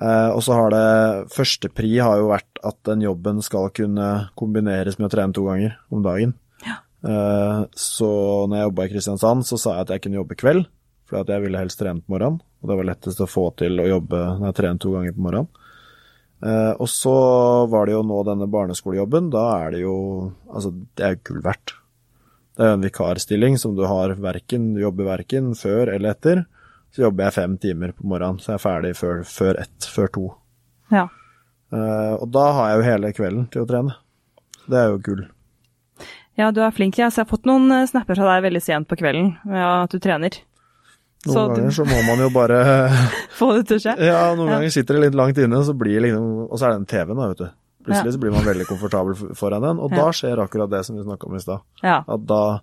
Eh, 0.00 0.28
og 0.30 0.44
så 0.44 0.56
har 0.56 0.72
det 0.72 1.32
Første 1.34 1.68
pri 1.72 1.90
har 1.98 2.20
jo 2.20 2.30
vært 2.30 2.60
at 2.64 2.78
den 2.88 3.02
jobben 3.04 3.40
skal 3.44 3.72
kunne 3.76 4.10
kombineres 4.38 5.00
med 5.00 5.08
å 5.08 5.12
trene 5.16 5.36
to 5.36 5.44
ganger 5.48 5.76
om 5.92 6.04
dagen. 6.04 6.36
Eh, 7.00 7.60
så 7.72 8.10
når 8.46 8.56
jeg 8.56 8.68
jobba 8.68 8.84
i 8.84 8.92
Kristiansand, 8.92 9.46
så 9.48 9.58
sa 9.60 9.74
jeg 9.76 9.86
at 9.86 9.94
jeg 9.94 10.04
kunne 10.04 10.20
jobbe 10.20 10.36
kveld, 10.40 10.66
for 11.10 11.26
jeg 11.26 11.44
ville 11.44 11.60
helst 11.60 11.80
trene 11.80 12.02
på 12.02 12.14
morgenen. 12.14 12.40
Og 12.60 12.70
det 12.70 12.76
var 12.78 12.88
lettest 12.90 13.20
å 13.24 13.28
få 13.30 13.50
til 13.58 13.82
å 13.82 13.88
jobbe 13.88 14.20
når 14.38 14.50
jeg 14.50 14.58
trener 14.60 14.80
to 14.82 14.94
ganger 14.94 15.16
på 15.16 15.24
morgenen. 15.26 15.50
Eh, 16.40 16.72
og 16.80 16.88
så 16.88 17.16
var 17.68 17.86
det 17.86 17.94
jo 17.96 18.04
nå 18.06 18.22
denne 18.24 18.48
barneskolejobben. 18.50 19.28
Da 19.32 19.44
er 19.58 19.76
det 19.76 19.82
jo 19.82 19.96
Altså, 20.48 20.72
det 20.96 21.06
er 21.06 21.20
gull 21.26 21.42
verdt. 21.44 21.74
Det 22.56 22.64
er 22.64 22.72
jo 22.72 22.78
en 22.78 22.84
vikarstilling 22.84 23.58
som 23.60 23.76
du 23.76 23.84
har 23.88 24.12
verken, 24.20 24.74
du 24.74 24.82
jobber 24.82 25.06
verken 25.08 25.54
før 25.56 25.92
eller 25.94 26.12
etter. 26.12 26.42
Så 26.90 27.04
jobber 27.06 27.28
jeg 27.28 27.36
fem 27.36 27.54
timer 27.62 27.94
på 27.94 28.08
morgenen, 28.10 28.40
så 28.42 28.52
jeg 28.52 28.58
er 28.58 28.64
ferdig 28.64 28.90
før, 28.98 29.22
før 29.24 29.60
ett, 29.62 29.86
før 29.86 30.10
to. 30.16 30.24
Ja. 30.90 31.06
Eh, 31.70 32.14
og 32.18 32.26
da 32.34 32.48
har 32.56 32.70
jeg 32.70 32.80
jo 32.80 32.88
hele 32.88 33.12
kvelden 33.14 33.46
til 33.54 33.62
å 33.62 33.68
trene. 33.70 33.94
Det 34.66 34.80
er 34.80 34.90
jo 34.90 35.02
gull. 35.06 35.22
Ja, 36.38 36.50
du 36.50 36.60
er 36.64 36.74
flink. 36.74 36.98
Jeg 36.98 37.12
har 37.14 37.28
fått 37.30 37.46
noen 37.48 37.70
eh, 37.74 37.86
snapper 37.88 38.18
fra 38.18 38.34
deg 38.34 38.48
veldig 38.48 38.62
sent 38.64 38.90
på 38.90 38.98
kvelden 38.98 39.36
ja, 39.46 39.84
at 39.84 39.94
du 39.94 40.02
trener. 40.02 40.40
Noen 41.26 41.34
Så 41.36 41.40
du- 41.48 41.54
ganger 41.58 41.74
så 41.76 41.84
må 41.84 41.98
man 42.06 42.18
jo 42.24 42.30
bare 42.32 42.58
Få 43.38 43.50
det 43.58 43.66
til 43.68 43.76
å 43.76 43.82
skje. 43.84 43.94
Ja, 44.08 44.20
noen 44.38 44.48
ganger 44.54 44.70
sitter 44.72 44.96
det 44.96 45.02
litt 45.10 45.18
langt 45.20 45.36
inne, 45.38 45.58
så 45.66 45.74
blir 45.76 46.00
liksom 46.00 46.28
Og 46.48 46.54
så 46.56 46.64
er 46.66 46.72
det 46.72 46.78
den 46.80 46.90
TV-en, 46.94 47.18
da, 47.20 47.26
vet 47.34 47.42
du. 47.44 47.50
Plutselig 47.84 48.12
så 48.14 48.20
blir 48.20 48.32
man 48.32 48.44
veldig 48.44 48.66
komfortabel 48.68 49.16
foran 49.36 49.62
den, 49.64 49.78
og 49.80 49.92
da 49.96 50.10
skjer 50.12 50.40
akkurat 50.42 50.68
det 50.72 50.82
som 50.84 50.96
vi 50.98 51.04
snakka 51.04 51.26
om 51.30 51.36
i 51.36 51.40
stad. 51.40 51.62
Ja. 51.82 52.02
At 52.08 52.24
da 52.28 52.60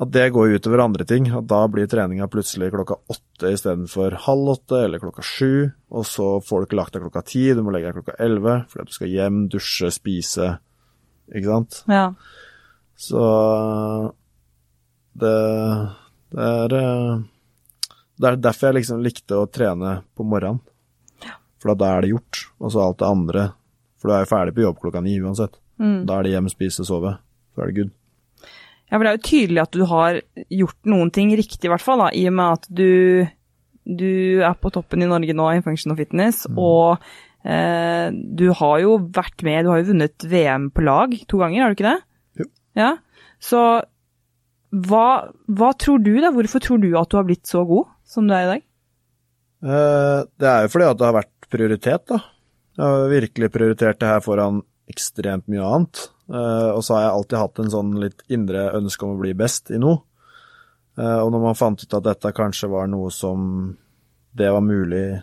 At 0.00 0.10
det 0.14 0.26
går 0.32 0.52
utover 0.60 0.82
andre 0.84 1.04
ting. 1.08 1.26
At 1.34 1.46
da 1.50 1.62
blir 1.66 1.88
treninga 1.90 2.28
plutselig 2.30 2.68
klokka 2.70 2.98
åtte 3.10 3.50
istedenfor 3.56 4.14
halv 4.28 4.52
åtte 4.52 4.82
eller 4.84 5.00
klokka 5.02 5.24
sju. 5.26 5.72
Og 5.90 6.04
så 6.06 6.28
får 6.44 6.60
du 6.60 6.66
ikke 6.68 6.76
lagt 6.80 6.92
deg 6.94 7.02
klokka 7.02 7.24
ti, 7.26 7.46
du 7.56 7.62
må 7.66 7.72
legge 7.74 7.88
deg 7.90 7.96
klokka 8.02 8.14
elleve 8.22 8.58
fordi 8.68 8.84
at 8.84 8.92
du 8.92 8.94
skal 8.98 9.12
hjem, 9.16 9.40
dusje, 9.52 9.90
spise. 9.96 10.52
Ikke 11.34 11.48
sant? 11.52 11.82
ja. 11.88 12.06
Så 12.98 13.24
det, 15.18 15.34
det 16.34 16.46
er 16.46 16.74
eh, 16.78 17.18
Det 18.18 18.30
er 18.30 18.40
derfor 18.42 18.70
jeg 18.70 18.80
liksom 18.80 19.04
likte 19.04 19.38
å 19.38 19.46
trene 19.50 20.00
på 20.18 20.26
morgenen. 20.26 20.60
For 21.62 21.74
da 21.78 21.94
er 21.96 22.04
det 22.04 22.12
gjort. 22.12 22.42
Og 22.62 22.74
så 22.74 22.82
alt 22.82 23.00
det 23.00 23.08
andre 23.08 23.46
For 23.98 24.10
du 24.10 24.14
er 24.14 24.22
jo 24.22 24.30
ferdig 24.30 24.54
på 24.54 24.62
jobb 24.62 24.76
klokka 24.82 25.02
ni 25.02 25.16
uansett. 25.18 25.56
Mm. 25.78 26.04
Da 26.06 26.18
er 26.18 26.26
det 26.26 26.34
hjem, 26.36 26.50
spise, 26.52 26.84
sove. 26.86 27.16
Så 27.54 27.62
er 27.62 27.70
det 27.70 27.78
good. 27.80 27.94
Ja, 28.88 28.96
for 28.96 29.04
det 29.04 29.10
er 29.10 29.16
jo 29.18 29.26
tydelig 29.28 29.62
at 29.64 29.74
du 29.74 29.82
har 29.90 30.20
gjort 30.54 30.88
noen 30.88 31.10
ting 31.14 31.32
riktig, 31.36 31.66
i 31.66 31.72
hvert 31.72 31.84
fall, 31.84 32.00
da, 32.00 32.12
i 32.16 32.22
og 32.30 32.36
med 32.38 32.54
at 32.56 32.68
du, 32.72 33.26
du 33.84 34.12
er 34.46 34.54
på 34.56 34.70
toppen 34.72 35.04
i 35.04 35.08
Norge 35.10 35.34
nå 35.36 35.48
i 35.52 35.64
Function 35.66 35.92
of 35.92 36.00
Fitness, 36.00 36.46
og 36.54 36.96
eh, 37.44 38.06
du 38.08 38.46
har 38.62 38.78
jo 38.80 38.94
vært 39.12 39.44
med, 39.44 39.66
du 39.66 39.72
har 39.74 39.82
jo 39.82 39.90
vunnet 39.90 40.28
VM 40.30 40.70
på 40.72 40.86
lag 40.88 41.12
to 41.28 41.42
ganger, 41.42 41.66
har 41.66 41.74
du 41.74 41.76
ikke 41.76 41.90
det? 41.90 41.98
Jo. 42.40 42.48
Ja, 42.80 42.90
så 43.44 43.64
hva, 44.70 45.30
hva 45.48 45.70
tror 45.80 46.02
du 46.04 46.12
da, 46.20 46.30
hvorfor 46.34 46.60
tror 46.60 46.80
du 46.82 46.90
at 46.98 47.08
du 47.10 47.16
har 47.16 47.24
blitt 47.28 47.48
så 47.48 47.62
god 47.68 47.88
som 48.08 48.26
du 48.28 48.34
er 48.36 48.44
i 48.44 48.50
dag? 48.52 48.64
Eh, 49.64 50.20
Det 50.38 50.48
er 50.50 50.66
jo 50.66 50.72
fordi 50.74 50.88
at 50.90 50.98
det 50.98 51.06
har 51.08 51.16
vært 51.16 51.48
prioritet, 51.48 52.04
da. 52.10 52.18
Jeg 52.78 52.84
har 52.84 53.08
virkelig 53.10 53.50
prioritert 53.54 53.98
det 53.98 54.10
her 54.10 54.20
foran 54.22 54.60
ekstremt 54.88 55.48
mye 55.48 55.64
annet. 55.64 56.04
Eh, 56.28 56.70
Og 56.76 56.82
så 56.84 56.94
har 56.94 57.02
jeg 57.06 57.14
alltid 57.16 57.38
hatt 57.38 57.58
en 57.64 57.72
sånn 57.72 57.94
litt 58.02 58.22
indre 58.28 58.68
ønske 58.76 59.04
om 59.04 59.16
å 59.16 59.20
bli 59.22 59.32
best 59.34 59.72
i 59.72 59.80
noe. 59.80 60.02
Eh, 60.98 61.18
Og 61.24 61.32
når 61.32 61.42
man 61.42 61.58
fant 61.58 61.82
ut 61.82 61.94
at 61.94 62.04
dette 62.04 62.34
kanskje 62.36 62.70
var 62.70 62.86
noe 62.86 63.10
som 63.10 63.76
det 64.36 64.52
var 64.52 64.60
mulig, 64.62 65.22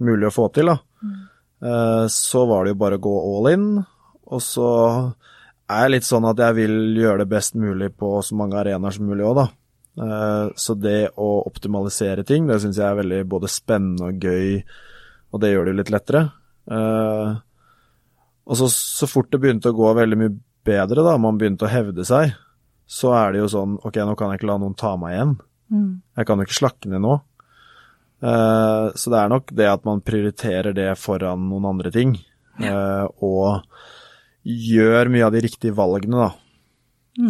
mulig 0.00 0.26
å 0.26 0.34
få 0.34 0.48
til, 0.52 0.66
da, 0.66 0.78
mm. 1.04 2.08
så 2.10 2.46
var 2.48 2.64
det 2.64 2.72
jo 2.72 2.78
bare 2.80 2.96
å 2.98 3.04
gå 3.04 3.12
all 3.36 3.52
in. 3.52 3.84
Og 4.26 4.40
så 4.42 4.66
er 5.68 5.88
litt 5.90 6.06
sånn 6.06 6.26
at 6.28 6.38
jeg 6.38 6.54
vil 6.60 6.74
gjøre 7.00 7.24
det 7.24 7.28
best 7.32 7.54
mulig 7.58 7.90
på 7.98 8.10
så 8.22 8.36
mange 8.38 8.58
arenaer 8.60 8.94
som 8.94 9.06
mulig 9.08 9.24
òg, 9.26 9.36
da. 9.40 9.46
Eh, 9.96 10.50
Så 10.56 10.74
det 10.78 11.10
å 11.16 11.42
optimalisere 11.46 12.24
ting, 12.24 12.46
det 12.46 12.60
syns 12.62 12.76
jeg 12.78 12.86
er 12.86 13.00
veldig 13.02 13.22
både 13.28 13.48
spennende 13.50 14.10
og 14.12 14.20
gøy, 14.22 14.62
og 15.32 15.40
det 15.40 15.50
gjør 15.54 15.64
det 15.64 15.72
jo 15.74 15.78
litt 15.80 15.90
lettere. 15.94 16.22
Eh, 16.70 17.36
Og 18.46 18.56
så, 18.56 18.68
så 18.70 19.08
fort 19.10 19.30
det 19.32 19.40
begynte 19.42 19.72
å 19.72 19.74
gå 19.76 19.88
veldig 19.96 20.18
mye 20.20 20.34
bedre, 20.66 21.02
da, 21.02 21.16
man 21.18 21.38
begynte 21.38 21.66
å 21.66 21.72
hevde 21.72 22.04
seg, 22.06 22.34
så 22.86 23.10
er 23.18 23.32
det 23.32 23.40
jo 23.40 23.48
sånn 23.50 23.72
Ok, 23.82 23.96
nå 23.98 24.14
kan 24.16 24.30
jeg 24.30 24.38
ikke 24.38 24.46
la 24.52 24.58
noen 24.62 24.76
ta 24.78 24.92
meg 24.96 25.16
igjen. 25.16 25.32
Jeg 26.16 26.26
kan 26.28 26.38
jo 26.38 26.44
ikke 26.46 26.60
slakke 26.60 26.86
ned 26.92 27.02
nå. 27.02 27.16
Eh, 28.22 28.86
Så 28.94 29.10
det 29.10 29.18
er 29.18 29.28
nok 29.32 29.50
det 29.52 29.66
at 29.66 29.84
man 29.84 30.00
prioriterer 30.00 30.72
det 30.74 30.92
foran 30.98 31.48
noen 31.50 31.66
andre 31.72 31.90
ting, 31.90 32.14
ja. 32.62 33.08
og 33.20 33.66
gjør 34.46 35.08
mye 35.10 35.24
av 35.26 35.32
de 35.34 35.40
riktige 35.42 35.74
valgene, 35.76 36.28
da. 36.28 36.32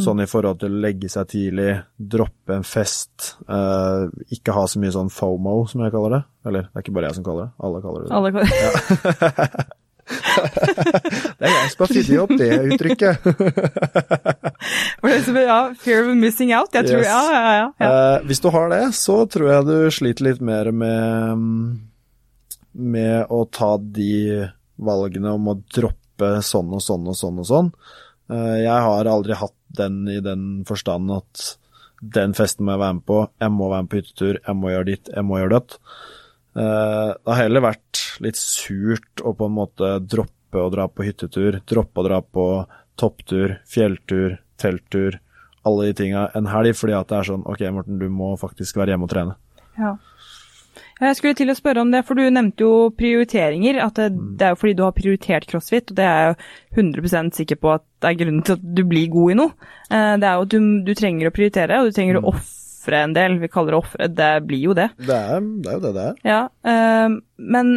Sånn 0.02 0.18
i 0.18 0.26
forhold 0.26 0.58
til 0.58 0.72
å 0.74 0.80
legge 0.82 1.06
seg 1.06 1.28
tidlig, 1.30 1.76
droppe 1.94 2.56
en 2.56 2.64
fest, 2.66 3.36
eh, 3.46 4.08
ikke 4.34 4.50
ha 4.56 4.64
så 4.66 4.80
mye 4.82 4.90
sånn 4.90 5.12
FOMO, 5.14 5.60
som 5.70 5.84
jeg 5.84 5.94
kaller 5.94 6.10
det. 6.16 6.22
Eller, 6.50 6.62
det 6.66 6.74
er 6.74 6.82
ikke 6.82 6.94
bare 6.96 7.06
jeg 7.12 7.18
som 7.20 7.26
kaller 7.28 7.46
det, 7.46 7.52
alle 7.62 7.78
kaller 7.84 8.00
det 8.02 8.08
det. 8.08 8.14
Alle 8.18 8.30
kaller 8.34 8.50
Det 10.06 11.42
er 11.46 11.50
jeg 11.50 11.70
som 11.72 11.80
har 11.82 11.88
funnet 11.90 12.20
opp 12.22 12.30
det 12.38 12.50
uttrykket. 12.72 13.16
Det 15.06 15.42
ja, 15.44 15.58
fear 15.78 16.00
of 16.06 16.14
missing 16.18 16.50
out, 16.54 16.74
jeg 16.74 16.84
tror, 16.88 16.98
Yes. 17.02 17.06
ja, 17.06 17.22
ja, 17.30 17.52
ja. 17.56 17.66
ja. 17.78 17.86
Eh, 17.86 18.18
hvis 18.26 18.40
du 18.42 18.48
har 18.54 18.66
det, 18.72 18.82
så 18.98 19.16
tror 19.30 19.48
jeg 19.52 19.64
du 19.68 19.76
sliter 19.94 20.22
litt 20.28 20.40
mer 20.42 20.70
med, 20.74 21.36
med 22.74 23.26
å 23.30 23.44
ta 23.50 23.76
de 23.78 24.48
valgene 24.76 25.30
om 25.38 25.48
å 25.52 25.54
droppe 25.74 26.05
sånn 26.18 26.72
og 26.74 26.82
sånn 26.82 27.06
og 27.08 27.16
sånn 27.18 27.40
og 27.42 27.48
sånn. 27.48 27.70
Eh, 28.32 28.58
jeg 28.64 28.84
har 28.86 29.10
aldri 29.10 29.36
hatt 29.38 29.56
den 29.76 30.04
i 30.10 30.20
den 30.24 30.64
forstand 30.68 31.12
at 31.14 31.56
den 32.00 32.34
festen 32.36 32.66
må 32.66 32.74
jeg 32.74 32.82
være 32.82 32.96
med 32.98 33.06
på, 33.08 33.18
jeg 33.40 33.52
må 33.54 33.70
være 33.70 33.84
med 33.84 33.90
på 33.90 34.00
hyttetur, 34.00 34.38
jeg 34.40 34.56
må 34.58 34.72
gjøre 34.72 34.88
ditt, 34.90 35.10
jeg 35.14 35.26
må 35.26 35.40
gjøre 35.40 35.54
dødt. 35.54 35.78
Eh, 36.56 37.10
det 37.12 37.32
har 37.32 37.42
heller 37.42 37.64
vært 37.64 38.02
litt 38.24 38.40
surt 38.40 39.22
å 39.22 39.34
på 39.36 39.48
en 39.48 39.56
måte 39.56 39.92
droppe 40.04 40.62
å 40.62 40.72
dra 40.72 40.88
på 40.88 41.06
hyttetur, 41.06 41.60
droppe 41.68 42.02
å 42.02 42.06
dra 42.06 42.20
på 42.22 42.46
topptur, 42.96 43.58
fjelltur, 43.68 44.38
telttur, 44.60 45.18
alle 45.66 45.88
de 45.88 45.96
tinga 45.98 46.28
en 46.38 46.48
helg, 46.48 46.76
fordi 46.78 46.94
at 46.96 47.10
det 47.10 47.18
er 47.18 47.28
sånn 47.32 47.44
ok, 47.48 47.64
Morten, 47.74 47.98
du 48.00 48.06
må 48.12 48.34
faktisk 48.40 48.78
være 48.78 48.94
hjemme 48.94 49.08
og 49.08 49.12
trene. 49.12 49.34
Ja. 49.76 49.96
Jeg 50.96 51.16
skulle 51.18 51.36
til 51.36 51.50
å 51.52 51.56
spørre 51.58 51.82
om 51.84 51.90
det, 51.92 52.00
for 52.08 52.16
du 52.16 52.24
nevnte 52.32 52.64
jo 52.64 52.88
prioriteringer. 52.96 53.78
At 53.84 53.98
det, 54.00 54.06
det 54.40 54.46
er 54.46 54.54
jo 54.54 54.60
fordi 54.62 54.76
du 54.78 54.84
har 54.86 54.94
prioritert 54.96 55.44
crossfit, 55.50 55.90
og 55.92 55.98
det 55.98 56.06
er 56.08 56.22
jeg 56.22 56.30
jo 56.30 56.84
100% 56.86 57.36
sikker 57.42 57.58
på 57.60 57.72
at 57.74 57.84
det 58.00 58.12
er 58.12 58.20
grunnen 58.22 58.46
til 58.46 58.56
at 58.56 58.64
du 58.78 58.82
blir 58.88 59.10
god 59.12 59.34
i 59.34 59.36
noe. 59.42 59.52
Eh, 59.90 60.14
Det 60.22 60.28
er 60.30 60.38
jo 60.38 60.46
at 60.46 60.54
du, 60.54 60.70
du 60.86 60.94
trenger 60.96 61.28
å 61.28 61.34
prioritere, 61.36 61.82
og 61.82 61.90
du 61.90 61.98
trenger 61.98 62.20
å 62.22 62.24
ofre 62.32 63.02
en 63.04 63.16
del. 63.18 63.36
Vi 63.44 63.52
kaller 63.52 63.76
det 63.76 63.82
ofre, 63.82 64.08
det 64.22 64.30
blir 64.48 64.64
jo 64.70 64.76
det. 64.78 64.88
Det 64.96 65.20
er, 65.36 65.46
det 65.60 65.70
er 65.70 65.78
jo 65.78 65.84
det 65.84 65.94
det 65.98 66.08
er. 66.08 66.18
Ja, 66.32 66.40
eh, 66.72 67.20
men 67.56 67.74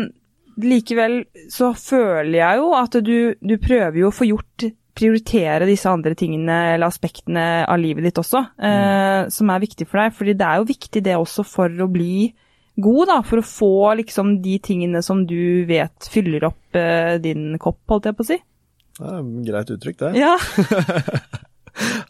likevel 0.59 1.21
så 1.51 1.73
føler 1.79 2.35
jeg 2.39 2.59
jo 2.59 2.73
at 2.75 2.97
du, 3.03 3.15
du 3.39 3.55
prøver 3.63 3.99
jo 4.01 4.09
å 4.09 4.15
få 4.15 4.27
gjort 4.27 4.69
prioritere 4.99 5.67
disse 5.67 5.87
andre 5.87 6.11
tingene 6.19 6.55
eller 6.73 6.89
aspektene 6.89 7.43
av 7.63 7.79
livet 7.79 8.03
ditt 8.07 8.19
også, 8.19 8.41
eh, 8.67 9.27
som 9.31 9.51
er 9.53 9.61
viktig 9.63 9.87
for 9.87 10.01
deg. 10.01 10.15
fordi 10.15 10.33
det 10.39 10.47
er 10.47 10.59
jo 10.59 10.67
viktig 10.71 11.03
det 11.05 11.15
også 11.15 11.45
for 11.47 11.71
å 11.71 11.87
bli 11.91 12.29
god, 12.83 13.09
da. 13.11 13.17
For 13.25 13.41
å 13.41 13.45
få 13.45 13.73
liksom 13.99 14.39
de 14.43 14.57
tingene 14.63 15.01
som 15.05 15.25
du 15.27 15.65
vet 15.69 16.09
fyller 16.11 16.47
opp 16.49 16.77
eh, 16.77 17.17
din 17.21 17.53
kopp, 17.61 17.81
holdt 17.91 18.09
jeg 18.09 18.17
på 18.17 18.25
å 18.25 18.29
si. 18.31 18.39
Det 18.99 19.05
er 19.07 19.19
et 19.19 19.45
greit 19.47 19.71
uttrykk, 19.75 19.99
det. 20.01 20.11
Ja. 20.19 20.33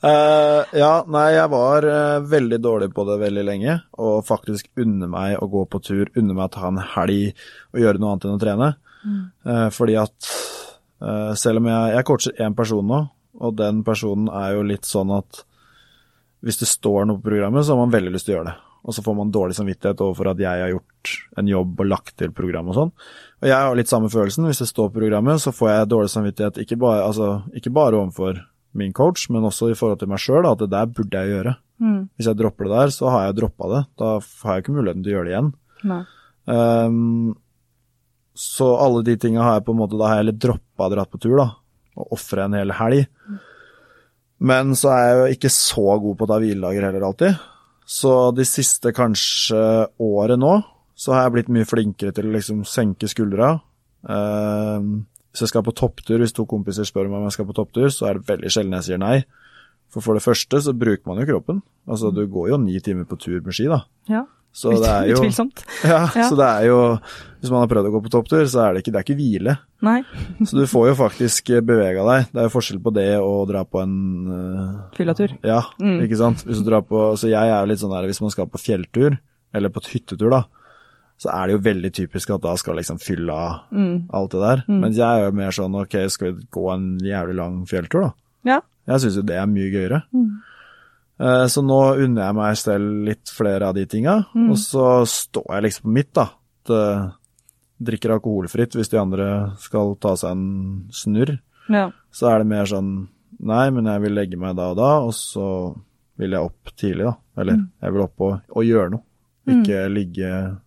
uh, 0.01 0.62
ja, 0.84 0.93
nei, 1.05 1.27
jeg 1.36 1.51
var 1.53 1.86
uh, 1.86 2.21
veldig 2.25 2.60
dårlig 2.63 2.89
på 2.95 3.05
det 3.10 3.19
veldig 3.21 3.45
lenge, 3.45 3.75
og 4.01 4.23
faktisk 4.27 4.71
unner 4.82 5.12
meg 5.12 5.36
å 5.38 5.49
gå 5.51 5.65
på 5.69 5.82
tur, 5.86 6.10
unner 6.15 6.34
meg 6.34 6.47
å 6.47 6.55
ta 6.58 6.71
en 6.71 6.82
helg 6.95 7.36
og 7.73 7.84
gjøre 7.84 8.01
noe 8.01 8.15
annet 8.15 8.29
enn 8.29 8.39
å 8.39 8.41
trene. 8.41 8.71
Eh, 8.99 9.67
fordi 9.71 9.93
at 9.95 10.32
selv 11.39 11.62
om 11.62 11.67
jeg, 11.69 11.91
jeg 11.95 12.05
coacher 12.10 12.41
én 12.43 12.55
person 12.58 12.84
nå, 12.84 12.97
og 13.39 13.53
den 13.55 13.77
personen 13.88 14.27
er 14.36 14.58
jo 14.58 14.65
litt 14.67 14.84
sånn 14.84 15.13
at 15.15 15.45
hvis 16.43 16.60
det 16.60 16.67
står 16.67 17.08
noe 17.08 17.21
på 17.21 17.29
programmet, 17.29 17.63
så 17.63 17.75
har 17.75 17.86
man 17.86 17.93
veldig 17.93 18.12
lyst 18.12 18.27
til 18.27 18.36
å 18.36 18.38
gjøre 18.39 18.49
det. 18.49 18.58
Og 18.89 18.95
så 18.95 19.04
får 19.06 19.15
man 19.19 19.32
dårlig 19.34 19.54
samvittighet 19.58 20.02
overfor 20.02 20.32
at 20.32 20.39
jeg 20.41 20.63
har 20.63 20.71
gjort 20.73 21.12
en 21.38 21.49
jobb 21.52 21.82
og 21.84 21.89
lagt 21.91 22.15
til 22.17 22.34
program 22.34 22.71
og 22.71 22.78
sånn. 22.78 22.93
Og 23.43 23.49
jeg 23.52 23.56
har 23.56 23.78
litt 23.78 23.91
samme 23.91 24.10
følelsen. 24.10 24.47
Hvis 24.49 24.63
det 24.63 24.71
står 24.71 24.89
på 24.89 25.04
programmet, 25.04 25.41
så 25.43 25.54
får 25.54 25.69
jeg 25.69 25.91
dårlig 25.93 26.13
samvittighet 26.15 26.58
ikke 26.63 26.80
bare, 26.82 27.04
altså, 27.06 27.30
ikke 27.54 27.73
bare 27.75 27.99
overfor 28.02 28.41
min 28.80 28.93
coach, 28.93 29.28
men 29.34 29.45
også 29.45 29.71
i 29.71 29.78
forhold 29.78 30.02
til 30.02 30.10
meg 30.10 30.21
sjøl, 30.21 30.47
at 30.49 30.62
det 30.62 30.71
der 30.73 30.89
burde 30.89 31.21
jeg 31.21 31.36
gjøre. 31.36 31.54
Mm. 31.80 32.02
Hvis 32.17 32.30
jeg 32.30 32.39
dropper 32.41 32.67
det 32.67 32.73
der, 32.75 32.93
så 32.95 33.12
har 33.13 33.28
jeg 33.28 33.38
droppa 33.39 33.69
det. 33.73 33.84
Da 34.02 34.15
har 34.17 34.58
jeg 34.58 34.65
ikke 34.65 34.75
muligheten 34.75 35.06
til 35.06 35.13
å 35.13 35.15
gjøre 35.17 35.30
det 35.30 35.36
igjen. 35.36 35.52
Nei. 35.89 36.02
Ehm, 36.49 37.38
så 38.39 38.71
alle 38.80 39.04
de 39.06 39.15
tinga 39.19 39.45
har 39.45 39.58
jeg 39.58 39.65
på 39.67 39.73
en 39.75 39.80
måte 39.82 39.97
Da 39.99 40.08
har 40.10 40.21
jeg 40.21 40.30
litt 40.30 40.41
droppa 40.41 40.88
å 40.88 40.91
dra 40.93 41.06
på 41.06 41.19
tur, 41.21 41.38
da. 41.39 41.47
Og 41.99 42.17
ofre 42.17 42.45
en 42.45 42.58
hel 42.58 42.73
helg. 42.78 43.08
Men 44.39 44.75
så 44.80 44.91
er 44.95 45.02
jeg 45.04 45.17
jo 45.19 45.32
ikke 45.36 45.52
så 45.52 45.88
god 45.99 46.19
på 46.19 46.25
å 46.25 46.30
ta 46.32 46.38
hviledager 46.39 46.86
heller 46.88 47.08
alltid. 47.10 47.47
Så 47.89 48.13
de 48.38 48.45
siste 48.45 48.93
kanskje 48.93 49.60
året 50.04 50.38
nå, 50.38 50.60
så 50.99 51.15
har 51.15 51.25
jeg 51.25 51.36
blitt 51.38 51.54
mye 51.54 51.67
flinkere 51.67 52.13
til 52.13 52.28
å 52.30 52.36
liksom 52.36 52.62
senke 52.67 53.10
skuldra. 53.10 53.56
Uh, 54.06 55.02
hvis 55.32 55.45
jeg 55.45 55.54
skal 55.54 55.65
på 55.65 55.73
topptur, 55.78 56.19
hvis 56.21 56.36
to 56.36 56.45
kompiser 56.49 56.88
spør 56.88 57.10
meg 57.10 57.21
om 57.21 57.30
jeg 57.30 57.38
skal 57.39 57.47
på 57.49 57.56
topptur, 57.58 57.89
så 57.93 58.10
er 58.10 58.19
det 58.19 58.30
veldig 58.30 58.52
sjelden 58.54 58.78
jeg 58.78 58.88
sier 58.89 59.02
nei. 59.02 59.15
For 59.89 60.06
for 60.06 60.17
det 60.17 60.21
første 60.21 60.62
så 60.62 60.75
bruker 60.78 61.10
man 61.10 61.21
jo 61.21 61.32
kroppen. 61.32 61.63
Altså 61.89 62.12
du 62.13 62.21
går 62.30 62.52
jo 62.52 62.60
ni 62.62 62.78
timer 62.84 63.10
på 63.10 63.17
tur 63.21 63.39
med 63.41 63.56
ski, 63.58 63.65
da. 63.71 63.82
Ja. 64.10 64.28
Så 64.51 64.71
det 64.81 64.89
er 64.89 65.07
jo 65.12 65.17
Utvilsomt. 65.21 65.62
ja, 65.85 65.99
Ja. 66.15 66.23
så 66.29 66.35
det 66.35 66.45
er 66.47 66.63
jo 66.67 66.79
Hvis 67.39 67.51
man 67.53 67.62
har 67.62 67.69
prøvd 67.71 67.88
å 67.88 67.91
gå 67.93 67.99
på 68.03 68.09
topptur, 68.12 68.41
så 68.51 68.65
er 68.65 68.73
det 68.73 68.81
ikke, 68.83 68.91
det 68.91 68.99
er 68.99 69.05
ikke 69.07 69.15
hvile. 69.19 69.53
Nei. 69.85 70.01
Så 70.47 70.57
du 70.59 70.65
får 70.67 70.89
jo 70.89 70.95
faktisk 70.99 71.51
bevega 71.63 72.03
deg. 72.03 72.25
Det 72.33 72.41
er 72.41 72.47
jo 72.49 72.51
forskjell 72.51 72.81
på 72.83 72.91
det 72.97 73.05
og 73.21 73.35
å 73.45 73.47
dra 73.47 73.62
på 73.63 73.79
en 73.79 73.93
uh, 74.27 74.73
Fyllatur. 74.97 75.38
Ja, 75.47 75.62
Mm. 75.79 76.01
ikke 76.03 76.17
sant. 76.19 76.43
Hvis 76.43 76.59
du 76.59 76.67
drar 76.67 76.83
på 76.83 77.13
Så 77.15 77.29
jeg 77.31 77.39
er 77.39 77.62
jo 77.62 77.69
litt 77.71 77.79
sånn 77.79 77.93
der 77.95 78.09
hvis 78.09 78.19
man 78.19 78.33
skal 78.35 78.49
på 78.51 78.59
fjelltur, 78.59 79.15
eller 79.55 79.69
på 79.71 79.79
et 79.79 79.88
hyttetur, 79.93 80.29
da, 80.35 80.41
så 81.19 81.31
er 81.31 81.47
det 81.47 81.55
jo 81.55 81.63
veldig 81.69 81.93
typisk 81.95 82.29
at 82.35 82.43
da 82.43 82.57
skal 82.59 82.75
liksom 82.75 82.99
fylle 82.99 83.31
av 83.31 83.62
Mm. 83.71 84.09
alt 84.12 84.31
det 84.35 84.41
der. 84.43 84.63
Men 84.67 84.91
jeg 84.91 85.07
er 85.07 85.25
jo 85.29 85.31
mer 85.39 85.51
sånn 85.55 85.79
ok, 85.79 85.95
skal 86.12 86.33
vi 86.33 86.43
gå 86.51 86.67
en 86.73 86.97
jævlig 86.99 87.35
lang 87.39 87.63
fjelltur, 87.71 88.01
da? 88.09 88.12
Ja. 88.43 88.59
Jeg 88.88 88.99
syns 89.05 89.15
jo 89.15 89.23
det 89.23 89.35
er 89.39 89.47
mye 89.47 89.71
gøyere. 89.71 90.03
Mm. 90.13 90.41
Eh, 91.19 91.45
Så 91.51 91.62
nå 91.65 91.97
unner 91.99 92.25
jeg 92.29 92.36
meg 92.36 92.55
selv 92.58 93.05
litt 93.05 93.25
flere 93.29 93.67
av 93.67 93.75
de 93.75 93.86
tinga, 93.86 94.25
Mm. 94.36 94.51
og 94.51 94.58
så 94.58 95.05
står 95.05 95.45
jeg 95.49 95.63
liksom 95.63 95.84
på 95.84 95.93
mitt, 95.93 96.13
da. 96.13 96.21
At, 96.23 96.69
jeg 96.69 97.12
drikker 97.82 98.12
alkoholfritt 98.19 98.71
hvis 98.75 98.89
de 98.89 98.97
andre 98.99 99.55
skal 99.60 99.95
ta 99.95 100.15
seg 100.15 100.32
en 100.32 100.88
snurr. 100.91 101.39
ja. 101.69 101.91
Så 102.12 102.27
er 102.34 102.39
det 102.39 102.47
mer 102.47 102.65
sånn 102.65 103.08
nei, 103.39 103.69
men 103.69 103.86
jeg 103.86 104.01
vil 104.01 104.15
legge 104.15 104.38
meg 104.38 104.55
da 104.55 104.71
og 104.71 104.77
da, 104.77 104.99
og 104.99 105.12
så 105.13 105.75
vil 106.17 106.32
jeg 106.32 106.39
opp 106.41 106.71
tidlig, 106.75 107.05
da. 107.05 107.15
Eller 107.38 107.53
Mm. 107.58 107.69
jeg 107.82 107.93
vil 107.93 108.01
opp 108.01 108.19
og, 108.21 108.41
og 108.55 108.63
gjøre 108.63 108.91
noe. 108.91 109.03
Ikke 109.47 109.89
ligge 109.91 110.58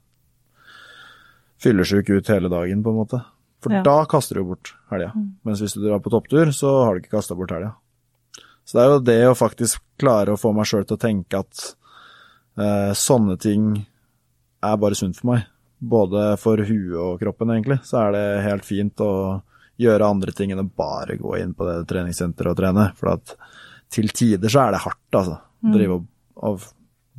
fyllesyk 1.62 2.08
ut 2.10 2.26
hele 2.28 2.48
dagen, 2.50 2.82
på 2.82 2.90
en 2.90 2.96
måte. 2.96 3.24
For 3.62 3.70
Ja. 3.72 3.82
da 3.82 4.04
kaster 4.06 4.34
du 4.34 4.40
jo 4.40 4.48
bort 4.54 4.72
helga. 4.90 5.12
Mens 5.44 5.60
hvis 5.60 5.74
du 5.74 5.80
drar 5.86 6.00
på 6.00 6.10
topptur, 6.10 6.46
så 6.52 6.84
har 6.84 6.94
du 6.94 7.00
ikke 7.00 7.10
kasta 7.18 7.36
bort 7.36 7.50
helga. 7.50 7.74
Så 8.64 8.78
det 8.78 8.82
er 8.82 8.90
jo 8.92 9.04
det 9.04 9.20
å 9.28 9.38
faktisk 9.38 9.82
klare 10.00 10.34
å 10.34 10.40
få 10.40 10.52
meg 10.56 10.68
sjøl 10.70 10.84
til 10.86 10.96
å 10.98 11.02
tenke 11.02 11.40
at 11.42 11.62
eh, 12.58 12.92
sånne 12.96 13.36
ting 13.42 13.72
er 14.62 14.78
bare 14.80 14.98
sunt 14.98 15.18
for 15.18 15.32
meg. 15.34 15.48
Både 15.82 16.36
for 16.38 16.62
huet 16.62 16.98
og 17.00 17.16
kroppen, 17.22 17.50
egentlig. 17.50 17.80
Så 17.86 17.98
er 18.04 18.12
det 18.14 18.26
helt 18.46 18.66
fint 18.66 19.02
å 19.02 19.12
gjøre 19.82 20.10
andre 20.14 20.34
ting 20.36 20.52
enn 20.54 20.62
å 20.62 20.68
bare 20.68 21.16
gå 21.18 21.34
inn 21.40 21.56
på 21.58 21.66
det 21.66 21.80
treningssenteret 21.90 22.52
og 22.52 22.60
trene. 22.60 22.84
For 22.98 23.16
at 23.16 23.34
til 23.92 24.12
tider 24.14 24.52
så 24.52 24.66
er 24.66 24.76
det 24.76 24.84
hardt, 24.84 25.08
altså. 25.10 25.40
Drive 25.62 25.96
og, 25.98 26.06
og 26.42 26.68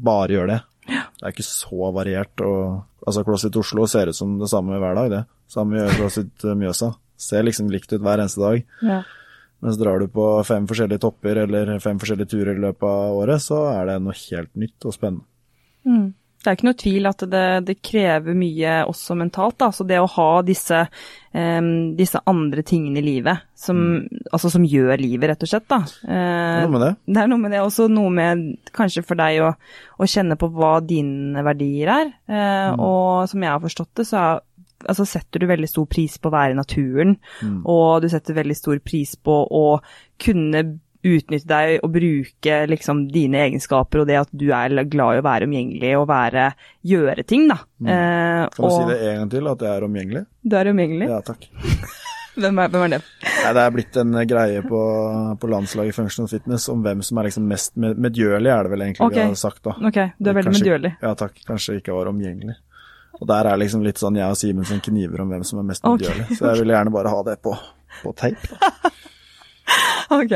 bare 0.04 0.36
gjøre 0.36 0.54
det. 0.54 0.62
Det 0.88 1.28
er 1.28 1.36
ikke 1.36 1.46
så 1.48 1.92
variert. 1.96 2.44
Og, 2.44 2.80
altså 3.04 3.24
CrossFit 3.28 3.60
Oslo 3.60 3.88
ser 3.92 4.12
ut 4.12 4.18
som 4.18 4.38
det 4.40 4.50
samme 4.52 4.80
hver 4.80 4.96
dag, 5.00 5.12
det. 5.12 5.22
Samme 5.52 5.80
gjør 5.80 6.00
CrossFit 6.00 6.48
Mjøsa. 6.60 6.94
Ser 7.20 7.46
liksom 7.46 7.70
likt 7.72 7.92
ut 7.94 8.02
hver 8.04 8.24
eneste 8.24 8.42
dag. 8.44 8.64
ja. 8.88 9.04
Mens 9.64 9.78
drar 9.80 10.00
du 10.04 10.10
på 10.12 10.26
fem 10.48 10.66
forskjellige 10.68 11.00
topper 11.06 11.40
eller 11.46 11.78
fem 11.84 12.02
forskjellige 12.02 12.34
turer 12.36 12.58
i 12.58 12.64
løpet 12.66 12.84
av 12.90 13.16
året, 13.22 13.40
så 13.42 13.62
er 13.78 13.88
det 13.94 14.02
noe 14.04 14.18
helt 14.26 14.52
nytt 14.60 14.90
og 14.90 14.94
spennende. 14.98 15.26
Mm. 15.88 16.12
Det 16.44 16.52
er 16.52 16.58
ikke 16.58 16.66
noe 16.68 16.76
tvil 16.76 17.06
at 17.08 17.22
det, 17.32 17.42
det 17.70 17.74
krever 17.88 18.36
mye 18.36 18.72
også 18.92 19.16
mentalt. 19.16 19.56
Da. 19.64 19.70
Så 19.72 19.86
det 19.88 19.96
å 20.04 20.10
ha 20.12 20.26
disse, 20.44 20.82
um, 21.32 21.70
disse 21.96 22.20
andre 22.28 22.66
tingene 22.68 23.00
i 23.00 23.04
livet 23.06 23.46
som, 23.56 23.80
altså, 24.28 24.52
som 24.52 24.66
gjør 24.68 25.00
livet, 25.00 25.30
rett 25.32 25.46
og 25.48 25.52
slett. 25.54 25.70
Da. 25.72 25.78
Det 25.88 26.12
Eh, 26.12 26.58
er 26.60 26.68
noe 26.68 26.74
med 26.76 26.84
det. 26.84 26.90
det 27.16 27.22
er 27.24 27.32
noe 27.32 27.40
med 27.46 27.56
det, 27.56 27.62
også 27.64 27.88
noe 27.88 28.12
med 28.12 28.44
kanskje 28.76 29.06
for 29.08 29.16
deg 29.24 29.40
å, 29.40 29.54
å 30.04 30.10
kjenne 30.18 30.36
på 30.36 30.52
hva 30.52 30.74
dine 30.84 31.46
verdier 31.48 31.94
er. 31.96 32.12
Eh, 32.28 32.76
Og 32.76 33.24
som 33.32 33.40
jeg 33.48 33.54
har 33.56 33.64
forstått 33.64 33.94
det, 34.02 34.10
så 34.12 34.20
er, 34.20 34.44
altså, 34.90 35.06
setter 35.10 35.44
du 35.44 35.50
veldig 35.50 35.70
stor 35.70 35.90
pris 35.90 36.18
på 36.20 36.30
å 36.30 36.36
være 36.36 36.56
i 36.56 36.60
naturen. 36.60 37.18
Og 37.64 38.04
du 38.04 38.10
setter 38.12 38.38
veldig 38.38 38.58
stor 38.58 38.82
pris 38.84 39.16
på 39.20 39.38
å 39.48 39.68
kunne 40.22 40.66
utnytte 41.04 41.50
deg 41.50 41.84
og 41.84 41.92
bruke 41.98 42.60
liksom 42.72 43.04
dine 43.12 43.42
egenskaper 43.48 44.04
og 44.04 44.08
det 44.10 44.22
at 44.22 44.32
du 44.32 44.48
er 44.56 44.72
glad 44.88 45.18
i 45.18 45.20
å 45.20 45.26
være 45.26 45.50
omgjengelig 45.50 45.92
og 46.00 46.08
være, 46.12 46.48
gjøre 46.94 47.26
ting, 47.28 47.50
da. 47.52 47.60
Eh, 47.84 48.46
Kan 48.54 48.64
du 48.64 48.70
og 48.70 48.78
si 48.78 48.88
det 48.94 49.00
en 49.10 49.22
gang 49.24 49.34
til, 49.36 49.52
at 49.52 49.68
jeg 49.68 49.74
er 49.74 49.88
omgjengelig? 49.90 50.24
du 50.44 50.58
er 50.60 50.72
omgjengelig? 50.72 51.12
Ja, 51.12 51.20
takk. 51.26 51.50
Hvem, 52.34 52.58
er, 52.58 52.70
hvem 52.74 52.82
er 52.82 52.90
det? 52.96 52.98
Nei, 53.22 53.50
det 53.54 53.62
er 53.62 53.74
blitt 53.76 53.98
en 54.02 54.16
greie 54.26 54.62
på, 54.66 54.80
på 55.38 55.50
landslaget 55.52 55.94
Functional 55.94 56.32
Fitness 56.32 56.64
om 56.74 56.80
hvem 56.82 57.04
som 57.06 57.20
er 57.22 57.28
liksom 57.28 57.46
mest 57.46 57.76
med, 57.78 58.00
medgjørlig, 58.02 58.50
er 58.50 58.66
det 58.66 58.72
vel 58.72 58.86
egentlig 58.88 59.06
okay. 59.06 59.20
vi 59.20 59.36
har 59.36 59.38
sagt, 59.38 59.60
da. 59.68 59.76
Ok, 59.78 60.00
du 60.18 60.32
er 60.32 60.38
veldig 60.40 60.54
medgjørlig. 60.56 60.92
Ja, 61.04 61.12
takk. 61.20 61.38
Kanskje 61.46 61.78
ikke 61.78 61.94
var 61.94 62.10
omgjengelig. 62.10 62.56
Og 63.24 63.30
der 63.30 63.48
er 63.48 63.62
liksom 63.62 63.86
litt 63.86 64.02
sånn 64.02 64.20
jeg 64.20 64.28
og 64.28 64.40
Simen 64.40 64.68
som 64.68 64.82
kniver 64.84 65.24
om 65.24 65.32
hvem 65.32 65.46
som 65.48 65.62
er 65.62 65.70
mest 65.72 65.88
Ok. 65.88 66.04
Okay. 66.04 66.36
Så 66.36 66.50
jeg 66.50 66.64
vil 66.64 66.76
gjerne 66.76 66.92
bare 66.92 67.14
ha 67.14 67.24
det 67.30 67.40
på, 67.44 67.56
på 68.04 68.14
tape. 68.20 68.60
Ok, 70.14 70.34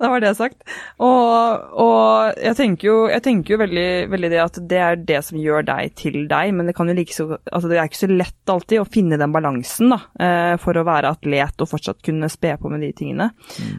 da 0.00 0.08
var 0.10 0.20
det 0.20 0.32
sagt. 0.36 0.64
Og, 1.02 1.62
og 1.80 2.40
jeg 2.42 2.56
tenker 2.58 2.88
jo, 2.88 2.96
jeg 3.08 3.22
tenker 3.24 3.54
jo 3.54 3.60
veldig, 3.62 3.86
veldig 4.12 4.30
det 4.32 4.40
at 4.42 4.58
det 4.72 4.80
er 4.82 4.98
det 5.10 5.20
som 5.24 5.38
gjør 5.40 5.64
deg 5.68 5.94
til 5.96 6.18
deg, 6.28 6.50
men 6.56 6.68
det 6.68 6.96
like 6.98 7.14
så 7.14 7.38
Altså 7.38 7.70
det 7.70 7.78
er 7.78 7.88
ikke 7.88 8.02
så 8.02 8.10
lett 8.10 8.52
alltid 8.52 8.82
å 8.82 8.88
finne 8.88 9.18
den 9.20 9.32
balansen, 9.32 9.94
da, 9.94 10.00
eh, 10.20 10.56
for 10.60 10.76
å 10.76 10.84
være 10.84 11.14
atlet 11.14 11.64
og 11.64 11.70
fortsatt 11.70 12.02
kunne 12.04 12.28
spe 12.32 12.56
på 12.60 12.72
med 12.72 12.84
de 12.84 12.92
tingene. 12.96 13.30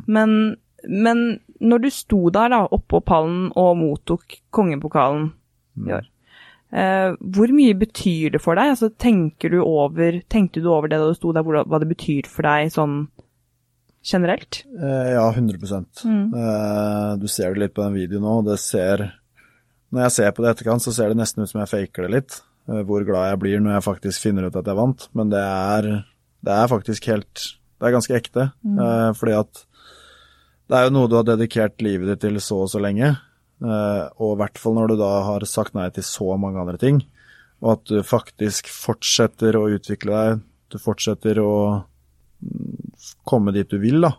Men, 0.08 0.56
men 0.88 1.26
når 1.60 1.86
du 1.86 1.90
sto 1.94 2.24
der 2.34 2.52
da, 2.56 2.64
oppå 2.66 3.04
pallen 3.06 3.50
og 3.54 3.76
mottok 3.80 4.40
kongepokalen 4.56 5.30
i 5.86 5.96
år, 6.00 6.08
eh, 6.08 6.15
hvor 6.72 7.52
mye 7.54 7.74
betyr 7.78 8.32
det 8.34 8.42
for 8.42 8.56
deg? 8.56 8.72
Altså 8.74 8.90
tenker 8.98 9.50
du 9.54 9.62
over, 9.64 10.22
tenkte 10.30 10.62
du 10.64 10.68
over 10.74 10.88
det 10.90 10.98
da 11.00 11.08
du 11.08 11.14
sto 11.16 11.32
der, 11.32 11.44
hvor- 11.44 11.64
hva 11.66 11.80
det 11.80 11.88
betyr 11.92 12.26
for 12.28 12.42
deg 12.44 12.72
sånn 12.74 13.08
generelt? 14.06 14.64
Eh, 14.78 15.14
ja, 15.14 15.32
100 15.32 15.56
eh, 16.06 17.16
Du 17.18 17.28
ser 17.28 17.54
det 17.54 17.60
litt 17.60 17.74
på 17.74 17.84
den 17.84 17.94
videoen 17.94 18.22
nå. 18.26 18.46
Det 18.46 18.60
ser 18.60 19.12
Når 19.94 20.02
jeg 20.08 20.12
ser 20.12 20.32
på 20.32 20.44
det 20.44 20.50
i 20.50 20.54
etterkant, 20.64 20.82
så 20.82 20.92
ser 20.94 21.08
det 21.10 21.18
nesten 21.18 21.44
ut 21.44 21.50
som 21.50 21.62
jeg 21.62 21.70
faker 21.70 22.04
det 22.08 22.12
litt. 22.12 22.42
eh, 22.68 22.82
hvor 22.84 23.06
glad 23.06 23.30
jeg 23.30 23.40
blir 23.40 23.60
når 23.62 23.76
jeg 23.80 23.84
faktisk 23.86 24.22
finner 24.22 24.48
ut 24.48 24.56
at 24.56 24.66
jeg 24.66 24.76
vant. 24.76 25.08
Men 25.14 25.30
det 25.30 25.40
er, 25.40 25.82
det 26.44 26.52
er 26.52 26.68
faktisk 26.68 27.06
helt 27.06 27.34
Det 27.80 27.88
er 27.88 27.92
ganske 27.94 28.16
ekte. 28.16 28.52
eh, 28.66 29.12
fordi 29.14 29.34
at 29.40 29.66
det 30.68 30.76
er 30.78 30.84
jo 30.86 30.90
noe 30.96 31.08
du 31.08 31.16
har 31.16 31.24
dedikert 31.24 31.80
livet 31.82 32.08
ditt 32.08 32.22
til 32.22 32.36
så 32.42 32.64
og 32.64 32.70
så 32.70 32.82
lenge. 32.82 33.18
Eh, 33.64 34.04
og 34.20 34.36
i 34.36 34.40
hvert 34.42 34.60
fall 34.60 34.76
når 34.78 34.92
du 34.92 34.96
da 35.00 35.12
har 35.30 35.46
sagt 35.50 35.76
nei 35.78 35.88
til 35.96 36.04
så 36.08 36.36
mange 36.42 36.60
andre 36.62 36.80
ting. 36.82 37.04
Og 37.64 37.78
at 37.78 37.86
du 37.90 38.02
faktisk 38.06 38.68
fortsetter 38.70 39.56
å 39.58 39.70
utvikle 39.78 40.12
deg. 40.12 40.46
Du 40.74 40.78
fortsetter 40.82 41.40
å 41.40 41.54
komme 43.26 43.54
dit 43.56 43.70
du 43.72 43.80
vil, 43.82 44.02
da, 44.04 44.12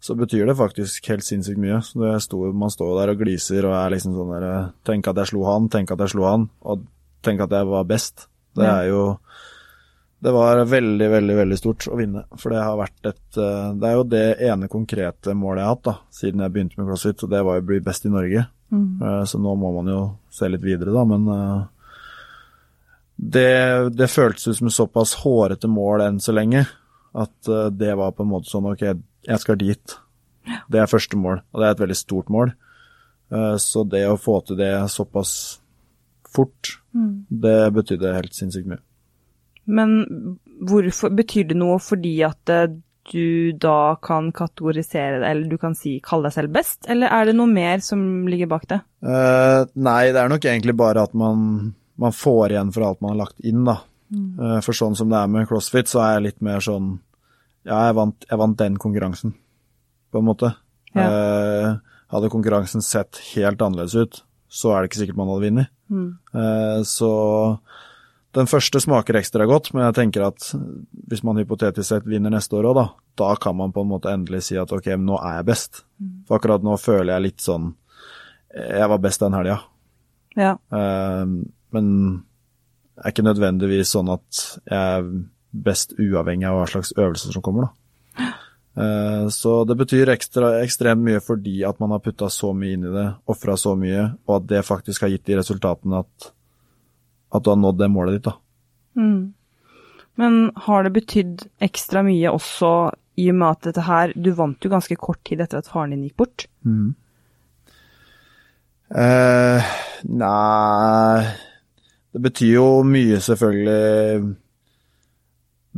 så 0.00 0.14
betyr 0.14 0.46
det 0.46 0.54
faktisk 0.58 1.08
helt 1.10 1.26
sinnssykt 1.26 1.58
mye. 1.58 1.80
Sto, 2.22 2.44
man 2.54 2.70
står 2.70 2.92
der 3.00 3.12
og 3.14 3.22
gliser 3.22 3.66
og 3.66 3.74
er 3.74 3.94
liksom 3.96 4.14
sånn 4.14 4.34
der 4.36 4.48
Tenk 4.86 5.08
at 5.10 5.18
jeg 5.22 5.32
slo 5.32 5.46
han, 5.48 5.68
tenk 5.72 5.90
at 5.90 6.04
jeg 6.04 6.14
slo 6.14 6.26
han, 6.28 6.48
og 6.62 6.84
tenk 7.26 7.42
at 7.42 7.54
jeg 7.56 7.66
var 7.66 7.88
best. 7.88 8.28
Det 8.58 8.66
er 8.66 8.90
jo 8.90 9.02
Det 10.18 10.32
var 10.34 10.64
veldig, 10.66 11.08
veldig 11.10 11.34
veldig 11.38 11.56
stort 11.58 11.86
å 11.86 11.96
vinne. 11.98 12.24
For 12.36 12.50
det 12.50 12.62
har 12.62 12.78
vært 12.78 13.06
et 13.06 13.36
eh, 13.38 13.74
Det 13.78 13.86
er 13.86 13.92
jo 13.94 14.06
det 14.10 14.24
ene 14.48 14.70
konkrete 14.70 15.34
målet 15.34 15.62
jeg 15.62 15.68
har 15.68 15.76
hatt 15.76 15.84
da, 15.86 15.94
siden 16.10 16.42
jeg 16.42 16.54
begynte 16.54 16.80
med 16.80 16.88
CrossFit, 16.88 17.22
og 17.22 17.30
det 17.30 17.42
var 17.46 17.58
jo 17.58 17.62
å 17.62 17.68
bli 17.68 17.78
best 17.86 18.06
i 18.06 18.10
Norge. 18.10 18.46
Eh, 18.72 19.24
Så 19.24 19.38
nå 19.40 19.54
må 19.56 19.72
man 19.78 19.90
jo 19.90 20.00
se 20.30 20.48
litt 20.48 20.64
videre, 20.64 20.92
da, 20.92 21.04
men 21.08 21.28
eh, 21.32 21.62
det, 23.16 23.90
det 23.96 24.10
føltes 24.12 24.46
ut 24.48 24.58
som 24.60 24.70
såpass 24.70 25.16
hårete 25.24 25.70
mål 25.70 26.04
enn 26.04 26.20
så 26.22 26.34
lenge 26.36 26.66
at 27.18 27.48
eh, 27.48 27.70
det 27.74 27.94
var 27.98 28.12
på 28.14 28.26
en 28.26 28.32
måte 28.34 28.50
sånn 28.50 28.68
Ok, 28.70 28.84
jeg 29.28 29.42
skal 29.42 29.58
dit. 29.60 29.96
Det 30.68 30.80
er 30.80 30.90
første 30.90 31.16
mål, 31.20 31.40
og 31.52 31.60
det 31.60 31.66
er 31.66 31.74
et 31.76 31.82
veldig 31.82 31.96
stort 31.98 32.28
mål. 32.32 32.52
Så 33.60 33.82
det 33.84 34.06
å 34.08 34.14
få 34.16 34.38
til 34.48 34.56
det 34.56 34.70
såpass 34.88 35.32
fort, 36.24 36.78
det 37.28 37.56
betydde 37.76 38.14
helt 38.14 38.32
sinnssykt 38.32 38.70
mye. 38.70 38.80
Men 39.68 40.38
hvorfor 40.64 41.12
betyr 41.12 41.50
det 41.50 41.58
noe 41.60 41.76
fordi 41.84 42.14
at 42.24 42.48
du 43.12 43.52
da 43.60 43.96
kan 44.02 44.30
kategorisere 44.34 45.20
det, 45.20 45.26
eller 45.30 45.50
du 45.50 45.58
kan 45.60 45.74
si 45.78 45.98
kalle 46.04 46.28
deg 46.28 46.36
selv 46.36 46.54
best, 46.54 46.86
eller 46.90 47.12
er 47.14 47.28
det 47.28 47.36
noe 47.38 47.50
mer 47.50 47.82
som 47.84 48.00
ligger 48.30 48.50
bak 48.50 48.68
det? 48.70 48.80
Uh, 49.04 49.64
nei, 49.78 50.10
det 50.14 50.22
er 50.22 50.32
nok 50.32 50.44
egentlig 50.44 50.76
bare 50.78 51.04
at 51.08 51.14
man, 51.18 51.74
man 52.00 52.16
får 52.16 52.54
igjen 52.54 52.72
for 52.74 52.86
alt 52.88 53.02
man 53.04 53.14
har 53.14 53.24
lagt 53.26 53.40
inn, 53.46 53.64
da. 53.68 53.80
Eh, 54.08 54.60
for 54.64 54.72
sånn 54.72 54.94
som 54.96 55.10
det 55.12 55.18
er 55.20 55.28
med 55.28 55.48
CrossFit, 55.50 55.90
så 55.90 56.00
er 56.00 56.14
jeg 56.14 56.24
litt 56.30 56.38
mer 56.40 56.62
sånn 56.64 56.94
Ja, 57.68 57.82
jeg 57.90 57.98
vant, 57.98 58.24
jeg 58.24 58.40
vant 58.40 58.56
den 58.56 58.78
konkurransen, 58.80 59.34
på 60.08 60.22
en 60.22 60.24
måte. 60.24 60.54
Ja. 60.96 61.04
Uh, 61.04 61.98
hadde 62.14 62.30
konkurransen 62.32 62.80
sett 62.80 63.18
helt 63.34 63.60
annerledes 63.60 63.98
ut, 63.98 64.22
så 64.48 64.72
er 64.72 64.80
det 64.80 64.88
ikke 64.88 65.02
sikkert 65.02 65.18
man 65.20 65.28
hadde 65.28 65.44
vunnet. 65.50 65.74
Mm. 65.88 66.08
så 66.84 67.10
den 68.36 68.48
første 68.50 68.80
smaker 68.82 69.16
ekstra 69.16 69.46
godt, 69.48 69.70
men 69.72 69.86
jeg 69.86 69.96
tenker 69.96 70.26
at 70.26 70.50
hvis 71.08 71.22
man 71.24 71.38
hypotetisk 71.40 71.88
sett 71.88 72.08
vinner 72.08 72.32
neste 72.34 72.58
år 72.58 72.68
òg, 72.70 72.76
da, 72.76 72.86
da 73.22 73.30
kan 73.40 73.56
man 73.56 73.72
på 73.72 73.84
en 73.84 73.88
måte 73.94 74.12
endelig 74.12 74.42
si 74.50 74.58
at 74.60 74.72
ok, 74.74 74.90
nå 75.00 75.16
er 75.22 75.38
jeg 75.38 75.48
best. 75.48 75.82
For 76.28 76.36
akkurat 76.36 76.64
nå 76.66 76.76
føler 76.80 77.14
jeg 77.14 77.24
litt 77.24 77.40
sånn 77.44 77.72
Jeg 78.54 78.88
var 78.88 79.00
best 79.04 79.20
den 79.20 79.34
helga. 79.36 79.58
Ja. 80.36 80.54
Eh, 80.72 81.24
men 81.76 81.88
det 82.98 83.04
er 83.04 83.12
ikke 83.12 83.26
nødvendigvis 83.26 83.92
sånn 83.94 84.08
at 84.12 84.44
jeg 84.68 84.78
er 84.78 85.10
best 85.52 85.94
uavhengig 85.98 86.48
av 86.48 86.60
hva 86.60 86.68
slags 86.70 86.92
øvelser 86.96 87.32
som 87.34 87.44
kommer, 87.44 87.68
da. 87.68 88.28
Eh, 88.78 89.28
Så 89.34 89.64
det 89.66 89.76
betyr 89.78 90.12
ekstra, 90.12 90.58
ekstremt 90.62 91.02
mye 91.02 91.20
fordi 91.24 91.62
at 91.66 91.80
man 91.80 91.90
har 91.96 92.02
putta 92.04 92.28
så 92.30 92.52
mye 92.54 92.76
inn 92.76 92.84
i 92.88 92.92
det, 92.94 93.06
ofra 93.26 93.56
så 93.56 93.74
mye, 93.78 94.04
og 94.26 94.36
at 94.36 94.48
det 94.52 94.64
faktisk 94.66 95.02
har 95.02 95.12
gitt 95.12 95.24
de 95.26 95.38
resultatene 95.40 96.04
at, 96.04 96.32
at 97.32 97.44
du 97.44 97.50
har 97.52 97.58
nådd 97.60 97.78
det 97.80 97.90
målet 97.92 98.18
ditt, 98.18 98.28
da. 98.28 98.36
Mm. 98.98 99.34
Men 100.18 100.38
har 100.66 100.82
det 100.82 100.94
betydd 100.96 101.44
ekstra 101.62 102.02
mye 102.06 102.32
også 102.32 102.72
i 103.18 103.28
og 103.32 103.36
med 103.38 103.48
at 103.48 103.68
dette 103.68 103.84
her 103.86 104.12
Du 104.18 104.30
vant 104.34 104.64
jo 104.64 104.70
ganske 104.72 104.96
kort 104.98 105.20
tid 105.26 105.42
etter 105.42 105.60
at 105.60 105.70
faren 105.70 105.94
din 105.94 106.06
gikk 106.06 106.16
bort. 106.22 106.46
Eh, 108.88 109.70
nei 110.08 111.22
Det 112.14 112.22
betyr 112.24 112.52
jo 112.54 112.68
mye, 112.88 113.18
selvfølgelig. 113.20 114.34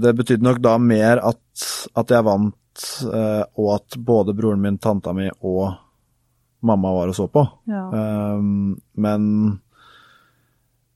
Det 0.00 0.12
betydde 0.16 0.46
nok 0.46 0.60
da 0.62 0.76
mer 0.78 1.20
at, 1.32 1.64
at 1.98 2.12
jeg 2.14 2.24
vant, 2.24 2.84
eh, 3.10 3.42
og 3.58 3.72
at 3.74 3.98
både 3.98 4.36
broren 4.38 4.62
min, 4.62 4.78
tanta 4.78 5.12
mi 5.12 5.26
og 5.42 5.74
mamma 6.64 6.92
var 6.94 7.10
og 7.10 7.18
så 7.18 7.26
på. 7.28 7.42
Ja. 7.68 7.82
Eh, 7.98 8.38
men 9.04 9.26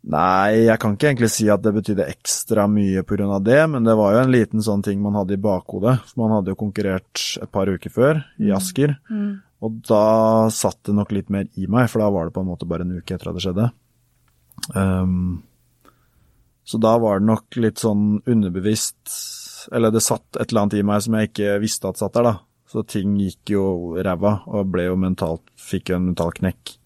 Nei, 0.05 0.67
jeg 0.67 0.77
kan 0.83 0.95
ikke 0.95 1.09
egentlig 1.09 1.31
si 1.33 1.47
at 1.49 1.63
det 1.65 1.73
betydde 1.79 2.05
ekstra 2.13 2.67
mye 2.69 3.01
pga. 3.09 3.39
det, 3.41 3.63
men 3.73 3.87
det 3.87 3.95
var 3.97 4.13
jo 4.13 4.21
en 4.21 4.35
liten 4.35 4.61
sånn 4.63 4.83
ting 4.85 5.01
man 5.01 5.17
hadde 5.17 5.39
i 5.39 5.41
bakhodet. 5.41 5.97
For 6.11 6.21
man 6.21 6.35
hadde 6.37 6.53
jo 6.53 6.61
konkurrert 6.61 7.23
et 7.41 7.51
par 7.51 7.71
uker 7.73 7.91
før, 7.91 8.21
i 8.37 8.53
Asker. 8.53 8.99
Mm. 9.09 9.41
Og 9.65 9.81
da 9.89 10.51
satt 10.53 10.83
det 10.85 10.97
nok 10.99 11.15
litt 11.17 11.33
mer 11.33 11.49
i 11.57 11.67
meg, 11.71 11.89
for 11.89 12.05
da 12.05 12.11
var 12.13 12.29
det 12.29 12.37
på 12.37 12.45
en 12.45 12.51
måte 12.51 12.69
bare 12.69 12.85
en 12.85 12.99
uke 12.99 13.17
etter 13.17 13.31
at 13.31 13.39
det 13.39 13.45
skjedde. 13.47 13.71
Um, 14.77 15.43
så 16.69 16.81
da 16.81 16.99
var 17.01 17.21
det 17.21 17.29
nok 17.29 17.59
litt 17.61 17.81
sånn 17.83 18.23
underbevisst 18.31 19.11
Eller 19.75 19.91
det 19.93 20.01
satt 20.05 20.39
et 20.39 20.47
eller 20.47 20.63
annet 20.63 20.77
i 20.79 20.85
meg 20.87 21.03
som 21.05 21.17
jeg 21.19 21.29
ikke 21.29 21.57
visste 21.61 21.91
at 21.91 22.01
satt 22.01 22.15
der, 22.17 22.29
da. 22.29 22.35
Så 22.69 22.85
ting 22.89 23.17
gikk 23.21 23.55
jo 23.55 23.65
ræva, 23.97 24.43
og 24.53 24.69
ble 24.73 24.87
jo 24.91 24.99
mentalt 25.01 25.45
Fikk 25.61 25.93
jo 25.93 25.99
en 25.99 26.11
mental 26.11 26.33
knekk. 26.37 26.77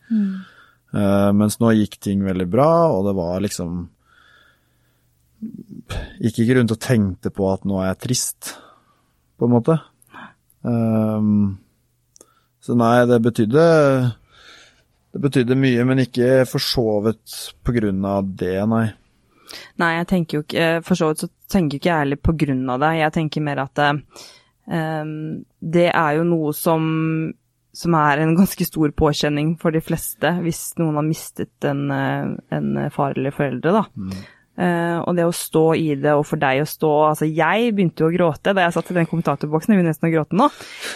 Eh, 0.94 1.30
mens 1.36 1.58
nå 1.60 1.74
gikk 1.76 1.98
ting 2.00 2.24
veldig 2.24 2.48
bra, 2.48 2.70
og 2.94 3.08
det 3.08 3.16
var 3.18 3.44
liksom 3.44 3.86
Gikk 6.18 6.40
ikke 6.42 6.56
rundt 6.56 6.72
og 6.74 6.80
tenkte 6.82 7.30
på 7.30 7.44
at 7.46 7.62
nå 7.68 7.76
er 7.78 7.92
jeg 7.92 7.98
trist, 8.08 8.48
på 9.38 9.46
en 9.46 9.52
måte. 9.52 9.76
Um, 10.66 11.60
så 12.58 12.74
nei, 12.74 13.06
det 13.06 13.20
betydde 13.22 13.66
Det 15.14 15.20
betydde 15.22 15.54
mye, 15.54 15.84
men 15.86 16.02
ikke 16.02 16.42
forsovet 16.50 17.36
på 17.62 17.76
grunn 17.76 18.02
av 18.02 18.26
det, 18.40 18.58
nei. 18.66 18.88
Nei, 19.80 19.92
jeg 19.96 20.08
tenker 20.10 20.38
jo 20.38 20.44
ikke 20.44 20.66
For 20.84 20.98
så 20.98 21.12
vidt 21.12 21.22
så 21.22 21.30
tenker 21.48 21.78
ikke 21.78 21.92
jeg 21.92 22.02
heller 22.02 22.20
på 22.20 22.34
grunn 22.42 22.66
av 22.68 22.82
det. 22.82 22.90
Jeg 22.98 23.14
tenker 23.14 23.46
mer 23.46 23.62
at 23.62 23.80
eh, 23.80 24.26
em, 24.76 25.14
det 25.60 25.86
er 25.92 26.18
jo 26.18 26.26
noe 26.28 26.52
som, 26.56 26.90
som 27.78 27.94
er 27.94 28.22
en 28.22 28.34
ganske 28.38 28.66
stor 28.66 28.90
påkjenning 28.96 29.54
for 29.60 29.74
de 29.74 29.82
fleste 29.84 30.32
hvis 30.42 30.72
noen 30.80 30.98
har 30.98 31.06
mistet 31.06 31.68
en, 31.68 31.86
eh, 31.94 32.34
en 32.56 32.74
far 32.94 33.14
eller 33.14 33.34
foreldre, 33.34 33.76
da. 33.78 33.84
Eh, 34.58 34.96
og 34.98 35.14
det 35.14 35.22
å 35.22 35.34
stå 35.34 35.64
i 35.78 35.92
det, 36.02 36.16
og 36.18 36.24
for 36.26 36.40
deg 36.42 36.64
å 36.64 36.66
stå 36.66 36.88
Altså, 37.12 37.28
jeg 37.30 37.70
begynte 37.76 38.02
jo 38.02 38.08
å 38.08 38.14
gråte 38.16 38.50
da 38.56 38.64
jeg 38.64 38.74
satt 38.74 38.90
i 38.90 38.96
den 38.96 39.06
kommentatorboksen, 39.06 39.70
jeg 39.70 39.78
begynner 39.78 39.94
nesten 39.94 40.08
å 40.08 40.14
gråte 40.16 40.38
nå. 40.40 40.48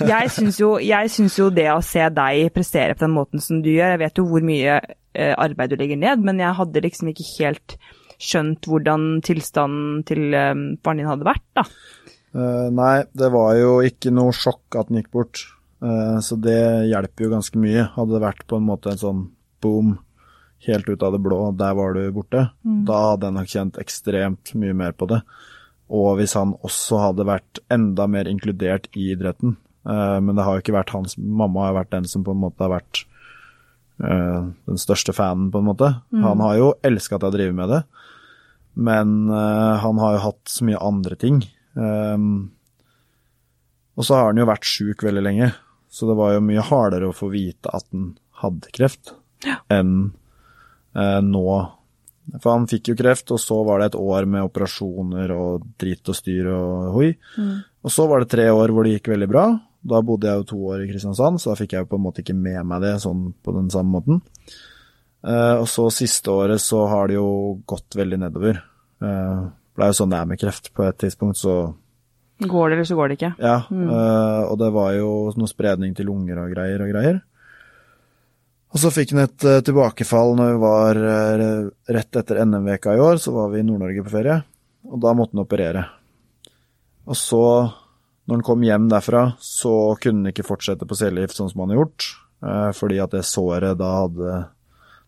Jeg 0.09 0.33
syns 0.35 0.59
jo, 0.59 0.73
jo 0.83 1.51
det 1.55 1.69
å 1.71 1.79
se 1.87 2.09
deg 2.11 2.51
prestere 2.57 2.97
på 2.97 3.07
den 3.07 3.15
måten 3.15 3.45
som 3.45 3.63
du 3.63 3.71
gjør, 3.71 3.95
jeg 3.95 4.03
vet 4.03 4.19
jo 4.19 4.27
hvor 4.33 4.43
mye 4.49 4.81
uh, 4.83 5.35
arbeid 5.45 5.71
du 5.71 5.79
legger 5.79 6.01
ned, 6.01 6.27
men 6.27 6.43
jeg 6.43 6.59
hadde 6.59 6.83
liksom 6.89 7.13
ikke 7.13 7.29
helt 7.37 7.77
skjønt 8.23 8.67
hvordan 8.67 9.07
tilstanden 9.23 10.03
til 10.11 10.35
um, 10.35 10.67
faren 10.83 11.03
din 11.03 11.11
hadde 11.13 11.31
vært, 11.31 11.47
da. 11.55 11.67
Uh, 12.35 12.67
nei, 12.75 12.97
det 13.15 13.31
var 13.31 13.55
jo 13.61 13.77
ikke 13.87 14.11
noe 14.15 14.35
sjokk 14.35 14.81
at 14.81 14.91
den 14.91 15.03
gikk 15.03 15.13
bort, 15.15 15.45
så 15.83 16.37
det 16.39 16.87
hjelper 16.87 17.25
jo 17.25 17.31
ganske 17.33 17.59
mye. 17.59 17.89
Hadde 17.97 18.15
det 18.15 18.23
vært 18.23 18.45
på 18.47 18.61
en 18.61 18.67
måte 18.69 18.93
en 18.93 19.01
sånn 19.01 19.23
boom, 19.65 19.97
helt 20.67 20.87
ut 20.87 21.03
av 21.03 21.17
det 21.17 21.23
blå, 21.25 21.39
der 21.59 21.75
var 21.75 21.97
du 21.97 22.05
borte, 22.15 22.45
da 22.87 22.99
hadde 23.09 23.27
jeg 23.27 23.35
nok 23.35 23.51
kjent 23.51 23.81
ekstremt 23.83 24.53
mye 24.63 24.77
mer 24.79 24.95
på 24.95 25.09
det. 25.11 25.19
Og 25.93 26.17
hvis 26.19 26.37
han 26.39 26.55
også 26.65 27.01
hadde 27.03 27.27
vært 27.29 27.61
enda 27.73 28.07
mer 28.09 28.31
inkludert 28.31 28.87
i 28.97 29.11
idretten, 29.13 29.57
eh, 29.85 30.19
men 30.25 30.37
det 30.37 30.45
har 30.47 30.57
jo 30.57 30.63
ikke 30.65 30.79
vært 30.79 30.95
hans 30.95 31.19
Mamma 31.19 31.67
har 31.67 31.77
vært 31.83 31.93
den 31.93 32.07
som 32.09 32.25
på 32.25 32.33
en 32.33 32.41
måte 32.45 32.65
har 32.65 32.73
vært 32.73 33.03
eh, 34.01 34.41
den 34.71 34.81
største 34.81 35.13
fanen, 35.17 35.51
på 35.53 35.61
en 35.61 35.69
måte. 35.69 35.91
Han 36.15 36.41
har 36.47 36.57
jo 36.61 36.73
elska 36.87 37.19
at 37.19 37.27
jeg 37.29 37.37
driver 37.37 37.59
med 37.59 37.75
det, 37.75 37.83
men 38.89 39.29
eh, 39.29 39.75
han 39.85 40.01
har 40.01 40.17
jo 40.17 40.25
hatt 40.31 40.43
så 40.49 40.65
mye 40.69 40.81
andre 40.81 41.19
ting. 41.21 41.43
Og 43.93 44.05
så 44.07 44.17
har 44.17 44.31
han 44.31 44.41
jo 44.41 44.49
vært 44.49 44.69
sjuk 44.69 45.05
veldig 45.05 45.23
lenge, 45.25 45.53
så 45.93 46.09
det 46.09 46.17
var 46.17 46.33
jo 46.35 46.45
mye 46.47 46.65
hardere 46.65 47.11
å 47.11 47.17
få 47.17 47.29
vite 47.35 47.69
at 47.69 47.85
han 47.93 48.15
hadde 48.43 48.73
kreft, 48.73 49.13
enn 49.73 50.13
eh, 50.97 51.21
nå. 51.27 51.47
For 52.39 52.49
han 52.55 52.69
fikk 52.71 52.93
jo 52.93 52.97
kreft, 52.97 53.33
og 53.35 53.41
så 53.43 53.59
var 53.67 53.81
det 53.83 53.91
et 53.91 53.99
år 54.01 54.29
med 54.31 54.47
operasjoner 54.47 55.35
og 55.35 55.67
drit 55.81 56.09
og 56.09 56.17
styr 56.17 56.49
og 56.55 56.95
hoi. 56.95 57.11
Og 57.83 57.93
så 57.93 58.07
var 58.09 58.23
det 58.23 58.33
tre 58.33 58.47
år 58.55 58.73
hvor 58.73 58.87
det 58.87 58.97
gikk 58.97 59.13
veldig 59.13 59.29
bra. 59.31 59.47
Da 59.83 59.99
bodde 60.07 60.31
jeg 60.31 60.41
jo 60.41 60.49
to 60.53 60.59
år 60.71 60.85
i 60.85 60.89
Kristiansand, 60.89 61.43
så 61.43 61.51
da 61.51 61.59
fikk 61.59 61.75
jeg 61.75 61.85
jo 61.85 61.91
på 61.91 61.99
en 61.99 62.05
måte 62.05 62.23
ikke 62.23 62.39
med 62.39 62.63
meg 62.71 62.85
det 62.85 62.95
sånn 63.03 63.33
på 63.43 63.55
den 63.57 63.69
samme 63.75 63.99
måten. 63.99 64.23
Eh, 65.27 65.57
og 65.59 65.67
så 65.71 65.89
siste 65.95 66.31
året 66.33 66.63
så 66.63 66.87
har 66.91 67.11
det 67.11 67.19
jo 67.19 67.59
gått 67.69 67.99
veldig 67.99 68.21
nedover. 68.25 68.63
Eh, 69.03 69.43
det 69.77 69.85
er 69.85 69.91
jo 69.91 69.99
sånn 69.99 70.15
det 70.15 70.21
er 70.23 70.31
med 70.31 70.41
kreft. 70.41 70.71
På 70.77 70.87
et 70.87 70.99
tidspunkt 71.03 71.41
så 71.43 71.57
Går 72.49 72.71
det, 72.71 72.77
eller 72.77 72.89
så 72.89 72.97
går 72.99 73.11
det 73.11 73.19
ikke. 73.19 73.35
ja, 73.39 73.59
eh, 73.71 74.43
og 74.49 74.57
det 74.59 74.71
var 74.75 74.95
jo 74.97 75.11
noe 75.39 75.51
spredning 75.51 75.95
til 75.95 76.09
lunger 76.11 76.41
og 76.43 76.55
greier 76.55 76.83
og 76.83 76.91
greier. 76.91 77.21
Og 78.73 78.81
så 78.81 78.89
fikk 78.93 79.13
han 79.13 79.27
et 79.27 79.45
uh, 79.45 79.59
tilbakefall 79.65 80.33
når 80.39 80.55
vi 80.55 80.61
var 80.63 81.01
uh, 81.05 81.67
rett 81.93 82.19
etter 82.23 82.41
NM-veka 82.47 82.97
i 82.97 83.03
år, 83.05 83.21
så 83.21 83.35
var 83.35 83.53
vi 83.53 83.61
i 83.61 83.67
Nord-Norge 83.69 84.05
på 84.07 84.15
ferie, 84.15 84.39
og 84.89 85.03
da 85.03 85.13
måtte 85.17 85.37
han 85.37 85.45
operere. 85.45 85.85
Og 87.05 87.19
så, 87.19 87.43
når 88.25 88.39
han 88.39 88.47
kom 88.47 88.65
hjem 88.65 88.89
derfra, 88.89 89.27
så 89.45 89.75
kunne 90.01 90.25
han 90.25 90.33
ikke 90.33 90.47
fortsette 90.47 90.89
på 90.89 90.97
cellegift 90.97 91.37
sånn 91.37 91.53
som 91.53 91.63
han 91.63 91.75
hadde 91.75 91.83
gjort, 91.83 92.09
fordi 92.79 92.97
at 93.03 93.13
det 93.15 93.21
såret 93.29 93.77
da 93.79 93.89
hadde 94.01 94.31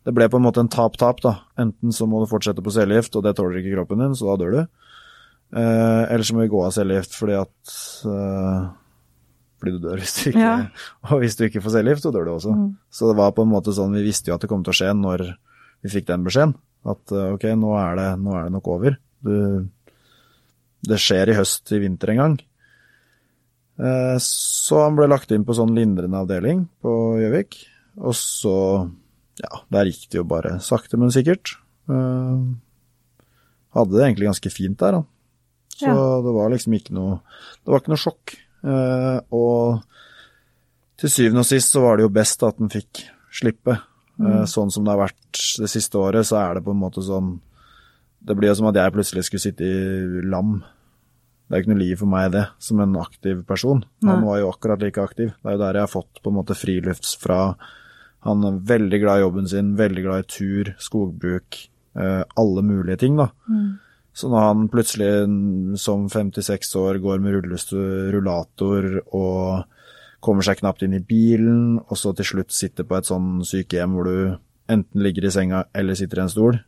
Det 0.07 0.13
ble 0.15 0.29
på 0.31 0.39
en 0.39 0.45
måte 0.45 0.61
en 0.61 0.69
tap-tap, 0.71 1.23
da. 1.25 1.33
Enten 1.59 1.91
så 1.91 2.07
må 2.07 2.21
du 2.21 2.29
fortsette 2.31 2.63
på 2.63 2.71
cellegift, 2.75 3.17
og 3.17 3.25
det 3.25 3.33
tåler 3.39 3.63
ikke 3.63 3.73
kroppen 3.79 4.03
din, 4.03 4.13
så 4.19 4.29
da 4.29 4.43
dør 4.43 4.53
du. 4.53 4.84
Eh, 5.55 6.03
eller 6.11 6.27
så 6.27 6.35
må 6.35 6.43
vi 6.43 6.51
gå 6.51 6.63
av 6.67 6.73
cellegift 6.75 7.13
fordi 7.15 7.37
at 7.39 7.75
eh, 8.11 8.63
Fordi 9.63 9.75
du 9.77 9.85
dør 9.85 10.01
hvis 10.03 10.15
du 10.17 10.23
ikke 10.33 10.43
Ja. 10.43 10.55
Og 11.13 11.23
hvis 11.23 11.39
du 11.39 11.45
ikke 11.47 11.63
får 11.63 11.77
cellegift, 11.77 12.03
så 12.03 12.11
dør 12.15 12.27
du 12.27 12.33
også. 12.35 12.55
Så 12.91 13.11
det 13.11 13.19
var 13.21 13.37
på 13.37 13.45
en 13.47 13.53
måte 13.53 13.75
sånn 13.77 13.95
Vi 13.95 14.03
visste 14.07 14.33
jo 14.33 14.39
at 14.39 14.43
det 14.43 14.51
kom 14.51 14.65
til 14.67 14.75
å 14.75 14.79
skje 14.81 14.91
når 14.99 15.29
vi 15.85 15.93
fikk 15.93 16.09
den 16.09 16.25
beskjeden. 16.27 16.57
At 16.85 17.13
eh, 17.13 17.31
ok, 17.37 17.47
nå 17.61 17.77
er 17.79 18.01
det, 18.01 18.09
nå 18.25 18.35
er 18.35 18.49
det 18.49 18.55
nok 18.57 18.73
over. 18.75 18.99
Du, 19.25 19.69
det 20.85 20.99
skjer 21.01 21.31
i 21.33 21.39
høst, 21.39 21.71
i 21.73 21.81
vinter 21.83 22.13
en 22.13 22.21
gang. 22.23 22.37
Eh, 23.79 24.17
så 24.23 24.83
han 24.85 24.99
ble 24.99 25.09
lagt 25.11 25.33
inn 25.35 25.47
på 25.47 25.57
sånn 25.57 25.75
lindrende 25.77 26.21
avdeling 26.25 26.67
på 26.85 26.93
Gjøvik. 27.23 27.59
Og 28.03 28.15
så, 28.19 28.57
ja, 29.41 29.63
der 29.73 29.91
gikk 29.91 30.09
det 30.11 30.21
jo 30.21 30.29
bare 30.29 30.59
sakte, 30.65 30.99
men 31.01 31.15
sikkert. 31.15 31.57
Eh, 31.89 32.45
hadde 33.75 33.97
det 33.97 34.07
egentlig 34.07 34.31
ganske 34.33 34.53
fint 34.55 34.79
der, 34.81 35.01
han. 35.01 35.11
Så 35.75 35.89
Ja. 35.91 36.23
det 36.23 36.33
var 36.35 36.51
liksom 36.51 36.73
ikke 36.79 36.93
noe 36.95 37.21
Det 37.65 37.73
var 37.73 37.81
ikke 37.81 37.93
noe 37.95 38.03
sjokk. 38.05 38.37
Eh, 38.65 39.21
og 39.33 39.83
til 40.97 41.11
syvende 41.11 41.43
og 41.43 41.49
sist 41.49 41.73
så 41.75 41.83
var 41.83 41.97
det 41.97 42.05
jo 42.07 42.13
best 42.15 42.43
at 42.47 42.59
den 42.59 42.71
fikk 42.71 43.03
slippe. 43.35 43.81
Eh, 44.21 44.45
sånn 44.47 44.71
som 44.71 44.85
det 44.85 44.93
har 44.95 45.09
vært 45.09 45.41
det 45.59 45.69
siste 45.73 45.99
året, 45.99 46.25
så 46.25 46.39
er 46.39 46.55
det 46.55 46.65
på 46.65 46.71
en 46.71 46.81
måte 46.81 47.03
sånn 47.03 47.41
Det 48.25 48.37
blir 48.39 48.49
jo 48.49 48.55
som 48.55 48.67
at 48.71 48.75
jeg 48.79 48.93
plutselig 48.95 49.25
skulle 49.27 49.43
sitte 49.43 49.61
i 49.69 50.23
lam. 50.25 50.63
Det 51.45 51.53
er 51.53 51.59
jo 51.59 51.63
ikke 51.67 51.75
noe 51.75 51.83
liv 51.85 51.99
for 51.99 52.07
meg, 52.09 52.31
det, 52.33 52.47
som 52.59 52.81
en 52.81 52.95
aktiv 52.97 53.43
person. 53.45 53.85
Han 54.03 54.25
var 54.25 54.39
jo 54.41 54.51
akkurat 54.51 54.81
like 54.81 54.97
aktiv. 54.97 55.35
Det 55.43 55.45
er 55.45 55.53
jo 55.53 55.59
der 55.59 55.75
jeg 55.75 55.83
har 55.83 55.93
fått 55.93 56.23
på 56.23 56.31
en 56.33 56.39
måte 56.39 56.57
frilufts 56.57 57.19
fra. 57.21 57.55
Han 58.25 58.43
er 58.49 58.61
veldig 58.65 59.01
glad 59.03 59.19
i 59.19 59.25
jobben 59.27 59.47
sin, 59.47 59.77
veldig 59.77 60.03
glad 60.07 60.25
i 60.25 60.29
tur, 60.39 60.75
skogbruk, 60.79 61.69
eh, 61.97 62.25
alle 62.35 62.63
mulige 62.63 62.97
ting, 62.99 63.17
da. 63.17 63.29
Så 64.15 64.29
når 64.31 64.45
han 64.47 64.67
plutselig 64.71 65.09
mm, 65.27 65.77
som 65.81 66.07
56 66.11 66.71
år 66.79 67.01
går 67.03 67.23
med 67.23 67.35
rullator 68.15 68.87
og 69.11 69.65
kommer 70.25 70.47
seg 70.47 70.61
knapt 70.63 70.85
inn 70.87 70.95
i 70.97 71.03
bilen, 71.05 71.81
og 71.83 71.99
så 72.01 72.15
til 72.17 72.29
slutt 72.29 72.55
sitter 72.55 72.87
på 72.89 72.97
et 72.97 73.09
sånn 73.11 73.43
sykehjem 73.45 73.97
hvor 73.97 74.09
du 74.09 74.37
enten 74.73 75.03
ligger 75.05 75.27
i 75.27 75.33
senga 75.35 75.65
eller 75.77 75.99
sitter 75.99 76.23
i 76.23 76.25
en 76.25 76.33
stol, 76.33 76.61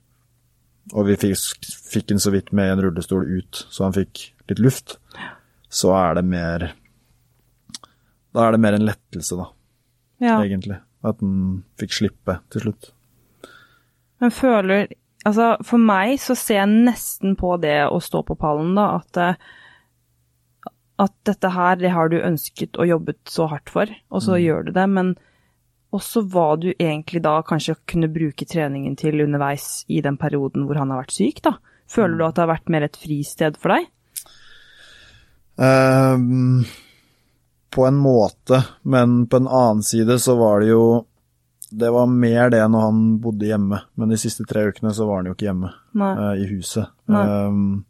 og 0.92 1.06
vi 1.08 1.16
fikk, 1.18 1.70
fikk 1.94 2.12
han 2.12 2.20
så 2.22 2.34
vidt 2.34 2.52
med 2.54 2.74
en 2.74 2.82
rullestol 2.84 3.24
ut, 3.38 3.62
så 3.72 3.86
han 3.86 3.96
fikk 3.96 4.26
litt 4.50 4.60
luft, 4.62 4.98
så 5.72 5.94
er 5.98 6.18
det 6.18 6.26
mer 6.28 6.66
Da 8.36 8.44
er 8.44 8.52
det 8.52 8.60
mer 8.60 8.76
en 8.76 8.84
lettelse, 8.84 9.38
da, 9.38 9.46
Ja. 10.20 10.36
egentlig. 10.42 10.76
At 11.02 11.22
han 11.22 11.64
fikk 11.80 11.94
slippe 11.96 12.40
til 12.52 12.66
slutt. 12.66 12.90
Men 14.20 14.30
føler 14.30 14.88
Altså, 15.26 15.56
for 15.66 15.82
meg 15.82 16.20
så 16.22 16.36
ser 16.38 16.60
jeg 16.62 16.82
nesten 16.86 17.34
på 17.38 17.56
det 17.58 17.80
å 17.90 17.98
stå 18.02 18.22
på 18.28 18.36
pallen, 18.38 18.76
da, 18.78 19.00
at 19.00 19.22
eh, 19.22 19.46
at 20.96 21.12
dette 21.28 21.48
her, 21.52 21.76
det 21.76 21.92
har 21.92 22.08
du 22.08 22.16
ønsket 22.24 22.78
og 22.80 22.88
jobbet 22.88 23.18
så 23.28 23.48
hardt 23.50 23.72
for, 23.72 23.90
og 24.08 24.22
så 24.24 24.38
gjør 24.40 24.68
du 24.68 24.70
det, 24.76 24.86
men 24.88 25.12
også 25.96 26.22
hva 26.32 26.48
du 26.60 26.70
egentlig 26.72 27.22
da 27.24 27.38
kanskje 27.46 27.76
kunne 27.88 28.08
bruke 28.12 28.48
treningen 28.48 28.96
til 28.98 29.20
underveis 29.24 29.84
i 29.92 30.00
den 30.04 30.16
perioden 30.20 30.66
hvor 30.66 30.80
han 30.80 30.92
har 30.92 31.04
vært 31.04 31.16
syk, 31.16 31.42
da. 31.44 31.56
Føler 31.86 32.16
du 32.18 32.24
at 32.26 32.38
det 32.38 32.42
har 32.42 32.54
vært 32.54 32.72
mer 32.72 32.86
et 32.88 32.96
fristed 32.98 33.60
for 33.60 33.76
deg? 33.76 33.90
Um, 35.56 36.64
på 37.72 37.84
en 37.86 38.00
måte, 38.00 38.62
men 38.82 39.22
på 39.30 39.40
en 39.40 39.48
annen 39.48 39.84
side 39.86 40.18
så 40.20 40.34
var 40.40 40.64
det 40.64 40.72
jo 40.72 40.86
Det 41.76 41.90
var 41.92 42.06
mer 42.08 42.48
det 42.54 42.62
når 42.72 42.86
han 42.86 43.02
bodde 43.20 43.48
hjemme, 43.50 43.82
men 44.00 44.08
de 44.12 44.16
siste 44.20 44.46
tre 44.48 44.62
ukene 44.70 44.94
så 44.96 45.04
var 45.08 45.20
han 45.20 45.28
jo 45.28 45.34
ikke 45.36 45.48
hjemme 45.50 45.72
eh, 46.00 46.32
i 46.40 46.46
huset. 46.54 46.88
Ehm, 47.12 47.84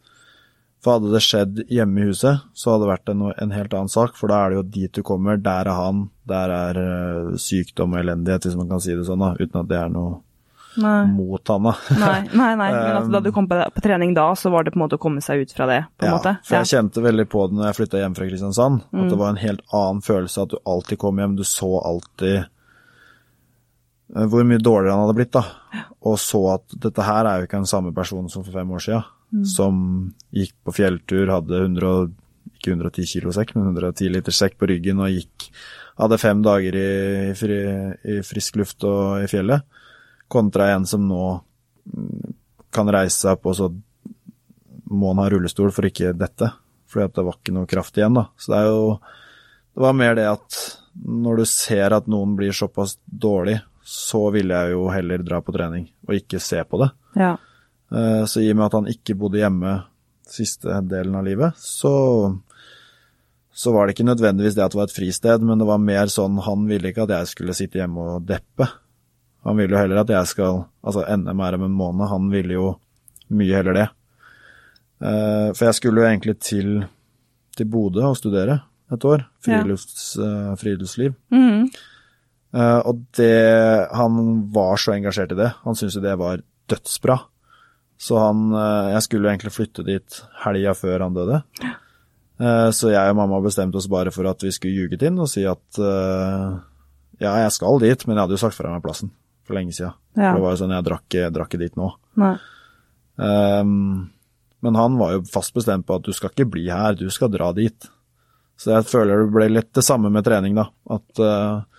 for 0.83 0.96
hadde 0.99 1.12
det 1.14 1.22
skjedd 1.25 1.61
hjemme 1.72 2.03
i 2.03 2.09
huset, 2.11 2.42
så 2.55 2.72
hadde 2.75 2.85
det 2.87 2.90
vært 2.92 3.12
en, 3.14 3.22
en 3.46 3.55
helt 3.55 3.72
annen 3.75 3.90
sak, 3.90 4.14
for 4.18 4.31
da 4.31 4.40
er 4.44 4.51
det 4.53 4.59
jo 4.61 4.66
dit 4.77 4.92
du 4.99 5.03
kommer, 5.07 5.38
der 5.42 5.70
er 5.70 5.79
han, 5.79 6.05
der 6.31 6.53
er 6.55 6.79
uh, 6.79 7.35
sykdom 7.42 7.94
og 7.96 8.03
elendighet, 8.05 8.46
hvis 8.46 8.59
man 8.59 8.68
kan 8.70 8.83
si 8.83 8.94
det 8.94 9.07
sånn, 9.09 9.22
da, 9.22 9.33
uten 9.38 9.62
at 9.64 9.70
det 9.70 9.79
er 9.81 9.90
noe 9.94 10.20
Nei. 10.77 11.07
mot 11.09 11.49
han, 11.49 11.64
da. 11.70 11.72
Nei, 11.96 12.18
nei, 12.37 12.51
nei. 12.61 12.68
men 12.77 12.96
altså, 13.01 13.12
da 13.16 13.20
du 13.25 13.31
kom 13.35 13.46
på, 13.51 13.57
på 13.75 13.83
trening 13.87 14.12
da, 14.18 14.29
så 14.38 14.51
var 14.53 14.66
det 14.66 14.75
på 14.75 14.79
en 14.79 14.85
måte 14.85 14.99
å 14.99 15.03
komme 15.07 15.22
seg 15.25 15.42
ut 15.46 15.55
fra 15.57 15.66
det, 15.70 15.79
på 15.96 16.05
en 16.07 16.12
Ja, 16.12 16.18
måte? 16.18 16.35
for 16.44 16.59
jeg 16.61 16.70
kjente 16.75 17.03
veldig 17.07 17.27
på 17.33 17.46
det 17.49 17.57
når 17.59 17.70
jeg 17.70 17.79
flytta 17.81 18.03
hjem 18.03 18.18
fra 18.18 18.27
Kristiansand, 18.29 18.83
at 18.90 19.01
Mm. 19.01 19.09
det 19.14 19.18
var 19.22 19.33
en 19.33 19.40
helt 19.46 19.64
annen 19.72 20.03
følelse 20.07 20.42
at 20.44 20.53
du 20.53 20.59
alltid 20.68 21.01
kom 21.03 21.18
hjem, 21.22 21.38
du 21.40 21.44
så 21.49 21.72
alltid 21.81 22.44
hvor 24.12 24.47
mye 24.47 24.62
dårligere 24.62 24.95
han 24.95 25.05
hadde 25.05 25.16
blitt, 25.19 25.35
da. 25.35 25.42
Og 26.07 26.19
så 26.23 26.40
at 26.55 26.77
dette 26.87 27.03
her 27.07 27.27
er 27.27 27.40
jo 27.40 27.49
ikke 27.49 27.59
den 27.59 27.71
samme 27.71 27.92
personen 27.97 28.31
som 28.31 28.45
for 28.47 28.55
fem 28.55 28.71
år 28.77 28.85
sia, 28.85 29.05
Mm. 29.27 29.45
som 29.45 29.79
gikk 30.31 30.53
på 30.62 30.73
fjelltur, 30.77 31.27
hadde 31.27 31.59
100, 31.64 32.12
ikke 32.55 32.71
110 32.71 33.09
kilo 33.11 33.33
sekk, 33.35 33.57
men 33.57 33.73
110 33.73 34.12
liter 34.14 34.31
sekk 34.31 34.55
på 34.61 34.69
ryggen 34.71 35.01
og 35.03 35.11
gikk 35.11 35.51
Hadde 35.97 36.19
fem 36.21 36.42
dager 36.45 36.77
i, 36.77 37.33
fri, 37.33 37.57
i 38.05 38.19
frisk 38.21 38.59
luft 38.61 38.85
og 38.85 39.23
i 39.25 39.29
fjellet, 39.33 39.64
kontra 40.29 40.66
en 40.75 40.85
som 40.85 41.01
nå 41.09 41.40
mm, 41.88 42.35
kan 42.71 42.90
reise 42.92 43.16
seg 43.23 43.33
opp, 43.33 43.49
og 43.49 43.57
så 43.57 43.71
må 44.92 45.14
han 45.14 45.23
ha 45.23 45.31
rullestol 45.33 45.73
for 45.73 45.88
ikke 45.88 46.12
dette, 46.12 46.51
fordi 46.87 47.09
at 47.09 47.14
det 47.16 47.25
var 47.25 47.38
ikke 47.40 47.55
noe 47.57 47.71
kraft 47.71 47.97
igjen, 47.97 48.12
da. 48.12 48.27
Så 48.37 48.53
det 48.53 48.59
er 48.61 48.69
jo 48.69 49.01
Det 49.73 49.85
var 49.87 49.97
mer 49.97 50.14
det 50.21 50.29
at 50.29 50.61
når 51.01 51.40
du 51.40 51.45
ser 51.49 51.97
at 51.97 52.07
noen 52.12 52.37
blir 52.37 52.53
såpass 52.53 52.99
dårlig, 53.09 53.57
så 53.87 54.25
ville 54.35 54.55
jeg 54.57 54.72
jo 54.75 54.88
heller 54.90 55.22
dra 55.22 55.38
på 55.44 55.55
trening 55.55 55.85
og 56.09 56.16
ikke 56.18 56.40
se 56.42 56.59
på 56.66 56.81
det. 56.83 56.88
Ja. 57.20 57.37
Eh, 57.94 58.25
Så 58.27 58.42
i 58.42 58.51
og 58.51 58.57
med 58.59 58.66
at 58.66 58.77
han 58.81 58.88
ikke 58.90 59.14
bodde 59.18 59.38
hjemme 59.38 59.77
siste 60.27 60.81
delen 60.90 61.14
av 61.14 61.25
livet, 61.29 61.55
så 61.57 61.92
så 63.57 63.72
var 63.72 63.87
det 63.87 63.94
ikke 63.94 64.05
nødvendigvis 64.05 64.53
det 64.59 64.64
at 64.66 64.72
det 64.75 64.77
var 64.77 64.88
et 64.90 64.92
fristed, 64.92 65.40
men 65.40 65.57
det 65.62 65.64
var 65.68 65.79
mer 65.81 66.11
sånn 66.12 66.37
han 66.44 66.66
ville 66.68 66.90
ikke 66.90 67.07
at 67.07 67.14
jeg 67.14 67.31
skulle 67.31 67.55
sitte 67.57 67.79
hjemme 67.81 68.03
og 68.18 68.27
deppe. 68.29 68.66
Han 69.46 69.57
ville 69.57 69.72
jo 69.72 69.81
heller 69.81 70.03
at 70.03 70.11
jeg 70.12 70.27
skal 70.29 70.66
Altså, 70.85 71.07
NM 71.16 71.40
er 71.40 71.55
om 71.57 71.62
en 71.64 71.79
måned, 71.79 72.09
han 72.11 72.27
ville 72.31 72.53
jo 72.59 72.66
mye 73.33 73.57
heller 73.57 73.72
det. 73.79 73.87
Eh, 75.01 75.49
For 75.57 75.64
jeg 75.70 75.75
skulle 75.79 76.03
jo 76.03 76.09
egentlig 76.11 76.37
til, 76.44 76.85
til 77.57 77.66
Bodø 77.70 78.05
og 78.11 78.16
studere 78.18 78.61
et 78.92 79.05
år. 79.09 79.25
Ja. 79.46 79.62
Frilufts, 79.62 80.16
eh, 80.20 80.53
friluftsliv. 80.61 81.14
Mhm. 81.33 81.70
Eh, 81.70 81.96
og 82.57 83.03
det 83.19 83.88
Han 83.92 84.14
var 84.55 84.79
så 84.81 84.95
engasjert 84.95 85.35
i 85.35 85.38
det. 85.38 85.51
Han 85.64 85.77
syntes 85.77 85.99
jo 85.99 86.05
det 86.05 86.14
var 86.21 86.40
dødsbra. 86.71 87.19
Så 87.97 88.19
han 88.21 88.53
eh, 88.53 88.92
Jeg 88.95 89.07
skulle 89.07 89.29
jo 89.29 89.33
egentlig 89.33 89.55
flytte 89.55 89.85
dit 89.87 90.23
helga 90.45 90.75
før 90.77 91.07
han 91.07 91.16
døde. 91.16 91.42
Eh, 92.37 92.71
så 92.77 92.92
jeg 92.92 93.12
og 93.12 93.21
mamma 93.21 93.40
bestemte 93.45 93.81
oss 93.81 93.88
bare 93.90 94.12
for 94.14 94.29
at 94.29 94.42
vi 94.45 94.53
skulle 94.55 94.77
ljuge 94.77 94.99
til 95.01 95.14
ham 95.14 95.23
og 95.25 95.31
si 95.33 95.47
at 95.49 95.81
eh, 95.81 96.59
ja, 97.23 97.33
jeg 97.47 97.55
skal 97.57 97.81
dit, 97.81 98.05
men 98.05 98.16
jeg 98.16 98.27
hadde 98.27 98.37
jo 98.37 98.42
sagt 98.45 98.59
fra 98.59 98.73
meg 98.73 98.85
plassen 98.85 99.12
for 99.47 99.57
lenge 99.57 99.73
siden. 99.73 99.97
Ja. 100.16 100.29
For 100.29 100.37
det 100.37 100.45
var 100.45 100.53
jo 100.53 100.61
sånn, 100.61 100.75
jeg 100.77 100.87
drakk, 100.90 101.07
jeg 101.16 101.33
drakk 101.33 101.55
ikke 101.55 101.62
dit 101.62 101.79
nå. 101.81 101.88
Ehm, 103.16 103.77
men 104.66 104.77
han 104.77 104.99
var 105.01 105.14
jo 105.14 105.23
fast 105.31 105.55
bestemt 105.57 105.87
på 105.88 105.97
at 105.97 106.05
du 106.05 106.12
skal 106.12 106.35
ikke 106.35 106.49
bli 106.53 106.66
her, 106.69 106.99
du 106.99 107.07
skal 107.14 107.33
dra 107.33 107.53
dit. 107.57 107.88
Så 108.61 108.75
jeg 108.75 108.88
føler 108.90 109.23
det 109.23 109.33
ble 109.33 109.49
litt 109.53 109.71
det 109.77 109.85
samme 109.87 110.11
med 110.12 110.27
trening, 110.27 110.59
da. 110.59 110.66
At 110.92 111.23
eh, 111.25 111.76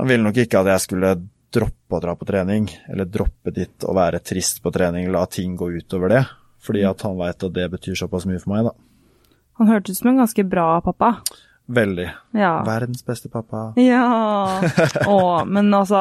han 0.00 0.08
ville 0.08 0.24
nok 0.24 0.38
ikke 0.40 0.62
at 0.62 0.70
jeg 0.72 0.84
skulle 0.86 1.12
droppe 1.52 1.98
å 1.98 2.00
dra 2.00 2.14
på 2.16 2.28
trening, 2.28 2.70
eller 2.88 3.08
droppe 3.10 3.52
dit 3.52 3.84
og 3.84 3.98
være 3.98 4.22
trist 4.24 4.62
på 4.64 4.72
trening, 4.72 5.10
la 5.12 5.26
ting 5.28 5.58
gå 5.58 5.68
utover 5.76 6.14
det. 6.14 6.22
Fordi 6.64 6.84
at 6.88 7.04
han 7.04 7.18
veit 7.20 7.44
at 7.44 7.52
det 7.56 7.66
betyr 7.72 7.98
såpass 7.98 8.24
mye 8.28 8.40
for 8.40 8.54
meg, 8.54 8.70
da. 8.70 8.74
Han 9.60 9.68
hørtes 9.68 9.98
ut 9.98 10.00
som 10.00 10.12
en 10.12 10.22
ganske 10.22 10.44
bra 10.48 10.66
pappa. 10.84 11.14
Veldig. 11.70 12.06
Ja. 12.34 12.54
Verdens 12.66 13.04
beste 13.06 13.28
pappa. 13.30 13.68
Ja. 13.78 14.58
Å, 15.06 15.18
men 15.46 15.68
altså 15.76 16.00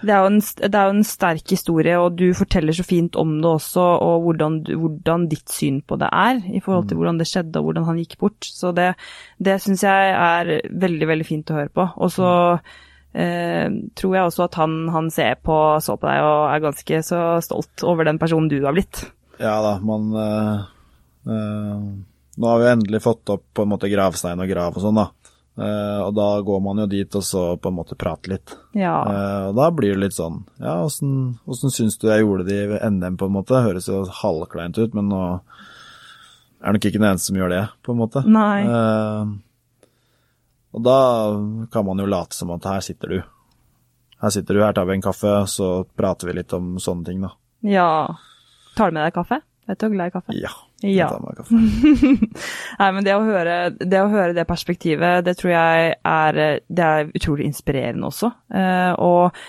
det 0.00 0.14
er, 0.16 0.24
en, 0.26 0.40
det 0.40 0.72
er 0.72 0.88
jo 0.88 0.94
en 0.96 1.04
sterk 1.06 1.52
historie, 1.52 1.94
og 2.00 2.16
du 2.18 2.30
forteller 2.34 2.74
så 2.74 2.86
fint 2.86 3.18
om 3.20 3.36
det 3.42 3.52
også, 3.52 3.84
og 4.02 4.24
hvordan, 4.24 4.58
hvordan 4.72 5.28
ditt 5.30 5.52
syn 5.52 5.78
på 5.86 6.00
det 6.00 6.08
er, 6.08 6.40
i 6.50 6.62
forhold 6.64 6.88
til 6.90 6.98
hvordan 6.98 7.20
det 7.20 7.28
skjedde 7.30 7.60
og 7.60 7.68
hvordan 7.68 7.86
han 7.92 8.00
gikk 8.00 8.16
bort. 8.24 8.48
Så 8.48 8.72
det, 8.76 8.94
det 9.36 9.60
syns 9.62 9.86
jeg 9.86 10.16
er 10.16 10.56
veldig, 10.72 11.12
veldig 11.12 11.28
fint 11.28 11.54
å 11.54 11.60
høre 11.60 11.72
på. 11.76 11.86
Og 12.00 12.12
så 12.16 12.32
eh, 12.56 12.74
tror 13.16 14.12
jeg 14.12 14.28
også 14.28 14.42
at 14.44 14.56
han, 14.60 14.74
han 14.92 15.06
ser 15.14 15.38
på, 15.40 15.54
så 15.80 15.94
på 15.96 16.08
deg 16.08 16.20
og 16.20 16.40
er 16.50 16.64
ganske 16.66 16.98
så 17.06 17.20
stolt 17.44 17.84
over 17.88 18.04
den 18.04 18.18
personen 18.20 18.50
du 18.52 18.58
har 18.66 18.76
blitt. 18.76 19.06
Ja 19.40 19.56
da, 19.62 19.76
man 19.84 20.12
eh, 20.16 20.60
eh, 21.32 21.80
Nå 22.36 22.48
har 22.48 22.60
vi 22.60 22.68
endelig 22.68 23.02
fått 23.02 23.28
opp 23.32 23.44
på 23.56 23.64
en 23.64 23.70
måte 23.72 23.88
gravstein 23.88 24.40
og 24.44 24.50
grav 24.50 24.76
og 24.76 24.84
sånn, 24.84 25.00
da. 25.00 25.08
Uh, 25.56 26.02
og 26.04 26.10
da 26.12 26.24
går 26.44 26.58
man 26.60 26.82
jo 26.82 26.84
dit 26.92 27.14
og 27.16 27.22
så 27.24 27.42
på 27.56 27.70
en 27.72 27.78
måte 27.78 27.96
prater 27.96 28.34
litt. 28.34 28.52
Ja. 28.76 28.98
Uh, 29.08 29.44
og 29.48 29.54
da 29.56 29.70
blir 29.72 29.94
det 29.94 30.02
litt 30.02 30.16
sånn 30.18 30.42
Ja, 30.60 30.74
åssen, 30.84 31.38
åssen 31.48 31.72
syns 31.72 31.96
du 31.96 32.10
jeg 32.10 32.26
gjorde 32.26 32.44
det 32.44 32.58
i 32.60 32.90
NM, 32.92 33.16
på 33.16 33.30
en 33.30 33.38
måte? 33.38 33.62
Høres 33.64 33.88
jo 33.88 34.02
halvkleint 34.18 34.76
ut, 34.76 34.92
men 34.92 35.08
nå 35.08 35.22
er 36.60 36.76
nok 36.76 36.84
ikke 36.84 37.00
den 37.00 37.08
eneste 37.08 37.30
som 37.30 37.40
gjør 37.40 37.54
det, 37.54 37.62
på 37.88 37.94
en 37.94 38.02
måte. 38.02 38.20
Nei. 38.28 38.66
Eh, 38.68 39.32
og 40.74 40.84
da 40.84 40.98
kan 41.72 41.86
man 41.86 42.00
jo 42.02 42.08
late 42.10 42.36
som 42.36 42.52
at 42.54 42.68
her 42.68 42.84
sitter 42.84 43.14
du. 43.14 43.18
Her 44.22 44.32
sitter 44.32 44.56
du, 44.56 44.62
her 44.64 44.76
tar 44.76 44.88
vi 44.88 44.96
en 44.96 45.04
kaffe, 45.04 45.34
så 45.50 45.84
prater 45.96 46.30
vi 46.30 46.38
litt 46.38 46.52
om 46.56 46.76
sånne 46.82 47.10
ting, 47.10 47.20
da. 47.26 47.34
ja. 47.66 47.90
Tar 48.76 48.90
du 48.90 48.98
med 48.98 49.06
deg 49.06 49.14
kaffe? 49.16 49.38
Vet 49.66 49.80
du 49.80 49.86
er 49.86 49.92
glad 49.94 50.10
i 50.10 50.12
kaffe? 50.14 50.34
Ja. 50.36 50.50
Ja. 50.84 50.90
jeg 50.92 51.08
tar 51.08 51.22
meg 51.24 51.38
kaffe. 51.38 51.60
Nei, 52.80 52.88
men 52.92 53.06
det 53.06 53.14
å, 53.16 53.22
høre, 53.24 53.54
det 53.80 54.02
å 54.02 54.10
høre 54.12 54.34
det 54.36 54.44
perspektivet, 54.48 55.24
det 55.24 55.36
tror 55.38 55.54
jeg 55.54 55.94
er, 55.96 56.40
det 56.68 56.88
er 56.90 57.08
utrolig 57.16 57.48
inspirerende 57.48 58.10
også. 58.10 58.30
Uh, 58.52 58.92
og 59.00 59.40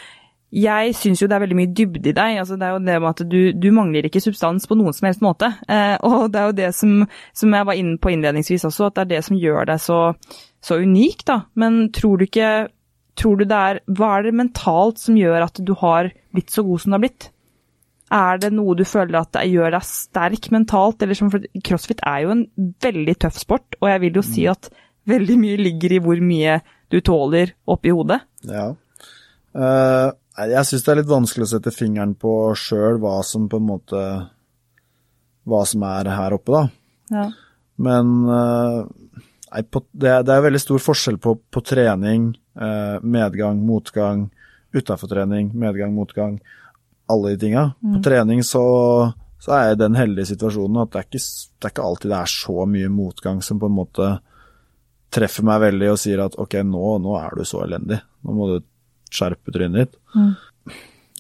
jeg 0.56 0.94
syns 0.96 1.20
jo 1.20 1.28
det 1.28 1.36
er 1.36 1.44
veldig 1.44 1.58
mye 1.60 1.74
dybde 1.76 2.10
i 2.10 2.16
deg. 2.16 2.38
altså 2.40 2.56
Det 2.56 2.66
er 2.66 2.72
jo 2.72 2.84
det 2.88 3.00
med 3.04 3.10
at 3.10 3.24
du, 3.28 3.40
du 3.52 3.68
mangler 3.76 4.08
ikke 4.08 4.24
substans 4.24 4.68
på 4.68 4.78
noen 4.80 4.96
som 4.96 5.10
helst 5.10 5.24
måte. 5.24 5.50
Eh, 5.68 5.98
og 6.08 6.32
det 6.32 6.40
er 6.40 6.46
jo 6.48 6.56
det 6.62 6.70
som, 6.76 7.02
som 7.36 7.56
jeg 7.58 7.68
var 7.68 7.76
inne 7.76 7.98
på 8.00 8.14
innledningsvis 8.14 8.64
også, 8.70 8.88
at 8.88 8.96
det 8.96 9.04
er 9.04 9.12
det 9.18 9.26
som 9.28 9.40
gjør 9.42 9.68
deg 9.68 9.82
så, 9.84 10.00
så 10.68 10.82
unik, 10.84 11.24
da. 11.30 11.42
Men 11.60 11.88
tror 11.96 12.20
du 12.20 12.28
ikke 12.28 12.68
Tror 13.18 13.40
du 13.40 13.48
det 13.50 13.58
er 13.58 13.80
Hva 13.98 14.12
er 14.18 14.28
det 14.28 14.38
mentalt 14.38 15.00
som 15.02 15.16
gjør 15.18 15.48
at 15.48 15.58
du 15.66 15.74
har 15.80 16.12
blitt 16.36 16.54
så 16.54 16.62
god 16.62 16.84
som 16.84 16.92
du 16.92 16.98
har 17.00 17.06
blitt? 17.08 17.30
Er 18.14 18.38
det 18.40 18.52
noe 18.56 18.76
du 18.78 18.84
føler 18.88 19.18
at 19.20 19.34
det 19.36 19.48
gjør 19.50 19.74
deg 19.74 19.88
sterk 19.88 20.50
mentalt? 20.54 21.02
Eller 21.02 21.18
som, 21.18 21.32
for 21.34 21.44
crossfit 21.66 22.04
er 22.06 22.22
jo 22.24 22.36
en 22.36 22.44
veldig 22.84 23.16
tøff 23.26 23.40
sport, 23.42 23.76
og 23.82 23.90
jeg 23.90 24.04
vil 24.06 24.20
jo 24.20 24.24
si 24.24 24.46
at 24.48 24.70
veldig 25.08 25.38
mye 25.42 25.58
ligger 25.60 25.98
i 25.98 26.00
hvor 26.04 26.22
mye 26.24 26.60
du 26.94 27.02
tåler 27.04 27.52
oppi 27.68 27.92
hodet. 27.92 28.22
Ja. 28.48 28.70
Uh, 29.58 30.14
jeg 30.38 30.70
syns 30.70 30.86
det 30.86 30.94
er 30.94 31.00
litt 31.02 31.12
vanskelig 31.12 31.48
å 31.48 31.52
sette 31.56 31.74
fingeren 31.74 32.14
på 32.20 32.32
sjøl 32.60 33.02
hva 33.02 33.18
som 33.26 33.50
på 33.50 33.58
en 33.58 33.70
måte 33.72 34.02
Hva 35.48 35.62
som 35.66 35.84
er 35.88 36.10
her 36.12 36.36
oppe, 36.36 36.54
da. 36.54 36.64
Ja. 37.18 37.28
Men 37.84 38.16
uh, 38.28 38.86
nei, 39.54 39.64
på, 39.64 39.84
det, 39.92 40.14
det, 40.28 40.34
er 40.34 40.46
veldig 40.46 40.62
stor 40.62 40.84
forskjell 40.84 41.20
på, 41.24 41.36
på 41.54 41.64
trening, 41.66 42.32
eh, 42.60 42.98
medgang, 43.02 43.60
motgang, 43.66 44.28
utafor 44.76 45.12
trening, 45.12 45.52
medgang, 45.58 45.94
motgang 45.96 46.40
alle 47.08 47.34
de 47.34 47.42
tinga. 47.46 47.72
Mm. 47.84 47.96
På 47.96 48.04
trening 48.04 48.44
så, 48.44 48.64
så, 49.40 49.52
er 49.52 49.70
jeg 49.70 49.78
i 49.78 49.84
den 49.84 49.98
heldige 49.98 50.32
situasjonen 50.34 50.82
at 50.84 50.94
det 50.94 51.02
er, 51.02 51.08
ikke, 51.10 51.24
det 51.24 51.70
er, 51.70 51.74
ikke, 51.74 51.86
alltid 51.90 52.12
det 52.12 52.20
er 52.20 52.34
så 52.34 52.66
mye 52.70 52.90
motgang 52.92 53.44
som 53.46 53.62
på 53.62 53.70
en 53.70 53.78
måte 53.78 54.10
treffer 55.14 55.46
meg 55.48 55.64
veldig 55.64 55.94
og 55.94 56.02
sier 56.02 56.22
at 56.26 56.36
ok, 56.36 56.60
nå, 56.68 56.98
nå 57.04 57.16
er 57.22 57.38
du 57.38 57.46
så 57.48 57.64
elendig. 57.64 58.02
Nå 58.28 58.36
må 58.36 58.50
du 58.52 58.58
skjerpe 59.14 59.54
trynet 59.56 59.86
ditt. 59.86 60.00
Mm. 60.16 60.34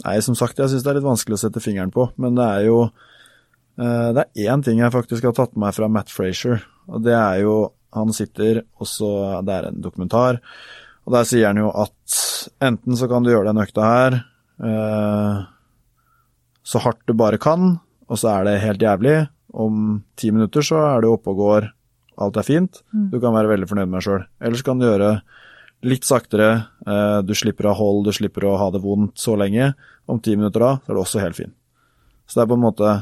Nei, 0.03 0.17
som 0.21 0.35
sagt, 0.37 0.59
jeg 0.59 0.69
syns 0.69 0.83
det 0.85 0.91
er 0.91 0.99
litt 0.99 1.07
vanskelig 1.07 1.37
å 1.37 1.41
sette 1.41 1.63
fingeren 1.63 1.93
på, 1.93 2.09
men 2.21 2.35
det 2.37 2.45
er 2.45 2.65
jo 2.67 2.81
uh, 2.85 4.09
Det 4.13 4.25
er 4.27 4.51
én 4.51 4.61
ting 4.65 4.83
jeg 4.83 4.93
faktisk 4.93 5.25
har 5.25 5.33
tatt 5.37 5.55
med 5.55 5.65
meg 5.65 5.77
fra 5.77 5.89
Matt 5.89 6.11
Frazier, 6.13 6.61
og 6.85 7.01
det 7.07 7.15
er 7.15 7.41
jo 7.41 7.55
Han 7.97 8.15
sitter, 8.15 8.63
og 8.79 8.87
så 8.89 9.41
Det 9.45 9.53
er 9.53 9.69
en 9.69 9.81
dokumentar, 9.83 10.41
og 11.07 11.13
der 11.15 11.27
sier 11.27 11.49
han 11.49 11.59
jo 11.61 11.69
at 11.71 12.17
enten 12.63 12.97
så 12.99 13.07
kan 13.09 13.23
du 13.23 13.31
gjøre 13.31 13.51
den 13.51 13.63
økta 13.63 13.85
her 13.87 14.17
eh, 14.63 15.45
så 16.67 16.81
hardt 16.83 17.05
du 17.07 17.15
bare 17.15 17.39
kan, 17.39 17.77
og 18.11 18.19
så 18.19 18.33
er 18.33 18.47
det 18.47 18.61
helt 18.63 18.83
jævlig. 18.83 19.17
Om 19.55 20.01
ti 20.19 20.33
minutter 20.35 20.65
så 20.65 20.81
er 20.89 21.03
du 21.03 21.13
oppe 21.13 21.31
og 21.31 21.39
går, 21.39 21.67
alt 22.23 22.39
er 22.39 22.47
fint. 22.47 22.81
Mm. 22.91 23.09
Du 23.13 23.21
kan 23.23 23.35
være 23.35 23.53
veldig 23.53 23.69
fornøyd 23.69 23.87
med 23.87 23.99
deg 23.99 24.07
sjøl. 24.07 24.25
Eller 24.43 24.59
så 24.59 24.67
kan 24.67 24.81
du 24.81 24.87
gjøre 24.87 25.11
litt 25.87 26.07
saktere, 26.07 26.49
eh, 26.83 27.19
du 27.23 27.31
slipper 27.37 27.69
å 27.69 27.71
ha 27.71 27.79
hold, 27.79 28.07
du 28.07 28.15
slipper 28.15 28.49
å 28.49 28.57
ha 28.59 28.67
det 28.73 28.81
vondt 28.83 29.15
så 29.21 29.37
lenge. 29.39 29.71
Om 30.11 30.19
ti 30.23 30.35
minutter 30.35 30.63
da, 30.63 30.73
så 30.81 30.91
er 30.91 30.97
det 30.97 31.03
også 31.05 31.23
helt 31.23 31.39
fin. 31.39 31.53
Så 32.27 32.39
det 32.39 32.43
er 32.43 32.51
på 32.51 32.57
en 32.57 32.65
måte 32.65 32.95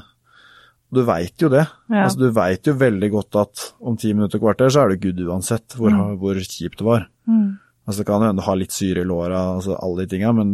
Du 0.94 1.02
veit 1.08 1.42
jo 1.42 1.50
det. 1.52 1.66
Ja. 1.90 2.06
Altså, 2.06 2.22
du 2.22 2.30
veit 2.36 2.68
jo 2.68 2.76
veldig 2.78 3.10
godt 3.14 3.38
at 3.42 3.64
om 3.82 3.98
ti 4.00 4.14
minutter, 4.14 4.42
kvarter, 4.42 4.70
så 4.72 4.84
er 4.84 4.94
du 4.94 5.08
good 5.08 5.24
uansett 5.26 5.76
hvor, 5.80 5.92
mm. 5.92 6.18
hvor 6.22 6.40
kjipt 6.40 6.80
det 6.82 6.88
var. 6.88 7.08
Mm. 7.30 7.58
Altså, 7.86 8.00
det 8.02 8.08
kan 8.10 8.24
hende 8.24 8.42
du 8.42 8.46
har 8.48 8.60
litt 8.60 8.76
syre 8.76 9.04
i 9.04 9.08
låra, 9.08 9.42
altså 9.58 9.76
alle 9.78 10.04
de 10.06 10.14
tinga, 10.14 10.32
men 10.38 10.54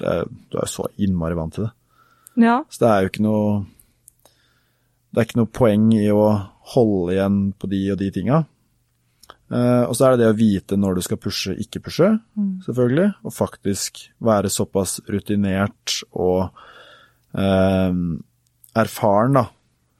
det, 0.00 0.16
du 0.50 0.56
er 0.58 0.64
jo 0.64 0.72
så 0.72 0.88
innmari 1.02 1.38
vant 1.38 1.58
til 1.58 1.66
det. 1.66 1.72
Ja. 2.42 2.62
Så 2.70 2.84
det 2.84 2.88
er 2.88 3.02
jo 3.02 3.10
ikke 3.10 3.26
noe 3.26 3.48
Det 5.12 5.20
er 5.20 5.26
ikke 5.26 5.42
noe 5.42 5.52
poeng 5.52 5.90
i 5.92 6.06
å 6.08 6.22
holde 6.72 7.12
igjen 7.12 7.38
på 7.60 7.68
de 7.68 7.82
og 7.92 7.98
de 8.00 8.08
tinga. 8.14 8.38
Uh, 9.52 9.84
og 9.84 9.92
så 9.98 10.06
er 10.06 10.14
det 10.14 10.22
det 10.22 10.30
å 10.32 10.36
vite 10.38 10.78
når 10.80 10.96
du 10.96 11.02
skal 11.04 11.18
pushe, 11.20 11.52
ikke 11.60 11.82
pushe, 11.84 12.08
mm. 12.38 12.62
selvfølgelig. 12.64 13.10
Og 13.28 13.34
faktisk 13.36 14.00
være 14.24 14.48
såpass 14.52 15.02
rutinert 15.12 15.98
og 16.16 16.56
uh, 17.36 17.92
erfaren, 18.78 19.36
da. 19.38 19.46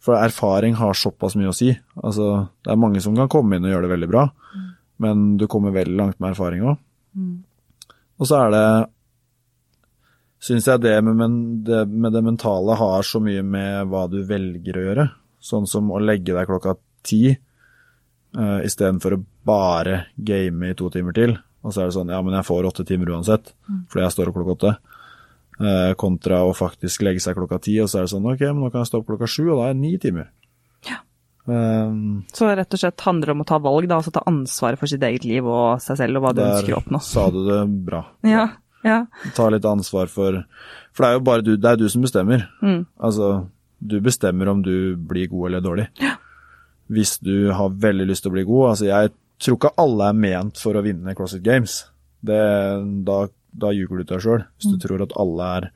For 0.03 0.19
erfaring 0.19 0.75
har 0.81 0.99
såpass 0.99 1.37
mye 1.39 1.53
å 1.53 1.55
si. 1.55 1.71
Altså, 2.03 2.49
det 2.65 2.73
er 2.73 2.81
mange 2.81 3.03
som 3.05 3.15
kan 3.15 3.31
komme 3.31 3.57
inn 3.57 3.69
og 3.69 3.75
gjøre 3.75 3.87
det 3.87 3.93
veldig 3.95 4.11
bra, 4.11 4.25
mm. 4.33 4.67
men 5.05 5.29
du 5.39 5.47
kommer 5.51 5.75
veldig 5.75 5.99
langt 5.99 6.19
med 6.19 6.33
erfaring 6.33 6.65
òg. 6.67 6.81
Mm. 7.15 7.37
Og 8.19 8.29
så 8.29 8.41
er 8.41 8.53
det 8.55 8.67
syns 10.43 10.67
jeg 10.67 10.83
det 10.83 10.97
med, 11.07 11.23
det 11.67 11.85
med, 11.87 12.11
det 12.15 12.23
mentale 12.27 12.75
har 12.79 13.07
så 13.07 13.21
mye 13.23 13.45
med 13.47 13.93
hva 13.93 14.09
du 14.11 14.21
velger 14.27 14.79
å 14.79 14.85
gjøre. 14.89 15.07
Sånn 15.43 15.69
som 15.71 15.91
å 15.95 16.03
legge 16.03 16.35
deg 16.35 16.49
klokka 16.51 16.75
ti 17.07 17.29
uh, 17.31 18.59
istedenfor 18.67 19.17
å 19.17 19.23
bare 19.47 20.07
game 20.17 20.71
i 20.71 20.79
to 20.79 20.91
timer 20.91 21.15
til. 21.15 21.37
Og 21.63 21.75
så 21.75 21.83
er 21.83 21.91
det 21.91 21.97
sånn 21.97 22.11
ja, 22.11 22.19
men 22.27 22.35
jeg 22.35 22.49
får 22.49 22.69
åtte 22.73 22.87
timer 22.87 23.15
uansett, 23.15 23.55
mm. 23.69 23.85
fordi 23.91 24.05
jeg 24.07 24.15
står 24.17 24.31
opp 24.31 24.39
klokka 24.41 24.57
åtte. 24.57 24.73
Uh, 25.63 25.93
kontra 25.95 26.41
å 26.43 26.55
faktisk 26.57 27.05
legge 27.07 27.23
seg 27.23 27.37
klokka 27.39 27.61
ti, 27.63 27.77
og 27.79 27.87
så 27.91 28.01
er 28.01 28.07
det 28.07 28.11
sånn 28.11 28.25
ok, 28.27 28.41
men 28.49 28.65
nå 28.65 28.71
kan 28.73 28.83
jeg 28.83 28.89
stå 28.89 28.99
opp 28.99 29.11
klokka 29.13 29.29
sju, 29.31 29.45
og 29.53 29.61
da 29.61 29.69
er 29.69 29.77
det 29.77 29.83
ni 29.85 29.93
timer. 30.03 30.33
Ja. 30.89 30.97
Um, 31.47 32.25
så 32.35 32.49
rett 32.51 32.75
og 32.75 32.83
slett 32.83 33.05
handler 33.07 33.31
det 33.31 33.37
om 33.37 33.45
å 33.45 33.47
ta 33.47 33.61
valg, 33.63 33.87
da, 33.87 34.01
altså 34.01 34.11
ta 34.17 34.25
ansvaret 34.27 34.81
for 34.81 34.91
sitt 34.91 35.05
eget 35.07 35.29
liv 35.29 35.47
og 35.47 35.79
seg 35.85 36.01
selv 36.01 36.19
og 36.19 36.27
hva 36.27 36.35
du 36.35 36.43
ønsker 36.43 36.75
å 36.75 36.81
oppnå. 36.81 36.99
Der 36.99 37.07
sa 37.13 37.29
du 37.31 37.41
det 37.47 37.63
bra. 37.87 38.03
Ja. 38.35 38.49
Ja. 38.83 39.05
Ta 39.37 39.45
litt 39.55 39.67
ansvar 39.69 40.09
for 40.11 40.41
For 40.91 41.05
det 41.05 41.09
er 41.09 41.13
jo 41.15 41.21
bare 41.27 41.45
du, 41.47 41.53
det 41.55 41.71
er 41.71 41.79
du 41.79 41.85
som 41.87 42.03
bestemmer. 42.03 42.49
Mm. 42.63 42.81
Altså, 42.99 43.29
du 43.79 44.01
bestemmer 44.03 44.51
om 44.51 44.63
du 44.67 44.97
blir 44.97 45.31
god 45.31 45.49
eller 45.49 45.63
dårlig. 45.65 45.87
Ja. 46.03 46.17
Hvis 46.93 47.17
du 47.23 47.53
har 47.55 47.79
veldig 47.83 48.09
lyst 48.11 48.27
til 48.27 48.33
å 48.33 48.35
bli 48.35 48.45
god 48.49 48.73
Altså, 48.73 48.89
jeg 48.91 49.13
tror 49.43 49.59
ikke 49.59 49.73
alle 49.81 50.11
er 50.11 50.19
ment 50.19 50.59
for 50.61 50.77
å 50.77 50.83
vinne 50.85 51.15
CrossFit 51.19 51.45
Games. 51.47 51.79
Det, 52.23 52.43
da, 53.07 53.25
da 53.53 53.73
ljuger 53.75 54.01
du 54.01 54.05
til 54.05 54.17
deg 54.17 54.25
sjøl. 54.25 54.45
Hvis 54.57 54.71
du 54.71 54.77
mm. 54.77 54.83
tror 54.85 55.05
at 55.07 55.17
alle 55.21 55.51
er 55.59 55.71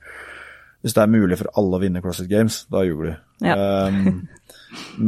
Hvis 0.85 0.93
det 0.93 1.03
er 1.03 1.09
mulig 1.09 1.37
for 1.39 1.49
alle 1.57 1.77
å 1.77 1.81
vinne 1.81 2.01
CrossFit 2.03 2.29
Games, 2.29 2.61
da 2.71 2.83
ljuger 2.85 3.09
du. 3.09 3.13
Ja. 3.47 3.55
um, 3.89 4.27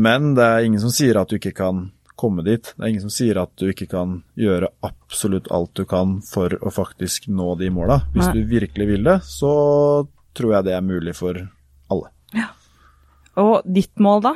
men 0.06 0.34
det 0.38 0.46
er 0.46 0.66
ingen 0.66 0.82
som 0.82 0.94
sier 0.94 1.20
at 1.22 1.30
du 1.30 1.38
ikke 1.38 1.54
kan 1.56 1.90
komme 2.20 2.44
dit. 2.44 2.74
Det 2.76 2.84
er 2.84 2.92
ingen 2.92 3.06
som 3.06 3.14
sier 3.14 3.38
at 3.40 3.54
du 3.62 3.70
ikke 3.70 3.88
kan 3.92 4.20
gjøre 4.40 4.72
absolutt 4.84 5.48
alt 5.56 5.72
du 5.78 5.86
kan 5.88 6.18
for 6.26 6.52
å 6.52 6.74
faktisk 6.74 7.30
nå 7.32 7.54
de 7.62 7.70
måla. 7.72 8.02
Hvis 8.16 8.28
Nei. 8.28 8.34
du 8.36 8.52
virkelig 8.52 8.90
vil 8.90 9.08
det, 9.08 9.20
så 9.30 9.54
tror 10.36 10.58
jeg 10.58 10.68
det 10.68 10.76
er 10.76 10.86
mulig 10.86 11.16
for 11.16 11.38
alle. 11.94 12.12
Ja. 12.36 12.50
Og 13.40 13.62
ditt 13.64 13.94
mål, 14.04 14.26
da? 14.26 14.36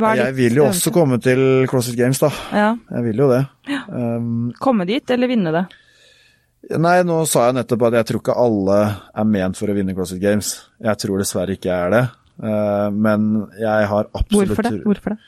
jeg 0.00 0.34
vil 0.36 0.60
jo 0.60 0.66
også 0.68 0.92
komme 0.94 1.18
til 1.22 1.66
CrossFit 1.68 1.98
Games, 1.98 2.20
da. 2.22 2.30
Ja. 2.54 2.70
Jeg 2.92 3.06
vil 3.08 3.24
jo 3.24 3.30
det. 3.32 3.44
Ja. 3.68 3.82
Um, 3.88 4.50
komme 4.60 4.86
dit, 4.88 5.10
eller 5.10 5.30
vinne 5.30 5.52
det? 5.54 5.64
Nei, 6.78 7.00
nå 7.02 7.16
sa 7.26 7.48
jeg 7.48 7.56
nettopp 7.56 7.88
at 7.88 7.96
jeg 7.98 8.06
tror 8.10 8.20
ikke 8.22 8.38
alle 8.38 8.78
er 9.18 9.26
ment 9.26 9.58
for 9.58 9.72
å 9.72 9.74
vinne 9.74 9.94
CrossFit 9.96 10.22
Games. 10.22 10.52
Jeg 10.78 11.02
tror 11.02 11.18
dessverre 11.18 11.56
ikke 11.56 11.70
jeg 11.70 11.88
er 11.88 11.94
det. 11.96 12.02
Uh, 12.40 12.88
men 12.94 13.30
jeg 13.58 13.88
har 13.90 14.06
absolutt 14.14 14.54
Hvorfor 14.54 14.68
det? 14.68 14.82
Hvorfor 14.86 15.16
det? 15.16 15.18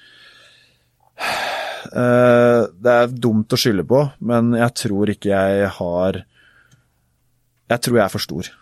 Uh, 1.93 2.71
det 2.79 2.93
er 2.95 3.17
dumt 3.27 3.53
å 3.53 3.59
skylde 3.59 3.85
på, 3.89 4.05
men 4.23 4.55
jeg 4.57 4.77
tror 4.85 5.11
ikke 5.13 5.33
jeg 5.33 5.73
har 5.79 6.21
Jeg 7.73 7.83
tror 7.85 7.99
jeg 7.99 8.05
er 8.05 8.13
for 8.13 8.23
stor, 8.23 8.53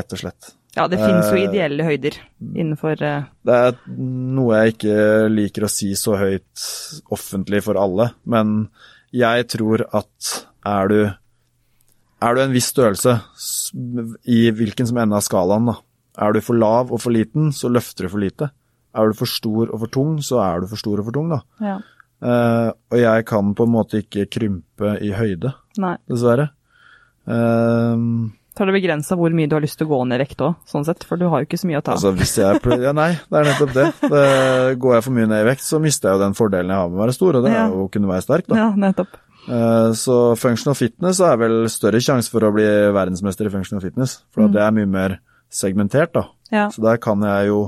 rett 0.00 0.16
og 0.16 0.22
slett. 0.24 0.52
Ja, 0.74 0.86
det 0.90 0.98
finnes 0.98 1.30
jo 1.30 1.38
uh, 1.38 1.44
ideelle 1.46 1.86
høyder 1.86 2.18
innenfor. 2.40 2.98
Det 2.98 3.56
er 3.68 3.80
noe 4.00 4.60
jeg 4.60 4.74
ikke 4.74 4.98
liker 5.30 5.66
å 5.66 5.72
si 5.72 5.92
så 5.98 6.18
høyt 6.18 6.66
offentlig 7.14 7.62
for 7.66 7.78
alle, 7.78 8.10
men 8.26 8.64
jeg 9.14 9.46
tror 9.50 9.86
at 9.94 10.34
er 10.66 10.90
du 10.90 11.00
er 12.20 12.36
du 12.36 12.42
en 12.42 12.54
viss 12.54 12.70
størrelse, 12.72 13.16
i 14.28 14.40
hvilken 14.56 14.88
som 14.88 15.00
ende 15.00 15.16
av 15.16 15.24
skalaen, 15.24 15.70
da, 15.70 15.76
er 16.20 16.34
du 16.34 16.42
for 16.44 16.58
lav 16.58 16.90
og 16.92 17.00
for 17.02 17.14
liten, 17.14 17.50
så 17.56 17.70
løfter 17.72 18.06
du 18.06 18.12
for 18.12 18.22
lite. 18.22 18.50
Er 18.96 19.10
du 19.10 19.16
for 19.16 19.30
stor 19.30 19.70
og 19.70 19.78
for 19.84 19.92
tung, 19.94 20.18
så 20.26 20.40
er 20.42 20.62
du 20.62 20.70
for 20.70 20.80
stor 20.80 21.00
og 21.00 21.08
for 21.08 21.16
tung, 21.16 21.30
da. 21.32 21.40
Ja. 21.64 21.78
Uh, 22.20 22.68
og 22.92 22.98
jeg 23.00 23.24
kan 23.30 23.54
på 23.56 23.64
en 23.64 23.72
måte 23.72 24.02
ikke 24.02 24.26
krympe 24.28 24.98
i 25.00 25.14
høyde, 25.16 25.54
Nei. 25.80 25.94
dessverre. 26.10 26.50
Uh, 27.24 28.28
så 28.50 28.64
er 28.64 28.68
det 28.68 28.80
begrensa 28.80 29.16
hvor 29.16 29.32
mye 29.32 29.48
du 29.48 29.54
har 29.56 29.62
lyst 29.64 29.78
til 29.80 29.86
å 29.86 29.92
gå 29.94 29.98
ned 30.10 30.18
i 30.18 30.24
vekt 30.26 30.42
òg, 30.44 30.58
sånn 30.68 30.84
sett, 30.84 31.06
for 31.08 31.16
du 31.16 31.28
har 31.32 31.40
jo 31.40 31.48
ikke 31.48 31.60
så 31.62 31.70
mye 31.70 31.80
å 31.80 31.84
ta. 31.86 31.94
Altså, 31.94 32.10
hvis 32.18 32.34
jeg 32.42 32.60
ja, 32.82 32.92
Nei, 32.92 33.12
det 33.30 33.38
er 33.40 33.48
nettopp 33.48 33.72
det. 33.76 33.86
det. 34.02 34.24
Går 34.82 34.96
jeg 34.98 35.06
for 35.06 35.16
mye 35.16 35.30
ned 35.30 35.44
i 35.46 35.48
vekt, 35.48 35.64
så 35.64 35.80
mister 35.80 36.10
jeg 36.10 36.18
jo 36.18 36.24
den 36.26 36.36
fordelen 36.36 36.74
jeg 36.74 36.82
har 36.82 36.90
med 36.90 36.98
å 36.98 37.04
være 37.06 37.14
stor, 37.16 37.38
og 37.38 37.46
det 37.46 37.54
ja. 37.54 37.62
er 37.62 37.72
jo 37.72 37.86
å 37.86 37.90
kunne 37.94 38.10
være 38.10 38.26
sterk, 38.26 38.50
da. 38.50 38.58
Ja, 38.60 38.68
nettopp. 38.84 39.16
Uh, 39.48 39.90
så 39.96 40.36
functional 40.38 40.76
fitness 40.78 41.22
er 41.24 41.38
vel 41.40 41.64
større 41.72 42.02
sjanse 42.04 42.30
for 42.32 42.44
å 42.44 42.52
bli 42.54 42.66
verdensmester 42.94 43.48
i 43.48 43.52
functional 43.54 43.82
fitness, 43.82 44.20
for 44.34 44.46
mm. 44.46 44.54
det 44.54 44.62
er 44.64 44.76
mye 44.76 44.90
mer 44.90 45.16
segmentert, 45.50 46.12
da. 46.14 46.26
Ja. 46.50 46.68
Så 46.70 46.82
der 46.84 47.00
kan 47.02 47.22
jeg 47.26 47.50
jo 47.50 47.64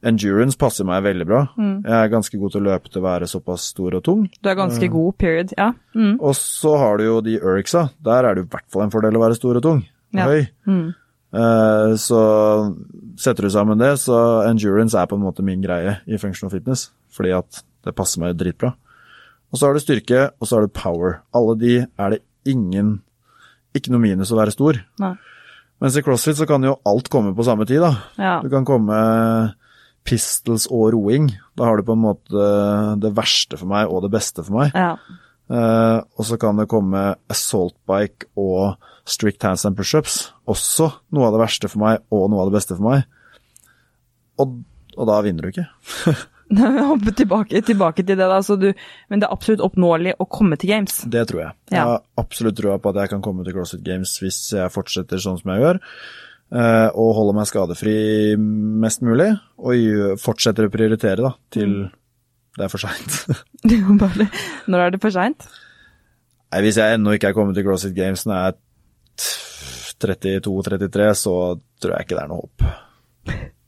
Endurance 0.00 0.56
passer 0.56 0.86
meg 0.88 1.02
veldig 1.04 1.26
bra. 1.28 1.40
Mm. 1.60 1.82
Jeg 1.84 1.92
er 1.92 2.12
ganske 2.12 2.38
god 2.40 2.54
til 2.54 2.62
å 2.62 2.68
løpe 2.70 2.88
til 2.88 3.02
å 3.02 3.04
være 3.04 3.26
såpass 3.28 3.66
stor 3.74 3.98
og 3.98 4.04
tung. 4.06 4.22
Du 4.40 4.48
er 4.48 4.56
ganske 4.56 4.86
uh, 4.88 4.92
god, 4.94 5.16
period, 5.20 5.52
ja. 5.58 5.66
Mm. 5.92 6.14
Og 6.16 6.32
så 6.38 6.72
har 6.80 6.96
du 6.96 7.04
jo 7.04 7.18
de 7.26 7.36
Uriksa. 7.42 7.90
Der 8.00 8.24
er 8.24 8.38
det 8.38 8.46
i 8.46 8.50
hvert 8.54 8.64
fall 8.72 8.86
en 8.86 8.94
fordel 8.94 9.18
å 9.18 9.22
være 9.26 9.36
stor 9.36 9.60
og 9.60 9.66
tung. 9.66 9.82
Ja. 10.16 10.24
Høy. 10.30 10.46
Mm. 10.64 10.86
Uh, 11.36 11.92
så 12.00 12.20
setter 13.20 13.44
du 13.44 13.52
sammen 13.52 13.78
det, 13.82 13.92
så 14.00 14.16
endurance 14.48 14.96
er 14.96 15.10
på 15.10 15.20
en 15.20 15.26
måte 15.26 15.44
min 15.44 15.60
greie 15.62 15.98
i 16.08 16.22
functional 16.22 16.54
fitness. 16.54 16.88
Fordi 17.12 17.36
at 17.36 17.60
det 17.84 17.96
passer 17.98 18.24
meg 18.24 18.40
dritbra. 18.40 18.72
Og 19.50 19.58
så 19.58 19.66
har 19.66 19.74
du 19.74 19.82
styrke, 19.82 20.28
og 20.38 20.46
så 20.46 20.58
har 20.58 20.66
du 20.66 20.74
power. 20.74 21.20
Alle 21.36 21.56
de 21.58 21.74
er 21.84 22.14
det 22.14 22.22
ingen 22.48 23.00
Ikke 23.76 23.92
noe 23.92 24.02
minus 24.02 24.32
å 24.34 24.38
være 24.38 24.50
stor. 24.50 24.80
Nei. 24.98 25.12
Mens 25.80 25.94
i 25.94 26.02
CrossFit 26.02 26.40
så 26.40 26.46
kan 26.48 26.64
jo 26.66 26.74
alt 26.90 27.06
komme 27.12 27.30
på 27.36 27.44
samme 27.46 27.62
tid, 27.68 27.84
da. 27.84 27.92
Ja. 28.18 28.32
Du 28.42 28.50
kan 28.50 28.66
komme 28.66 28.96
pistols 30.02 30.66
og 30.74 30.90
roing. 30.96 31.28
Da 31.54 31.68
har 31.68 31.78
du 31.78 31.86
på 31.86 31.94
en 31.94 32.02
måte 32.02 32.46
det 32.98 33.12
verste 33.14 33.60
for 33.60 33.70
meg 33.70 33.86
og 33.86 34.02
det 34.04 34.10
beste 34.16 34.42
for 34.46 34.62
meg. 34.62 34.74
ja. 34.74 34.94
Uh, 35.50 35.98
og 36.14 36.22
så 36.28 36.36
kan 36.38 36.54
det 36.60 36.68
komme 36.70 37.00
assault 37.26 37.74
bike 37.90 38.28
og 38.38 38.76
strict 39.02 39.42
hands 39.42 39.64
and 39.66 39.74
pushups. 39.74 40.28
Også 40.46 40.86
noe 41.10 41.26
av 41.26 41.34
det 41.34 41.40
verste 41.42 41.70
for 41.72 41.82
meg 41.82 42.04
og 42.14 42.28
noe 42.30 42.44
av 42.44 42.52
det 42.52 42.54
beste 42.60 42.76
for 42.76 42.86
meg. 42.86 43.02
Og, 44.38 44.60
og 44.94 45.08
da 45.10 45.16
vinner 45.26 45.42
du 45.42 45.50
ikke. 45.50 45.66
Hoppe 46.50 47.12
tilbake, 47.14 47.60
tilbake 47.62 48.02
til 48.02 48.18
det, 48.18 48.26
da. 48.26 48.40
Så 48.42 48.56
du, 48.58 48.70
men 49.10 49.22
det 49.22 49.28
er 49.28 49.34
absolutt 49.34 49.62
oppnåelig 49.64 50.16
å 50.18 50.26
komme 50.30 50.58
til 50.60 50.72
games. 50.72 51.02
Det 51.06 51.22
tror 51.30 51.44
jeg. 51.44 51.54
Ja. 51.70 51.76
Jeg 51.76 51.86
har 51.92 52.02
absolutt 52.22 52.58
trua 52.58 52.80
på 52.82 52.90
at 52.90 53.04
jeg 53.04 53.12
kan 53.12 53.22
komme 53.24 53.46
til 53.46 53.54
CrossFit 53.54 53.84
Games 53.86 54.16
hvis 54.22 54.40
jeg 54.56 54.74
fortsetter 54.74 55.22
sånn 55.22 55.38
som 55.40 55.54
jeg 55.54 55.62
gjør. 55.64 55.80
eh, 56.50 56.88
og 56.98 57.14
holder 57.20 57.38
meg 57.38 57.48
skadefri 57.50 57.96
mest 58.36 59.04
mulig. 59.06 59.30
Og 59.62 60.18
fortsetter 60.22 60.66
å 60.66 60.72
prioritere 60.74 61.22
da, 61.28 61.34
til 61.54 61.76
det 62.58 62.66
er 62.66 62.72
for 62.72 62.82
seint. 62.82 63.20
Når 64.70 64.86
er 64.86 64.96
det 64.96 65.02
for 65.02 65.14
seint? 65.14 65.46
Hvis 66.50 66.80
jeg 66.80 66.98
ennå 66.98 67.14
ikke 67.14 67.30
er 67.30 67.36
kommet 67.36 67.54
til 67.54 67.62
CrossFit 67.66 67.94
Games 67.94 68.26
når 68.26 68.40
jeg 68.40 68.50
er 68.50 68.58
32-33, 70.00 71.06
så 71.20 71.34
tror 71.78 71.94
jeg 71.94 72.08
ikke 72.08 72.16
det 72.16 72.24
er 72.24 72.30
noe 72.32 72.42
håp. 72.42 72.64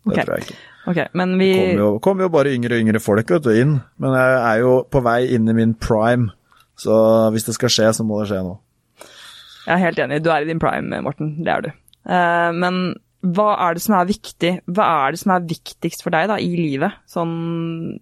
Det 0.02 0.16
okay. 0.16 0.24
tror 0.26 0.34
jeg 0.34 0.48
ikke. 0.48 0.71
Ok, 0.90 0.98
men 1.14 1.36
vi 1.38 1.52
kommer 1.54 1.78
jo, 1.78 1.90
kommer 2.02 2.26
jo 2.26 2.32
bare 2.34 2.52
yngre 2.56 2.74
og 2.74 2.82
yngre 2.82 3.00
folk 3.02 3.30
vet 3.30 3.44
du, 3.44 3.52
inn. 3.54 3.76
Men 4.02 4.16
jeg 4.18 4.38
er 4.40 4.62
jo 4.64 4.72
på 4.90 5.02
vei 5.04 5.20
inn 5.36 5.46
i 5.50 5.54
min 5.56 5.76
prime, 5.78 6.32
så 6.78 6.96
hvis 7.34 7.46
det 7.46 7.54
skal 7.58 7.72
skje, 7.72 7.92
så 7.98 8.06
må 8.06 8.18
det 8.20 8.32
skje 8.32 8.42
nå. 8.46 8.56
Jeg 9.62 9.76
er 9.76 9.84
helt 9.84 10.02
enig, 10.02 10.18
du 10.24 10.32
er 10.34 10.42
i 10.42 10.48
din 10.48 10.62
prime, 10.62 10.98
Morten. 11.06 11.36
Det 11.46 11.52
er 11.54 11.66
du. 11.68 11.70
Uh, 12.02 12.50
men 12.56 12.80
hva 13.22 13.52
er 13.68 13.76
det 13.78 13.84
som 13.84 13.94
er 13.94 14.08
viktig? 14.08 14.56
Hva 14.74 14.88
er 15.04 15.14
det 15.14 15.20
som 15.22 15.36
er 15.36 15.44
viktigst 15.46 16.02
for 16.02 16.14
deg 16.14 16.26
da, 16.32 16.40
i 16.42 16.50
livet, 16.58 16.98
sånn 17.06 17.94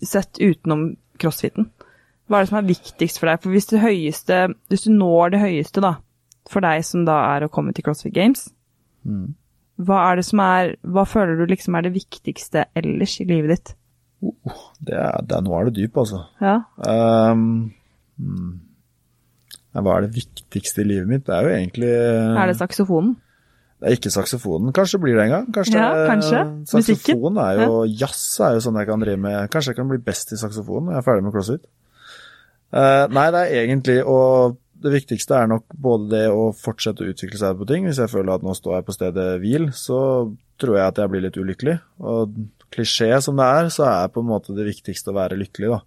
sett 0.00 0.40
utenom 0.40 0.94
crossfiten? 1.20 1.68
Hva 2.28 2.38
er 2.38 2.46
det 2.46 2.52
som 2.54 2.60
er 2.62 2.70
viktigst 2.70 3.20
for 3.20 3.28
deg? 3.28 3.42
For 3.44 3.52
hvis 3.52 3.68
det 3.68 3.82
høyeste, 3.84 4.40
hvis 4.72 4.86
du 4.86 4.94
når 4.94 5.34
det 5.34 5.42
høyeste 5.44 5.84
da, 5.84 5.98
for 6.48 6.64
deg 6.64 6.80
som 6.88 7.04
da 7.04 7.18
er 7.34 7.44
å 7.44 7.52
komme 7.52 7.76
til 7.76 7.84
CrossFit 7.84 8.16
Games, 8.16 8.46
hva 9.78 9.98
er 10.08 10.18
det 10.18 10.26
som 10.26 10.42
er, 10.42 10.72
hva 10.82 11.04
føler 11.06 11.38
du 11.38 11.44
liksom 11.50 11.76
er 11.78 11.86
det 11.86 11.94
viktigste 11.94 12.66
ellers 12.78 13.18
i 13.22 13.28
livet 13.28 13.54
ditt? 13.54 13.74
Det 14.82 14.96
er, 14.98 15.20
det 15.30 15.38
nå 15.46 15.54
er 15.54 15.68
det 15.68 15.76
dyp, 15.76 16.00
altså. 16.02 16.24
Ja, 16.42 16.56
Um, 16.82 17.70
hmm. 18.18 18.56
hva 19.78 19.94
er 19.94 20.08
det 20.08 20.16
viktigste 20.16 20.82
i 20.82 20.88
livet 20.88 21.10
mitt? 21.10 21.26
Det 21.28 21.36
er 21.36 21.46
jo 21.46 21.54
egentlig 21.54 21.92
er 21.94 22.50
det 22.50 22.58
saksofonen? 22.58 23.14
Det 23.78 23.86
er 23.86 23.94
ikke 23.94 24.10
saksofonen. 24.10 24.72
Kanskje 24.74 24.98
blir 24.98 25.14
det 25.14 25.28
en 25.28 25.30
gang. 25.30 25.50
Kanskje, 25.54 25.78
Ja, 25.78 26.06
kanskje. 26.08 26.40
Saksofon 26.66 27.36
er 27.38 27.60
jo 27.62 27.84
Jazz 27.86 28.40
er 28.42 28.56
jo 28.56 28.62
sånn 28.64 28.78
jeg 28.80 28.88
kan 28.88 29.04
drive 29.04 29.20
med. 29.22 29.36
Kanskje 29.52 29.70
jeg 29.70 29.78
kan 29.78 29.92
bli 29.92 30.00
best 30.02 30.32
i 30.34 30.38
saksofon 30.40 30.88
når 30.88 30.96
jeg 30.96 30.98
er 30.98 31.06
ferdig 31.06 31.26
med 31.26 31.36
CrossFit. 31.36 31.68
Uh, 32.74 33.06
nei, 33.14 33.28
det 33.32 33.44
er 33.44 33.60
egentlig 33.62 34.00
og 34.02 34.58
det 34.82 34.92
viktigste 34.94 35.36
er 35.36 35.50
nok 35.50 35.64
både 35.74 36.08
det 36.12 36.24
å 36.30 36.48
fortsette 36.56 37.04
å 37.04 37.10
utvikle 37.10 37.40
seg 37.40 37.58
på 37.58 37.66
ting. 37.68 37.88
Hvis 37.88 38.00
jeg 38.02 38.12
føler 38.12 38.36
at 38.36 38.46
nå 38.46 38.54
står 38.56 38.78
jeg 38.78 38.86
på 38.88 38.94
stedet 38.96 39.26
hvil, 39.42 39.68
så 39.76 40.00
tror 40.60 40.78
jeg 40.78 40.92
at 40.92 41.00
jeg 41.02 41.12
blir 41.12 41.24
litt 41.24 41.38
ulykkelig. 41.38 41.76
Og 42.02 42.34
klisjé 42.74 43.10
som 43.24 43.38
det 43.40 43.46
er, 43.58 43.70
så 43.74 43.86
er 43.90 44.12
på 44.12 44.22
en 44.22 44.30
måte 44.30 44.56
det 44.56 44.66
viktigste 44.68 45.12
å 45.12 45.18
være 45.18 45.38
lykkelig, 45.40 45.70
da. 45.76 45.80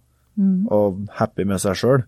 Og 0.72 1.04
happy 1.18 1.46
med 1.48 1.62
seg 1.62 1.78
sjøl. 1.78 2.04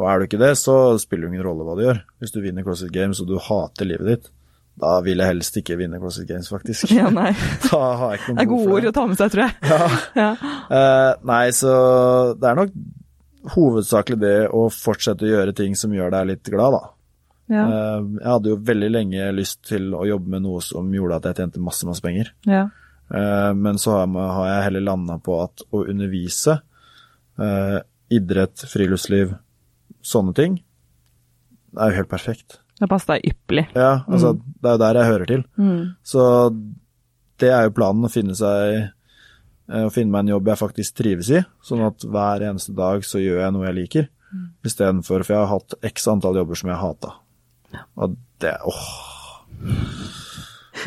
Og 0.00 0.06
er 0.08 0.20
du 0.20 0.28
ikke 0.28 0.40
det, 0.40 0.54
så 0.60 0.76
spiller 1.00 1.28
det 1.28 1.34
ingen 1.34 1.46
rolle 1.46 1.66
hva 1.66 1.76
du 1.76 1.82
gjør. 1.84 2.00
Hvis 2.22 2.32
du 2.32 2.40
vinner 2.44 2.64
CrossFit 2.64 2.94
Games 2.94 3.20
og 3.20 3.28
du 3.28 3.36
hater 3.42 3.88
livet 3.88 4.08
ditt, 4.08 4.30
da 4.80 4.94
vil 5.04 5.20
jeg 5.20 5.28
helst 5.34 5.58
ikke 5.60 5.76
vinne 5.76 6.00
CrossFit 6.00 6.30
Games, 6.30 6.48
faktisk. 6.48 6.94
Ja, 6.96 7.10
nei. 7.12 7.34
Da 7.66 7.82
har 8.00 8.14
jeg 8.14 8.22
ikke 8.22 8.32
Det 8.32 8.38
noe 8.38 8.46
er 8.46 8.50
gode 8.54 8.78
ord 8.78 8.88
å 8.88 8.94
ta 8.96 9.04
med 9.10 9.20
seg, 9.20 9.34
tror 9.34 9.44
jeg. 9.44 9.76
Ja. 10.16 10.30
Eh, 10.72 11.10
nei, 11.28 11.44
så 11.56 11.72
det 12.40 12.48
er 12.48 12.60
nok 12.62 12.72
hovedsakelig 13.54 14.18
det 14.20 14.48
å 14.54 14.68
fortsette 14.70 15.26
å 15.26 15.30
gjøre 15.32 15.54
ting 15.54 15.74
som 15.78 15.92
gjør 15.92 16.10
deg 16.14 16.26
litt 16.26 16.50
glad, 16.52 16.72
da. 16.76 16.82
Ja. 17.52 17.64
Eh, 17.66 18.04
jeg 18.20 18.28
hadde 18.30 18.52
jo 18.52 18.56
veldig 18.56 18.90
lenge 18.94 19.32
lyst 19.34 19.62
til 19.68 19.90
å 19.98 20.06
jobbe 20.06 20.28
med 20.36 20.42
noe 20.42 20.60
som 20.64 20.88
gjorde 20.94 21.16
at 21.18 21.24
jeg 21.30 21.40
tjente 21.42 21.60
masse, 21.60 21.84
masse 21.88 22.00
penger. 22.04 22.32
ja. 22.46 22.68
Eh, 23.12 23.52
Men 23.52 23.76
så 23.76 23.90
har 24.06 24.46
jeg- 24.48 24.64
heller 24.64 24.80
landa 24.80 25.18
på 25.18 25.42
at 25.44 25.60
å 25.72 25.86
undervise, 25.86 26.62
eh, 27.38 27.80
idrett, 28.10 28.56
friluftsliv, 28.56 29.38
sånne 30.02 30.34
ting, 30.34 30.54
det 31.74 31.82
er 31.82 31.90
jo 31.90 31.96
helt 31.96 32.08
perfekt. 32.08 32.58
Det 32.80 32.88
passer 32.88 33.14
deg 33.20 33.34
ypperlig. 33.34 33.66
Ja, 33.74 34.04
altså, 34.08 34.40
det 34.62 34.64
er 34.64 34.72
jo 34.72 34.78
der 34.78 34.94
jeg 34.94 35.10
hører 35.12 35.26
til. 35.26 35.44
Mm. 35.58 35.96
Så 36.02 36.50
det 37.38 37.50
er 37.50 37.64
jo 37.64 37.70
planen, 37.70 38.04
å 38.04 38.10
finne 38.10 38.34
seg 38.34 38.90
eh, 39.72 39.86
å 39.88 39.92
finne 39.94 40.12
meg 40.12 40.26
en 40.26 40.34
jobb 40.36 40.50
jeg 40.52 40.60
faktisk 40.60 40.98
trives 41.00 41.30
i, 41.32 41.40
sånn 41.64 41.82
at 41.88 42.04
hver 42.04 42.44
eneste 42.50 42.74
dag 42.76 43.04
så 43.08 43.20
gjør 43.22 43.40
jeg 43.46 43.56
noe 43.56 43.66
jeg 43.70 43.78
liker, 43.80 44.10
istedenfor 44.64 45.24
For 45.26 45.34
jeg 45.34 45.40
har 45.42 45.50
hatt 45.50 45.74
x 45.84 46.06
antall 46.08 46.38
jobber 46.40 46.56
som 46.56 46.70
jeg 46.72 46.80
hata. 46.80 47.10
Og 48.00 48.14
det 48.40 48.54
Åh. 48.64 48.86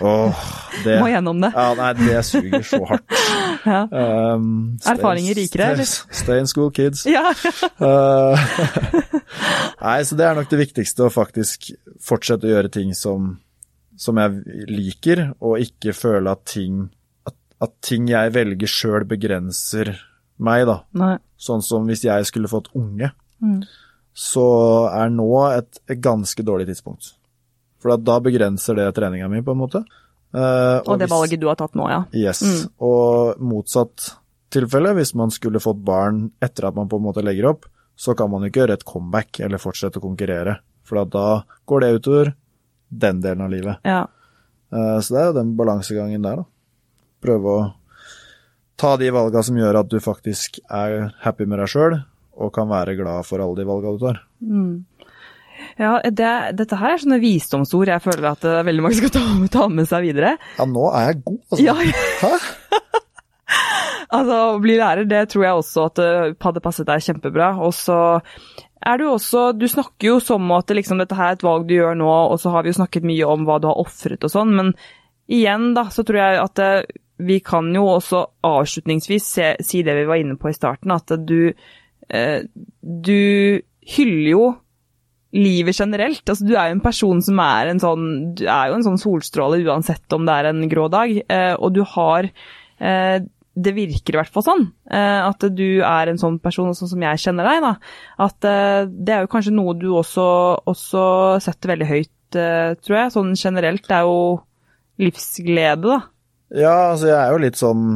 Åh, 0.01 0.39
det 0.83 0.95
Må 0.99 1.07
gjennom 1.07 1.37
det. 1.39 1.51
Ja, 1.55 1.67
nei, 1.77 1.91
det 1.99 2.23
suger 2.27 2.65
så 2.67 2.81
hardt. 2.89 3.13
Ja. 3.65 3.79
Um, 3.89 4.75
stay- 4.77 4.91
Erfaringer 4.93 5.33
rikere, 5.39 5.67
eller? 5.73 5.87
Stay, 5.89 6.17
stay 6.19 6.39
in 6.43 6.45
school, 6.49 6.67
kids. 6.75 7.01
Ja. 7.09 7.31
Uh, 7.81 8.37
Nei, 9.81 9.95
så 10.05 10.17
det 10.19 10.27
er 10.27 10.37
nok 10.37 10.51
det 10.51 10.59
viktigste, 10.59 11.07
å 11.07 11.13
faktisk 11.13 11.71
fortsette 12.05 12.45
å 12.45 12.51
gjøre 12.51 12.69
ting 12.75 12.91
som, 12.97 13.31
som 13.97 14.19
jeg 14.21 14.67
liker, 14.69 15.23
og 15.41 15.63
ikke 15.65 15.95
føle 15.97 16.35
at 16.37 16.43
ting, 16.51 16.83
at, 17.61 17.71
ting 17.81 18.07
jeg 18.07 18.31
velger 18.33 18.67
sjøl 18.67 19.05
begrenser 19.07 19.95
meg, 20.39 20.65
da. 20.67 20.81
Nei. 20.93 21.17
Sånn 21.39 21.61
som 21.63 21.85
hvis 21.87 22.03
jeg 22.03 22.25
skulle 22.25 22.47
fått 22.51 22.67
unge, 22.75 23.11
Mm. 23.41 23.63
så 24.15 24.43
er 24.93 25.09
nå 25.11 25.27
et, 25.57 25.79
et 25.89 25.99
ganske 26.01 26.41
dårlig 26.43 26.67
tidspunkt. 26.69 27.13
For 27.79 27.95
da 27.97 28.19
begrenser 28.23 28.75
det 28.75 28.95
treninga 28.95 29.27
mi, 29.29 29.41
på 29.41 29.51
en 29.51 29.59
måte. 29.59 29.83
Uh, 30.33 30.79
Og 30.87 30.97
det 30.99 31.07
hvis- 31.07 31.11
valget 31.11 31.39
du 31.39 31.47
har 31.47 31.55
tatt 31.55 31.75
nå, 31.75 31.87
ja. 31.89 32.03
Yes. 32.13 32.67
Og 32.79 33.37
motsatt 33.39 34.15
tilfelle, 34.51 34.93
hvis 34.95 35.13
man 35.15 35.29
skulle 35.31 35.59
fått 35.59 35.83
barn 35.83 36.31
etter 36.41 36.67
at 36.67 36.75
man 36.75 36.87
på 36.89 36.95
en 36.97 37.03
måte 37.03 37.23
legger 37.23 37.49
opp, 37.51 37.65
så 37.97 38.15
kan 38.15 38.29
man 38.31 38.41
jo 38.41 38.49
ikke 38.49 38.65
gjøre 38.67 38.73
et 38.73 38.85
comeback 38.85 39.39
eller 39.39 39.57
fortsette 39.57 39.99
å 39.99 40.01
konkurrere. 40.03 40.59
For 40.83 41.03
da 41.05 41.43
går 41.67 41.81
det 41.81 41.93
utover 42.01 42.33
den 42.91 43.21
delen 43.21 43.41
av 43.41 43.49
livet. 43.51 43.77
ja. 43.85 44.07
Eh, 44.71 44.99
Så 44.99 45.09
det 45.13 45.21
er 45.21 45.25
jo 45.27 45.33
den 45.43 45.55
balansegangen 45.55 46.21
der, 46.23 46.35
da. 46.37 46.43
Prøve 47.25 47.53
å 47.53 47.61
ta 48.79 48.95
de 49.01 49.11
valga 49.15 49.41
som 49.45 49.57
gjør 49.57 49.81
at 49.81 49.91
du 49.91 49.97
faktisk 50.03 50.59
er 50.67 51.09
happy 51.23 51.47
med 51.49 51.63
deg 51.63 51.71
sjøl, 51.71 52.01
og 52.35 52.51
kan 52.55 52.67
være 52.69 52.97
glad 52.99 53.25
for 53.27 53.41
alle 53.41 53.57
de 53.57 53.67
valga 53.67 53.95
du 53.95 54.03
tar. 54.03 54.19
Ja, 55.79 55.97
det, 56.03 56.31
dette 56.59 56.79
her 56.79 56.93
er 56.93 57.01
sånne 57.01 57.21
visdomsord 57.23 57.89
jeg 57.89 58.03
føler 58.03 58.27
at 58.33 58.43
eh, 58.47 58.63
veldig 58.67 58.83
mange 58.83 58.97
skal 58.99 59.13
ta, 59.15 59.23
ta 59.55 59.67
med 59.71 59.87
seg 59.89 60.09
videre. 60.09 60.35
Ja, 60.59 60.67
nå 60.69 60.89
er 60.91 61.09
jeg 61.09 61.21
god, 61.23 61.41
altså. 61.49 61.63
Ja, 61.63 61.75
Hæ? 62.21 62.33
altså 64.17 64.41
å 64.51 64.59
bli 64.63 64.75
lærer, 64.79 65.07
det 65.09 65.23
tror 65.31 65.47
jeg 65.47 65.61
også 65.61 65.87
at 65.89 66.01
det 66.01 66.09
hadde 66.43 66.63
passet 66.63 66.89
deg 66.89 67.07
kjempebra. 67.07 67.53
Og 67.63 67.73
så 67.77 67.97
er 68.85 68.99
du 69.01 69.07
også 69.09 69.47
Du 69.57 69.65
snakker 69.71 70.11
jo 70.11 70.19
som 70.23 70.51
at 70.55 70.69
liksom, 70.75 70.99
dette 71.01 71.17
her 71.17 71.33
er 71.33 71.39
et 71.39 71.47
valg 71.47 71.65
du 71.69 71.75
gjør 71.77 71.97
nå, 71.97 72.11
og 72.11 72.37
så 72.41 72.53
har 72.53 72.65
vi 72.65 72.73
jo 72.73 72.79
snakket 72.81 73.07
mye 73.07 73.31
om 73.31 73.47
hva 73.47 73.57
du 73.61 73.69
har 73.71 73.81
ofret 73.81 74.27
og 74.27 74.31
sånn, 74.31 74.53
men 74.57 74.75
igjen, 75.31 75.71
da, 75.73 75.87
så 75.89 76.05
tror 76.05 76.21
jeg 76.21 76.41
at 76.43 76.61
eh, 76.61 76.99
vi 77.17 77.39
kan 77.39 77.69
jo 77.75 77.85
også 77.93 78.21
avslutningsvis 78.45 79.31
se, 79.37 79.49
si 79.63 79.83
det 79.87 79.95
vi 80.01 80.07
var 80.09 80.19
inne 80.19 80.37
på 80.39 80.51
i 80.51 80.55
starten, 80.57 80.91
at 80.95 81.13
du 81.27 81.53
eh, 82.09 82.41
Du 82.81 83.61
hyller 83.95 84.31
jo 84.31 84.45
livet 85.35 85.75
generelt. 85.75 86.23
Altså, 86.23 86.45
du 86.47 86.55
er 86.55 86.69
jo 86.69 86.77
en 86.77 86.83
person 86.83 87.21
som 87.23 87.39
er 87.43 87.71
en 87.71 87.79
sånn 87.81 88.09
Du 88.39 88.45
er 88.47 88.69
jo 88.69 88.77
en 88.77 88.85
sånn 88.85 88.99
solstråle 88.99 89.61
uansett 89.67 90.15
om 90.15 90.27
det 90.27 90.35
er 90.35 90.51
en 90.51 90.67
grå 90.71 90.89
dag, 90.91 91.15
eh, 91.27 91.53
og 91.55 91.75
du 91.75 91.83
har 91.95 92.27
eh, 92.27 93.17
det 93.55 93.71
virker 93.71 94.15
i 94.15 94.19
hvert 94.19 94.33
fall 94.35 94.43
sånn. 94.43 94.63
At 94.91 95.39
du 95.55 95.79
er 95.79 96.09
en 96.11 96.17
sånn 96.19 96.41
person, 96.43 96.73
sånn 96.75 96.89
som 96.91 97.03
jeg 97.05 97.21
kjenner 97.23 97.47
deg. 97.47 97.61
da. 97.63 97.69
At 98.25 98.43
det 98.43 99.13
er 99.15 99.23
jo 99.23 99.29
kanskje 99.31 99.53
noe 99.55 99.77
du 99.79 99.85
også, 99.95 100.25
også 100.67 101.03
setter 101.39 101.71
veldig 101.71 101.87
høyt, 101.87 102.35
tror 102.35 102.97
jeg. 102.97 103.13
Sånn 103.15 103.31
generelt. 103.39 103.85
Det 103.87 103.95
er 103.95 104.09
jo 104.09 104.17
livsglede, 104.99 105.87
da. 105.87 106.01
Ja, 106.55 106.91
altså 106.93 107.09
jeg 107.09 107.17
er 107.19 107.33
jo 107.33 107.41
litt 107.43 107.59
sånn 107.59 107.87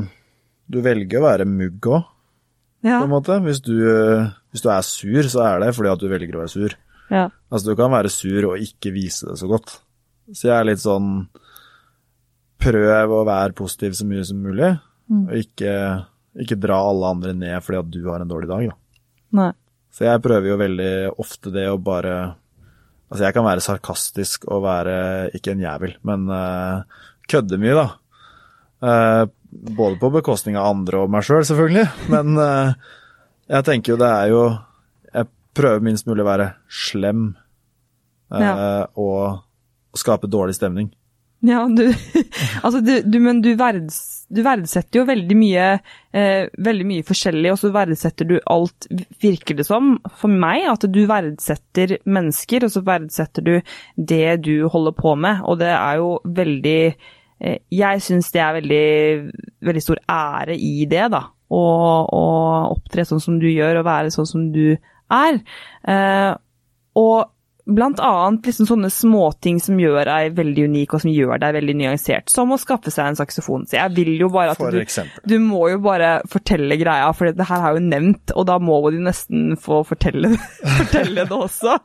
Du 0.69 0.81
velger 0.83 1.21
å 1.21 1.27
være 1.29 1.47
mugg 1.49 1.87
òg. 1.87 2.07
Ja. 2.79 3.01
på 3.01 3.09
en 3.09 3.11
måte. 3.11 3.35
Hvis 3.43 3.59
du, 3.59 3.75
eh, 3.75 4.29
hvis 4.53 4.63
du 4.63 4.69
er 4.71 4.83
sur, 4.87 5.27
så 5.27 5.41
er 5.43 5.59
det 5.63 5.73
fordi 5.75 5.91
at 5.91 5.99
du 5.99 6.07
velger 6.07 6.37
å 6.37 6.43
være 6.45 6.53
sur. 6.53 6.75
ja. 7.11 7.29
Altså, 7.51 7.71
du 7.71 7.75
kan 7.79 7.91
være 7.91 8.11
sur 8.13 8.51
og 8.51 8.61
ikke 8.63 8.93
vise 8.95 9.27
det 9.27 9.39
så 9.41 9.49
godt. 9.49 9.79
Så 10.31 10.47
jeg 10.47 10.55
er 10.55 10.67
litt 10.69 10.83
sånn 10.83 11.27
Prøv 12.59 13.11
å 13.15 13.23
være 13.23 13.55
positiv 13.55 13.93
så 13.95 14.03
mye 14.03 14.23
som 14.27 14.41
mulig, 14.43 14.73
og 15.15 15.29
ikke, 15.31 15.73
ikke 16.43 16.57
dra 16.59 16.81
alle 16.89 17.11
andre 17.15 17.31
ned 17.31 17.63
fordi 17.63 17.77
at 17.79 17.91
du 17.93 18.01
har 18.09 18.19
en 18.19 18.27
dårlig 18.27 18.49
dag, 18.49 18.65
da. 18.67 19.05
Nei. 19.39 19.53
Så 19.95 20.03
jeg 20.03 20.21
prøver 20.25 20.51
jo 20.51 20.57
veldig 20.59 20.91
ofte 21.23 21.53
det 21.55 21.65
å 21.71 21.79
bare 21.81 22.17
Altså, 23.09 23.23
jeg 23.23 23.33
kan 23.33 23.47
være 23.47 23.63
sarkastisk 23.63 24.43
og 24.53 24.65
være 24.67 24.97
ikke 25.33 25.55
en 25.55 25.63
jævel, 25.63 25.95
men 26.05 26.27
uh, 26.29 26.83
kødde 27.31 27.57
mye, 27.57 27.73
da. 27.73 27.87
Uh, 28.83 29.25
både 29.49 29.99
på 29.99 30.11
bekostning 30.13 30.55
av 30.59 30.69
andre 30.71 31.03
og 31.03 31.11
meg 31.11 31.25
sjøl, 31.25 31.43
selv, 31.43 31.51
selvfølgelig. 31.51 32.09
Men 32.13 32.39
uh, 32.39 32.73
jeg 33.49 33.67
tenker 33.67 33.93
jo 33.93 33.99
det 33.99 34.09
er 34.13 34.31
jo 34.31 34.41
Jeg 35.09 35.29
prøver 35.57 35.83
minst 35.83 36.07
mulig 36.07 36.23
å 36.23 36.29
være 36.29 36.51
slem 36.69 37.31
Ja. 38.29 38.85
og 38.93 39.97
skape 39.97 40.29
dårlig 40.29 40.53
stemning. 40.53 40.91
Ja, 41.39 41.67
du, 41.71 41.93
altså 42.63 42.79
du, 42.83 43.01
du, 43.01 43.19
men 43.23 43.39
du, 43.41 43.53
verds, 43.59 44.25
du 44.27 44.41
verdsetter 44.43 44.99
jo 44.99 45.05
veldig 45.07 45.37
mye, 45.39 45.67
eh, 46.11 46.49
veldig 46.59 46.87
mye 46.89 47.05
forskjellig, 47.07 47.53
og 47.53 47.61
så 47.61 47.71
verdsetter 47.75 48.27
du 48.27 48.35
alt, 48.51 48.89
virker 49.23 49.55
det 49.59 49.65
som, 49.67 49.93
for 50.19 50.31
meg, 50.31 50.65
at 50.67 50.83
du 50.91 50.99
verdsetter 51.07 51.95
mennesker, 52.03 52.67
og 52.67 52.73
så 52.75 52.83
verdsetter 52.83 53.47
du 53.47 53.53
det 53.95 54.41
du 54.49 54.67
holder 54.67 54.97
på 54.99 55.15
med, 55.15 55.45
og 55.47 55.61
det 55.63 55.71
er 55.71 56.01
jo 56.01 56.11
veldig 56.27 56.81
eh, 56.89 57.07
Jeg 57.39 58.03
syns 58.03 58.31
det 58.35 58.41
er 58.43 58.55
veldig, 58.57 58.85
veldig 59.63 59.83
stor 59.83 60.01
ære 60.11 60.57
i 60.59 60.85
det, 60.91 61.05
da. 61.13 61.23
Å, 61.49 61.61
å 62.13 62.23
opptre 62.75 63.05
sånn 63.07 63.21
som 63.23 63.39
du 63.41 63.47
gjør, 63.49 63.79
og 63.79 63.87
være 63.87 64.11
sånn 64.13 64.27
som 64.29 64.47
du 64.53 64.75
er. 64.75 65.39
Eh, 65.87 66.33
og 66.99 67.31
Blant 67.69 67.99
annet 68.01 68.47
liksom 68.49 68.67
sånne 68.69 68.89
småting 68.93 69.59
som 69.61 69.79
gjør 69.79 70.07
deg 70.09 70.33
veldig 70.37 70.65
unik 70.71 70.95
og 70.95 71.03
som 71.03 71.11
gjør 71.13 71.41
deg 71.43 71.55
veldig 71.59 71.75
nyansert, 71.81 72.31
som 72.31 72.51
å 72.53 72.57
skaffe 72.61 72.91
seg 72.93 73.11
en 73.11 73.19
saksofon. 73.19 73.67
Så 73.69 73.77
jeg 73.77 73.93
vil 73.97 74.13
jo 74.17 74.29
bare 74.33 74.55
at 74.55 74.63
du, 74.73 74.79
du 75.29 75.35
må 75.43 75.67
jo 75.73 75.81
bare 75.83 76.15
fortelle 76.29 76.79
greia, 76.81 77.11
for 77.15 77.29
det 77.35 77.47
her 77.49 77.67
er 77.67 77.77
jo 77.77 77.83
nevnt, 77.85 78.33
og 78.33 78.47
da 78.49 78.57
må 78.63 78.79
du 78.89 78.99
nesten 79.05 79.53
få 79.59 79.83
fortelle, 79.87 80.33
fortelle 80.79 81.27
det 81.29 81.39
også. 81.39 81.77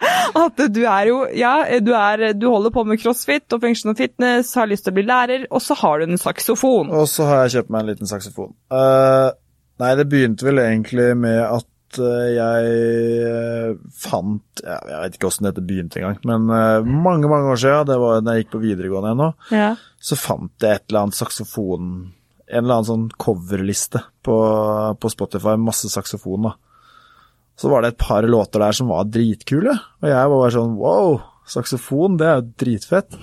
At 0.44 0.64
du 0.72 0.82
er 0.82 1.10
jo, 1.10 1.20
ja, 1.36 1.54
du, 1.84 1.92
er, 1.98 2.30
du 2.38 2.48
holder 2.48 2.74
på 2.74 2.86
med 2.88 3.02
crossfit 3.02 3.56
og 3.56 3.64
functional 3.64 3.98
fitness, 3.98 4.54
har 4.58 4.70
lyst 4.70 4.88
til 4.88 4.94
å 4.94 4.98
bli 4.98 5.06
lærer, 5.08 5.46
og 5.50 5.62
så 5.64 5.76
har 5.82 6.00
du 6.00 6.08
en 6.08 6.20
saksofon. 6.20 6.92
Og 6.94 7.08
så 7.10 7.28
har 7.28 7.44
jeg 7.44 7.58
kjøpt 7.58 7.74
meg 7.74 7.84
en 7.84 7.92
liten 7.92 8.10
saksofon. 8.10 8.54
Uh, 8.72 9.30
nei, 9.82 9.94
det 10.00 10.08
begynte 10.10 10.48
vel 10.48 10.62
egentlig 10.64 11.12
med 11.20 11.40
at 11.44 11.68
eh, 12.02 12.28
jeg 12.34 12.72
eh, 13.28 13.74
fant 13.98 14.62
Jeg 14.64 14.98
vet 15.02 15.16
ikke 15.18 15.28
åssen 15.30 15.46
dette 15.48 15.62
begynte 15.64 16.00
engang, 16.00 16.18
men 16.28 16.48
eh, 16.54 16.86
mange 16.88 17.30
mange 17.30 17.52
år 17.52 17.60
siden, 17.60 17.88
det 17.90 17.98
var 18.02 18.20
da 18.24 18.34
jeg 18.36 18.44
gikk 18.44 18.52
på 18.56 18.62
videregående 18.64 19.12
ennå, 19.14 19.28
Ja. 19.54 19.70
så 20.00 20.18
fant 20.20 20.52
jeg 20.64 20.78
et 20.80 20.84
eller 20.88 21.06
annet 21.06 21.18
saksofon 21.18 21.88
En 22.44 22.60
eller 22.60 22.74
annen 22.78 22.88
sånn 22.90 23.06
coverliste 23.18 24.02
på, 24.24 24.34
på 25.00 25.10
Spotify, 25.12 25.54
masse 25.58 25.88
saksofon, 25.90 26.50
da. 26.50 26.54
Så 27.56 27.70
var 27.70 27.82
det 27.82 27.94
et 27.94 28.02
par 28.02 28.26
låter 28.26 28.60
der 28.60 28.74
som 28.76 28.90
var 28.92 29.06
dritkule, 29.08 29.72
og 30.02 30.08
jeg 30.10 30.28
var 30.32 30.40
bare 30.42 30.52
sånn 30.56 30.74
wow, 30.76 31.16
saksofon, 31.48 32.18
det 32.20 32.26
er 32.28 32.40
jo 32.40 32.50
dritfett. 32.64 33.16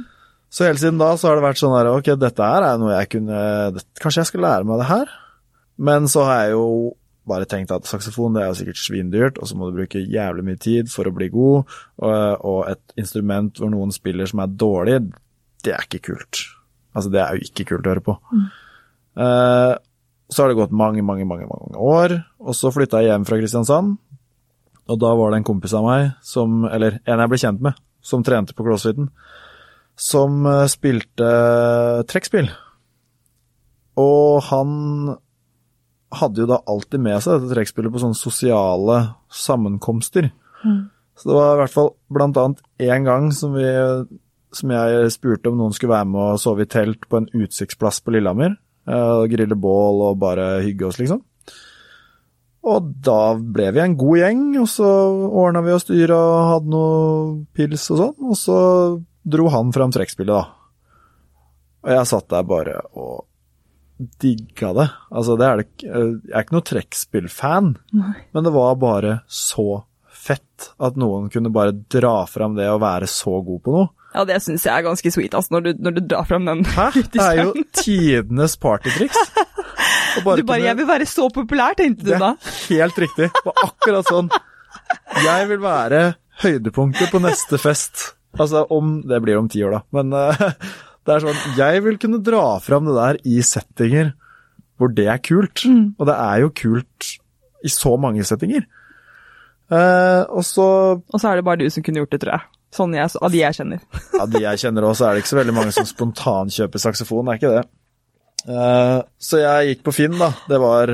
Så 0.56 0.64
hele 0.64 0.78
siden 0.80 1.00
da 1.00 1.10
så 1.18 1.28
har 1.28 1.36
det 1.36 1.44
vært 1.44 1.58
sånn 1.60 1.74
her, 1.76 1.88
ok, 1.90 2.12
dette 2.20 2.44
her 2.46 2.64
er 2.64 2.78
noe 2.80 2.94
jeg 2.94 3.08
kunne 3.16 3.38
Kanskje 4.00 4.22
jeg 4.22 4.28
skal 4.30 4.44
lære 4.46 4.64
meg 4.68 4.78
det 4.80 4.86
her? 4.88 5.10
Men 5.88 6.06
så 6.08 6.22
har 6.24 6.44
jeg 6.46 6.54
jo 6.54 6.68
bare 7.26 7.48
tenkt 7.48 7.72
at 7.74 7.88
saksofon 7.88 8.36
det 8.36 8.44
er 8.44 8.50
jo 8.50 8.58
sikkert 8.60 8.80
svindyrt, 8.80 9.40
og 9.40 9.48
så 9.50 9.58
må 9.58 9.68
du 9.68 9.80
bruke 9.80 10.02
jævlig 10.02 10.44
mye 10.46 10.60
tid 10.62 10.90
for 10.92 11.08
å 11.08 11.14
bli 11.14 11.28
god, 11.32 11.72
og, 12.02 12.44
og 12.46 12.60
et 12.70 13.00
instrument 13.02 13.58
hvor 13.58 13.72
noen 13.72 13.94
spiller 13.94 14.30
som 14.30 14.42
er 14.44 14.54
dårlig, 14.54 15.00
det 15.66 15.74
er 15.74 15.86
ikke 15.88 16.04
kult. 16.12 16.44
Altså, 16.96 17.10
det 17.12 17.22
er 17.22 17.36
jo 17.36 17.48
ikke 17.48 17.66
kult 17.72 17.86
å 17.86 17.92
høre 17.92 18.04
på. 18.04 18.16
Eh, 19.16 19.74
så 20.26 20.42
har 20.42 20.50
det 20.50 20.58
gått 20.58 20.74
mange, 20.74 21.04
mange, 21.06 21.26
mange, 21.28 21.48
mange 21.50 21.78
år, 21.78 22.18
og 22.42 22.56
så 22.58 22.72
flytta 22.74 23.02
jeg 23.02 23.12
hjem 23.12 23.26
fra 23.28 23.40
Kristiansand, 23.40 23.96
og 24.86 25.02
da 25.02 25.10
var 25.18 25.32
det 25.32 25.40
en 25.40 25.48
kompis 25.48 25.74
av 25.74 25.86
meg, 25.86 26.12
som, 26.24 26.64
eller 26.70 27.00
en 27.04 27.22
jeg 27.22 27.32
ble 27.32 27.42
kjent 27.42 27.66
med, 27.66 27.82
som 28.06 28.22
trente 28.26 28.54
på 28.54 28.66
crossfiten, 28.66 29.10
som 29.98 30.46
eh, 30.46 30.64
spilte 30.70 31.30
trekkspill. 32.10 32.50
Og 33.96 34.42
han 34.50 35.16
hadde 36.14 36.42
jo 36.44 36.46
da 36.46 36.60
alltid 36.70 37.00
med 37.02 37.22
seg 37.22 37.40
dette 37.40 37.54
trekkspillet 37.54 37.92
på 37.92 38.00
sånne 38.02 38.18
sosiale 38.18 38.98
sammenkomster. 39.32 40.30
Så 41.16 41.28
det 41.30 41.34
var 41.36 41.54
i 41.54 41.60
hvert 41.62 41.72
fall 41.74 41.90
blant 42.12 42.36
annet 42.36 42.60
én 42.82 43.04
gang 43.06 43.30
som, 43.32 43.54
vi, 43.56 43.66
som 44.52 44.70
jeg 44.70 45.10
spurte 45.14 45.48
om 45.50 45.56
noen 45.58 45.72
skulle 45.72 45.94
være 45.96 46.08
med 46.12 46.34
og 46.34 46.40
sove 46.42 46.66
i 46.66 46.70
telt 46.70 47.08
på 47.08 47.16
en 47.22 47.28
utsiktsplass 47.34 48.02
på 48.04 48.12
Lillehammer. 48.14 48.56
eh, 48.86 49.12
Og 49.22 49.30
grille 49.32 49.56
bål 49.56 50.02
og 50.10 50.18
bare 50.18 50.62
hygge 50.62 50.86
oss, 50.86 50.98
liksom. 51.00 51.22
Og 52.66 52.88
da 53.06 53.34
ble 53.38 53.70
vi 53.72 53.80
en 53.80 53.96
god 53.96 54.18
gjeng, 54.18 54.44
og 54.58 54.66
så 54.68 54.86
ordna 55.30 55.62
vi 55.62 55.72
oss 55.76 55.86
dyr 55.86 56.10
og 56.10 56.32
hadde 56.50 56.72
noe 56.72 57.44
pils 57.54 57.84
og 57.94 58.00
sånn, 58.00 58.16
og 58.26 58.36
så 58.40 58.56
dro 59.26 59.46
han 59.54 59.70
fram 59.74 59.94
trekkspillet, 59.94 60.34
da. 60.34 60.48
Og 61.86 61.92
jeg 61.94 62.08
satt 62.10 62.28
der 62.32 62.42
bare 62.42 62.80
og 62.98 63.24
digga 64.20 64.72
det. 64.76 64.88
Altså, 65.10 65.36
det 65.40 65.46
er 65.46 65.56
det 65.62 65.66
Jeg 65.86 66.32
er 66.34 66.44
ikke 66.44 66.56
noe 66.56 66.66
trekkspillfan, 66.68 67.74
men 68.34 68.44
det 68.44 68.52
var 68.52 68.74
bare 68.80 69.20
så 69.28 69.84
fett 70.10 70.70
at 70.82 70.96
noen 70.98 71.28
kunne 71.30 71.52
bare 71.54 71.72
dra 71.92 72.24
fram 72.26 72.56
det 72.58 72.66
og 72.72 72.80
være 72.82 73.06
så 73.10 73.38
god 73.46 73.60
på 73.62 73.74
noe. 73.76 73.88
Ja, 74.16 74.24
det 74.24 74.38
syns 74.42 74.64
jeg 74.64 74.72
er 74.72 74.84
ganske 74.86 75.10
sweet, 75.12 75.34
altså, 75.36 75.52
når 75.56 75.60
du, 75.66 75.70
når 75.84 75.94
du 75.98 76.00
drar 76.08 76.24
fram 76.24 76.46
den. 76.48 76.64
Hæ? 76.64 76.86
Det 77.12 77.20
er 77.20 77.42
jo 77.44 77.52
tidenes 77.76 78.56
partytriks. 78.56 79.16
Du 80.16 80.22
bare 80.24 80.40
kunne- 80.40 80.64
'jeg 80.64 80.76
vil 80.78 80.86
være 80.88 81.04
så 81.06 81.26
populær', 81.28 81.74
tenkte 81.76 82.04
du 82.06 82.12
da? 82.16 82.30
Det 82.40 82.78
er 82.80 82.84
helt 82.86 82.98
riktig. 82.98 83.26
Det 83.28 83.42
var 83.44 83.58
akkurat 83.66 84.06
sånn. 84.08 84.30
Jeg 85.24 85.48
vil 85.50 85.58
være 85.60 86.14
høydepunktet 86.40 87.10
på 87.12 87.20
neste 87.20 87.58
fest. 87.60 88.14
Altså 88.40 88.62
om 88.72 89.02
Det 89.06 89.20
blir 89.22 89.36
om 89.36 89.48
ti 89.48 89.60
år, 89.64 89.70
da. 89.76 89.80
Men 89.92 90.12
eh, 90.16 90.52
det 91.06 91.14
er 91.14 91.22
sånn 91.22 91.58
Jeg 91.58 91.82
vil 91.84 91.98
kunne 92.02 92.22
dra 92.24 92.44
fram 92.62 92.88
det 92.88 92.96
der 92.96 93.18
i 93.28 93.38
settinger 93.46 94.14
hvor 94.76 94.90
det 94.92 95.06
er 95.08 95.22
kult. 95.24 95.62
Og 95.96 96.08
det 96.08 96.16
er 96.16 96.42
jo 96.42 96.50
kult 96.52 97.12
i 97.64 97.70
så 97.72 97.94
mange 98.00 98.26
settinger. 98.28 98.66
Eh, 99.72 100.22
og 100.30 100.44
så 100.46 100.66
Og 101.00 101.16
så 101.18 101.30
er 101.30 101.40
det 101.40 101.46
bare 101.46 101.64
du 101.64 101.70
som 101.72 101.82
kunne 101.82 102.02
gjort 102.02 102.12
det, 102.14 102.20
tror 102.22 102.36
jeg. 102.36 102.52
Sånn 102.76 102.92
jeg, 102.96 103.08
av 103.22 103.32
de 103.32 103.40
jeg 103.40 103.56
kjenner. 103.56 103.80
Av 104.20 104.28
de 104.28 104.42
jeg 104.42 104.60
kjenner 104.60 104.84
også, 104.84 105.06
er 105.06 105.14
det 105.16 105.22
ikke 105.22 105.32
så 105.32 105.38
veldig 105.40 105.54
mange 105.56 105.72
som 105.72 105.86
spontankjøper 105.88 106.82
saksofon, 106.82 107.30
er 107.30 107.38
ikke 107.38 107.54
det. 107.54 107.62
Eh, 108.46 108.98
så 109.16 109.40
jeg 109.40 109.70
gikk 109.70 109.86
på 109.86 109.94
Finn, 109.96 110.18
da. 110.20 110.28
Det 110.50 110.60
var 110.60 110.92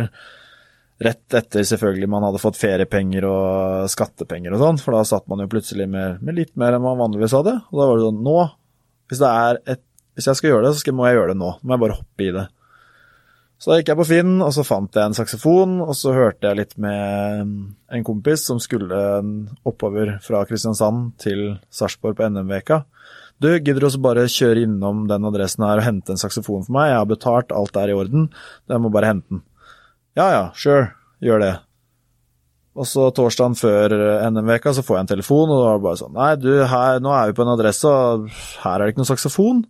rett 1.03 1.35
etter 1.35 1.65
selvfølgelig 1.67 2.09
man 2.13 2.29
hadde 2.29 2.39
fått 2.39 2.61
feriepenger 2.61 3.25
og 3.27 3.89
skattepenger 3.91 4.55
og 4.55 4.63
sånn, 4.63 4.79
for 4.79 4.95
da 4.95 5.03
satt 5.09 5.27
man 5.33 5.43
jo 5.43 5.49
plutselig 5.51 5.89
med, 5.91 6.21
med 6.23 6.39
litt 6.39 6.53
mer 6.61 6.77
enn 6.77 6.85
man 6.85 7.01
vanligvis 7.01 7.35
hadde. 7.35 7.57
Og 7.73 7.81
da 7.81 7.89
var 7.89 7.99
det 7.99 8.07
sånn, 8.07 8.21
nå, 8.29 8.37
hvis, 9.11 9.23
det 9.25 9.33
er 9.33 9.61
et, 9.75 9.85
hvis 10.17 10.29
jeg 10.29 10.39
skal 10.39 10.53
gjøre 10.53 10.67
det, 10.69 10.75
så 10.77 10.95
må 10.95 11.07
jeg 11.09 11.19
gjøre 11.19 11.33
det 11.33 11.41
nå. 11.41 11.55
Nå 11.61 11.69
må 11.69 11.77
jeg 11.77 11.85
bare 11.85 11.99
hoppe 12.01 12.27
i 12.27 12.35
det. 12.35 12.49
Så 13.63 13.71
da 13.71 13.77
gikk 13.79 13.93
jeg 13.93 13.99
på 14.01 14.09
Finn, 14.09 14.31
og 14.43 14.51
så 14.57 14.65
fant 14.67 14.97
jeg 14.99 15.07
en 15.07 15.15
saksofon, 15.15 15.77
og 15.85 15.93
så 15.95 16.11
hørte 16.17 16.49
jeg 16.49 16.59
litt 16.59 16.73
med 16.83 17.53
en 17.95 18.07
kompis 18.07 18.43
som 18.49 18.59
skulle 18.59 18.97
oppover 19.69 20.17
fra 20.25 20.41
Kristiansand 20.49 21.13
til 21.23 21.45
Sarpsborg 21.71 22.17
på 22.19 22.27
NM-veka. 22.27 22.81
Du, 23.39 23.47
gidder 23.53 23.79
du 23.79 23.87
også 23.87 24.01
bare 24.03 24.27
kjøre 24.31 24.65
innom 24.67 25.05
den 25.11 25.29
adressen 25.31 25.63
her 25.67 25.79
og 25.79 25.87
hente 25.87 26.15
en 26.15 26.19
saksofon 26.19 26.67
for 26.67 26.75
meg? 26.75 26.91
Jeg 26.91 26.99
har 26.99 27.11
betalt, 27.11 27.55
alt 27.55 27.79
er 27.79 27.93
i 27.93 27.95
orden, 27.95 28.27
jeg 28.67 28.83
må 28.83 28.91
bare 28.95 29.13
hente 29.13 29.37
den. 29.37 29.45
Ja 30.19 30.27
ja, 30.35 30.43
sure, 30.59 30.89
gjør 31.23 31.43
det. 31.43 31.53
Og 32.73 32.89
så 32.89 33.07
torsdagen 33.15 33.55
før 33.59 33.95
NM-veka 34.27 34.73
så 34.75 34.83
får 34.83 34.99
jeg 34.99 35.07
en 35.07 35.13
telefon, 35.15 35.53
og 35.53 35.61
da 35.61 35.69
var 35.69 35.79
det 35.79 35.87
bare 35.87 36.01
sånn 36.01 36.19
Nei, 36.19 36.33
du, 36.41 36.51
her, 36.67 36.99
nå 37.05 37.15
er 37.15 37.31
vi 37.31 37.39
på 37.39 37.47
en 37.47 37.55
adresse, 37.55 37.87
og 37.87 38.27
her 38.65 38.75
er 38.75 38.85
det 38.85 38.97
ikke 38.97 39.05
noen 39.05 39.13
saksofon. 39.13 39.63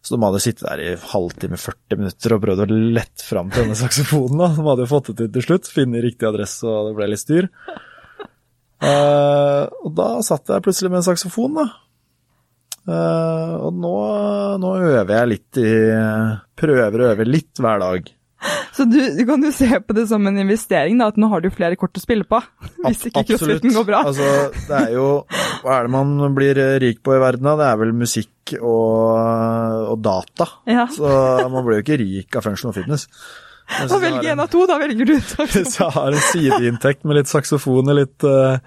Så 0.00 0.16
de 0.16 0.24
hadde 0.24 0.40
sittet 0.40 0.64
der 0.64 0.80
i 0.80 0.92
halvtime, 1.10 1.58
40 1.60 2.00
minutter 2.00 2.34
og 2.34 2.42
prøvd 2.44 2.62
å 2.64 2.68
lette 2.96 3.26
fram 3.26 3.50
til 3.52 3.66
denne 3.66 3.76
saksofonen. 3.76 4.40
da. 4.40 4.48
De 4.56 4.64
hadde 4.70 4.86
jo 4.86 4.92
fått 4.94 5.10
det 5.10 5.16
til 5.18 5.32
til 5.34 5.46
slutt, 5.46 5.68
finne 5.74 6.00
riktig 6.04 6.28
adresse, 6.28 6.64
og 6.64 6.88
det 6.88 6.96
ble 6.96 7.10
litt 7.12 7.22
styr. 7.22 7.50
Uh, 8.80 9.68
og 9.84 9.90
da 9.92 10.08
satt 10.24 10.48
jeg 10.48 10.64
plutselig 10.64 10.88
med 10.88 11.02
en 11.02 11.08
saksofon, 11.10 11.60
da. 11.60 11.66
Uh, 12.88 13.54
og 13.66 13.76
nå, 13.76 13.96
nå 14.62 14.70
øver 14.88 15.12
jeg 15.12 15.28
litt 15.28 15.58
i 15.60 15.72
Prøver 16.56 17.02
å 17.04 17.10
øve 17.12 17.26
litt 17.28 17.60
hver 17.60 17.82
dag. 17.82 18.08
Så 18.80 18.86
du, 18.88 18.96
du 19.12 19.20
kan 19.28 19.42
jo 19.44 19.50
se 19.52 19.68
på 19.84 19.92
det 19.92 20.06
som 20.08 20.24
en 20.24 20.38
investering, 20.40 20.96
da, 20.96 21.10
at 21.12 21.18
nå 21.20 21.28
har 21.28 21.42
du 21.44 21.50
flere 21.52 21.76
kort 21.76 21.98
å 21.98 22.00
spille 22.00 22.24
på. 22.24 22.38
Hvis 22.86 23.10
ikke 23.10 23.26
crossfiten 23.34 23.74
går 23.76 23.84
bra. 23.90 24.00
Altså, 24.08 24.30
det 24.70 24.78
er 24.78 24.94
jo 24.94 25.06
Hva 25.60 25.76
er 25.76 25.84
det 25.84 25.92
man 25.92 26.32
blir 26.36 26.62
rik 26.80 27.02
på 27.04 27.12
i 27.12 27.20
verden, 27.20 27.44
da? 27.50 27.58
Det 27.60 27.68
er 27.68 27.82
vel 27.82 27.92
musikk 28.00 28.54
og, 28.56 29.92
og 29.92 30.00
data. 30.00 30.48
Ja. 30.70 30.88
Så 30.88 31.12
man 31.52 31.66
blir 31.66 31.82
jo 31.82 31.84
ikke 31.84 32.00
rik 32.00 32.40
av 32.40 32.48
function 32.48 32.72
og 32.72 32.78
fitness. 32.78 33.04
Velger 33.70 34.16
har 34.16 34.32
en 34.32 34.42
av 34.46 34.48
to, 34.50 34.64
da 34.66 34.78
velger 34.80 35.12
du 35.12 35.14
saksofon. 35.20 35.52
Hvis 35.60 35.76
jeg 35.78 35.94
har 35.98 36.16
en 36.16 36.24
sideinntekt 36.30 37.04
med 37.04 37.20
litt 37.20 37.30
saksofon 37.30 37.92
og 37.92 38.00
litt 38.00 38.26
eh, 38.26 38.56
eh, 38.56 38.64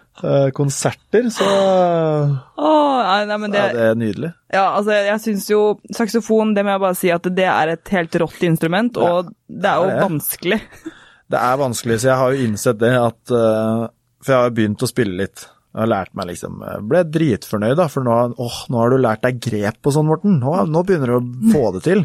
konserter, 0.58 1.28
så 1.34 1.46
oh, 1.46 2.98
nei, 3.02 3.22
nei, 3.28 3.38
men 3.42 3.54
det, 3.54 3.62
er 3.62 3.78
det 3.78 3.86
nydelig. 4.00 4.32
ja, 4.54 4.66
altså, 4.78 4.94
jeg 4.94 5.22
syns 5.24 5.48
jo 5.50 5.60
saksofon, 5.94 6.54
det 6.56 6.64
må 6.66 6.76
jeg 6.76 6.84
bare 6.84 6.98
si 6.98 7.12
at 7.14 7.26
det 7.34 7.48
er 7.50 7.74
et 7.74 7.94
helt 7.96 8.18
rått 8.22 8.44
instrument, 8.46 9.00
og 9.02 9.32
det 9.48 9.72
er 9.72 9.80
jo 9.80 9.88
det 9.88 9.96
er 9.96 10.04
vanskelig. 10.06 10.60
Det 11.32 11.40
er 11.40 11.56
vanskelig, 11.56 11.94
så 12.02 12.08
jeg 12.10 12.20
har 12.20 12.32
jo 12.34 12.44
innsett 12.44 12.76
det 12.76 12.90
at 12.92 13.30
eh, 13.32 13.84
For 14.20 14.32
jeg 14.32 14.36
har 14.36 14.50
jo 14.50 14.54
begynt 14.58 14.82
å 14.84 14.88
spille 14.90 15.14
litt 15.16 15.44
Jeg 15.46 15.78
har 15.78 15.88
lært 15.88 16.10
meg 16.18 16.28
liksom 16.28 16.58
Ble 16.90 17.00
dritfornøyd, 17.08 17.76
da, 17.78 17.86
for 17.88 18.04
nå, 18.04 18.16
åh, 18.36 18.58
nå 18.68 18.82
har 18.82 18.92
du 18.92 18.98
lært 19.00 19.22
deg 19.24 19.38
grep 19.40 19.88
og 19.88 19.94
sånn, 19.96 20.10
Morten. 20.10 20.34
Nå, 20.42 20.52
nå 20.68 20.82
begynner 20.84 21.14
du 21.14 21.16
å 21.16 21.54
få 21.54 21.70
det 21.78 21.84
til. 21.86 22.04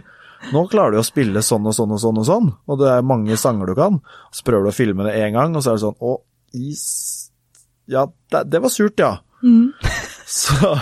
Nå 0.53 0.63
klarer 0.71 0.95
du 0.95 1.01
å 1.01 1.05
spille 1.05 1.43
sånn 1.43 1.67
og 1.67 1.75
sånn 1.75 1.91
og 1.97 2.01
sånn 2.01 2.21
og 2.21 2.27
sånn, 2.29 2.49
og 2.69 2.79
det 2.79 2.91
er 2.93 3.09
mange 3.09 3.35
sanger 3.41 3.71
du 3.71 3.75
kan. 3.77 3.99
Så 4.31 4.47
prøver 4.47 4.69
du 4.69 4.71
å 4.71 4.77
filme 4.77 5.07
det 5.09 5.17
én 5.19 5.35
gang, 5.35 5.57
og 5.57 5.65
så 5.65 5.73
er 5.73 5.79
det 5.79 5.85
sånn 5.89 6.07
Å, 6.07 6.13
is 6.55 6.85
Ja, 7.87 8.07
det, 8.31 8.43
det 8.51 8.61
var 8.63 8.73
surt, 8.73 8.99
ja. 8.99 9.17
Så, 10.27 10.73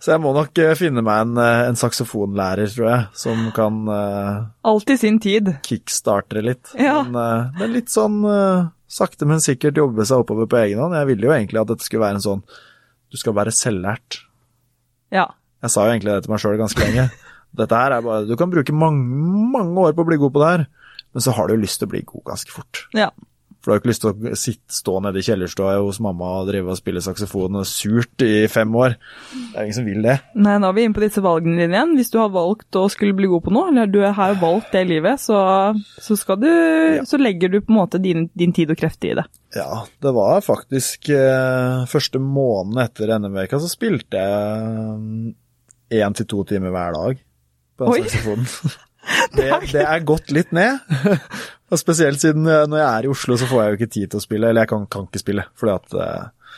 så 0.00 0.14
jeg 0.14 0.20
må 0.24 0.30
nok 0.32 0.56
eh, 0.62 0.72
finne 0.80 1.02
meg 1.04 1.26
en, 1.26 1.34
eh, 1.36 1.66
en 1.68 1.76
saksofonlærer, 1.76 2.70
tror 2.72 2.86
jeg, 2.88 3.02
som 3.20 3.42
kan 3.52 3.82
uh, 3.84 4.46
Alt 4.64 4.94
i 4.94 4.96
sin 4.96 5.18
tid. 5.20 5.50
kickstarte 5.66 6.40
litt. 6.40 6.70
Ja. 6.80 7.02
Men, 7.04 7.18
uh, 7.18 7.58
men 7.60 7.74
litt 7.76 7.92
sånn 7.92 8.22
uh, 8.24 8.70
sakte, 8.88 9.28
men 9.28 9.44
sikkert 9.44 9.76
jobbe 9.76 10.06
seg 10.08 10.24
oppover 10.24 10.48
på 10.48 10.62
egen 10.62 10.80
hånd. 10.80 10.96
Jeg 10.96 11.10
ville 11.10 11.28
jo 11.28 11.34
egentlig 11.36 11.60
at 11.60 11.74
dette 11.74 11.84
skulle 11.84 12.06
være 12.06 12.16
en 12.22 12.24
sånn 12.24 12.42
Du 13.12 13.20
skal 13.20 13.36
være 13.36 13.52
selvlært. 13.52 14.22
Ja. 15.12 15.28
Jeg 15.60 15.76
sa 15.76 15.84
jo 15.84 15.92
egentlig 15.92 16.14
det 16.14 16.24
til 16.24 16.32
meg 16.32 16.40
sjøl 16.40 16.58
ganske 16.62 16.88
lenge. 16.88 17.06
Dette 17.60 17.78
her 17.78 17.98
er 17.98 18.08
bare 18.08 18.24
Du 18.26 18.34
kan 18.40 18.50
bruke 18.50 18.72
mange, 18.74 19.04
mange 19.52 19.84
år 19.84 19.92
på 19.94 20.02
å 20.02 20.08
bli 20.08 20.18
god 20.24 20.32
på 20.34 20.40
det 20.42 20.50
her, 20.54 20.66
men 21.12 21.28
så 21.28 21.36
har 21.36 21.52
du 21.52 21.60
lyst 21.60 21.82
til 21.82 21.92
å 21.92 21.92
bli 21.92 22.02
god 22.08 22.24
ganske 22.32 22.56
fort. 22.56 22.86
ja. 22.96 23.12
For 23.64 23.70
du 23.70 23.72
har 23.72 23.78
jo 23.78 23.80
ikke 23.80 23.88
lyst 23.88 24.02
til 24.04 24.10
å 24.12 24.36
sitte, 24.36 24.74
stå 24.76 24.98
nede 25.00 25.20
i 25.22 25.24
kjellerstua 25.24 25.78
hos 25.80 25.96
mamma 26.04 26.34
og 26.42 26.50
drive 26.50 26.68
og 26.68 26.76
spille 26.76 27.00
saksofon 27.00 27.56
og 27.62 27.64
surt 27.64 28.20
i 28.20 28.44
fem 28.52 28.74
år. 28.76 28.98
Det 29.32 29.54
er 29.56 29.64
ingen 29.64 29.78
som 29.78 29.86
vil 29.88 30.04
det. 30.04 30.18
Nei, 30.36 30.58
nå 30.60 30.68
er 30.68 30.76
vi 30.76 30.84
inne 30.84 30.96
på 30.98 31.04
disse 31.06 31.22
valgene 31.24 31.56
dine 31.62 31.78
igjen. 31.78 31.94
Hvis 31.96 32.12
du 32.12 32.18
har 32.20 32.34
valgt 32.34 32.76
å 32.76 32.84
skulle 32.92 33.16
bli 33.16 33.30
god 33.32 33.46
på 33.46 33.54
noe, 33.56 33.70
eller 33.72 33.88
du 33.88 34.02
har 34.04 34.34
jo 34.34 34.36
valgt 34.42 34.76
det 34.76 34.84
livet, 34.90 35.22
så, 35.22 35.38
så, 35.96 36.18
skal 36.20 36.42
du, 36.44 36.50
så 37.08 37.22
legger 37.22 37.54
du 37.54 37.62
på 37.62 37.72
en 37.72 37.80
måte 37.80 38.02
din, 38.04 38.28
din 38.36 38.52
tid 38.52 38.74
og 38.74 38.82
krefter 38.84 39.14
i 39.14 39.18
det. 39.22 39.24
Ja, 39.56 39.86
det 40.04 40.12
var 40.12 40.44
faktisk 40.44 41.08
eh, 41.16 41.88
første 41.88 42.20
måneden 42.20 42.84
etter 42.84 43.16
NM-veka 43.16 43.64
så 43.64 43.70
spilte 43.72 44.20
jeg 44.20 46.02
én 46.04 46.20
til 46.20 46.28
to 46.28 46.44
timer 46.52 46.74
hver 46.74 46.98
dag 47.00 47.22
på 47.78 47.94
den 47.94 48.10
saksofonen. 48.10 48.50
Det, 49.34 49.50
det 49.68 49.82
er 49.84 49.98
gått 50.00 50.30
litt 50.32 50.54
ned. 50.56 50.78
Og 51.74 51.80
spesielt 51.80 52.22
siden 52.22 52.46
eh, 52.46 52.66
når 52.70 52.80
jeg 52.80 52.88
er 52.88 53.06
i 53.06 53.10
Oslo, 53.10 53.38
så 53.38 53.48
får 53.50 53.60
jeg 53.60 53.70
jo 53.72 53.78
ikke 53.80 53.92
tid 53.96 54.10
til 54.12 54.20
å 54.20 54.24
spille. 54.24 54.50
Eller 54.50 54.64
jeg 54.64 54.70
kan, 54.70 54.84
kan 54.90 55.08
ikke 55.08 55.22
spille, 55.22 55.46
fordi 55.58 55.74
at 55.74 55.96
eh, 56.04 56.52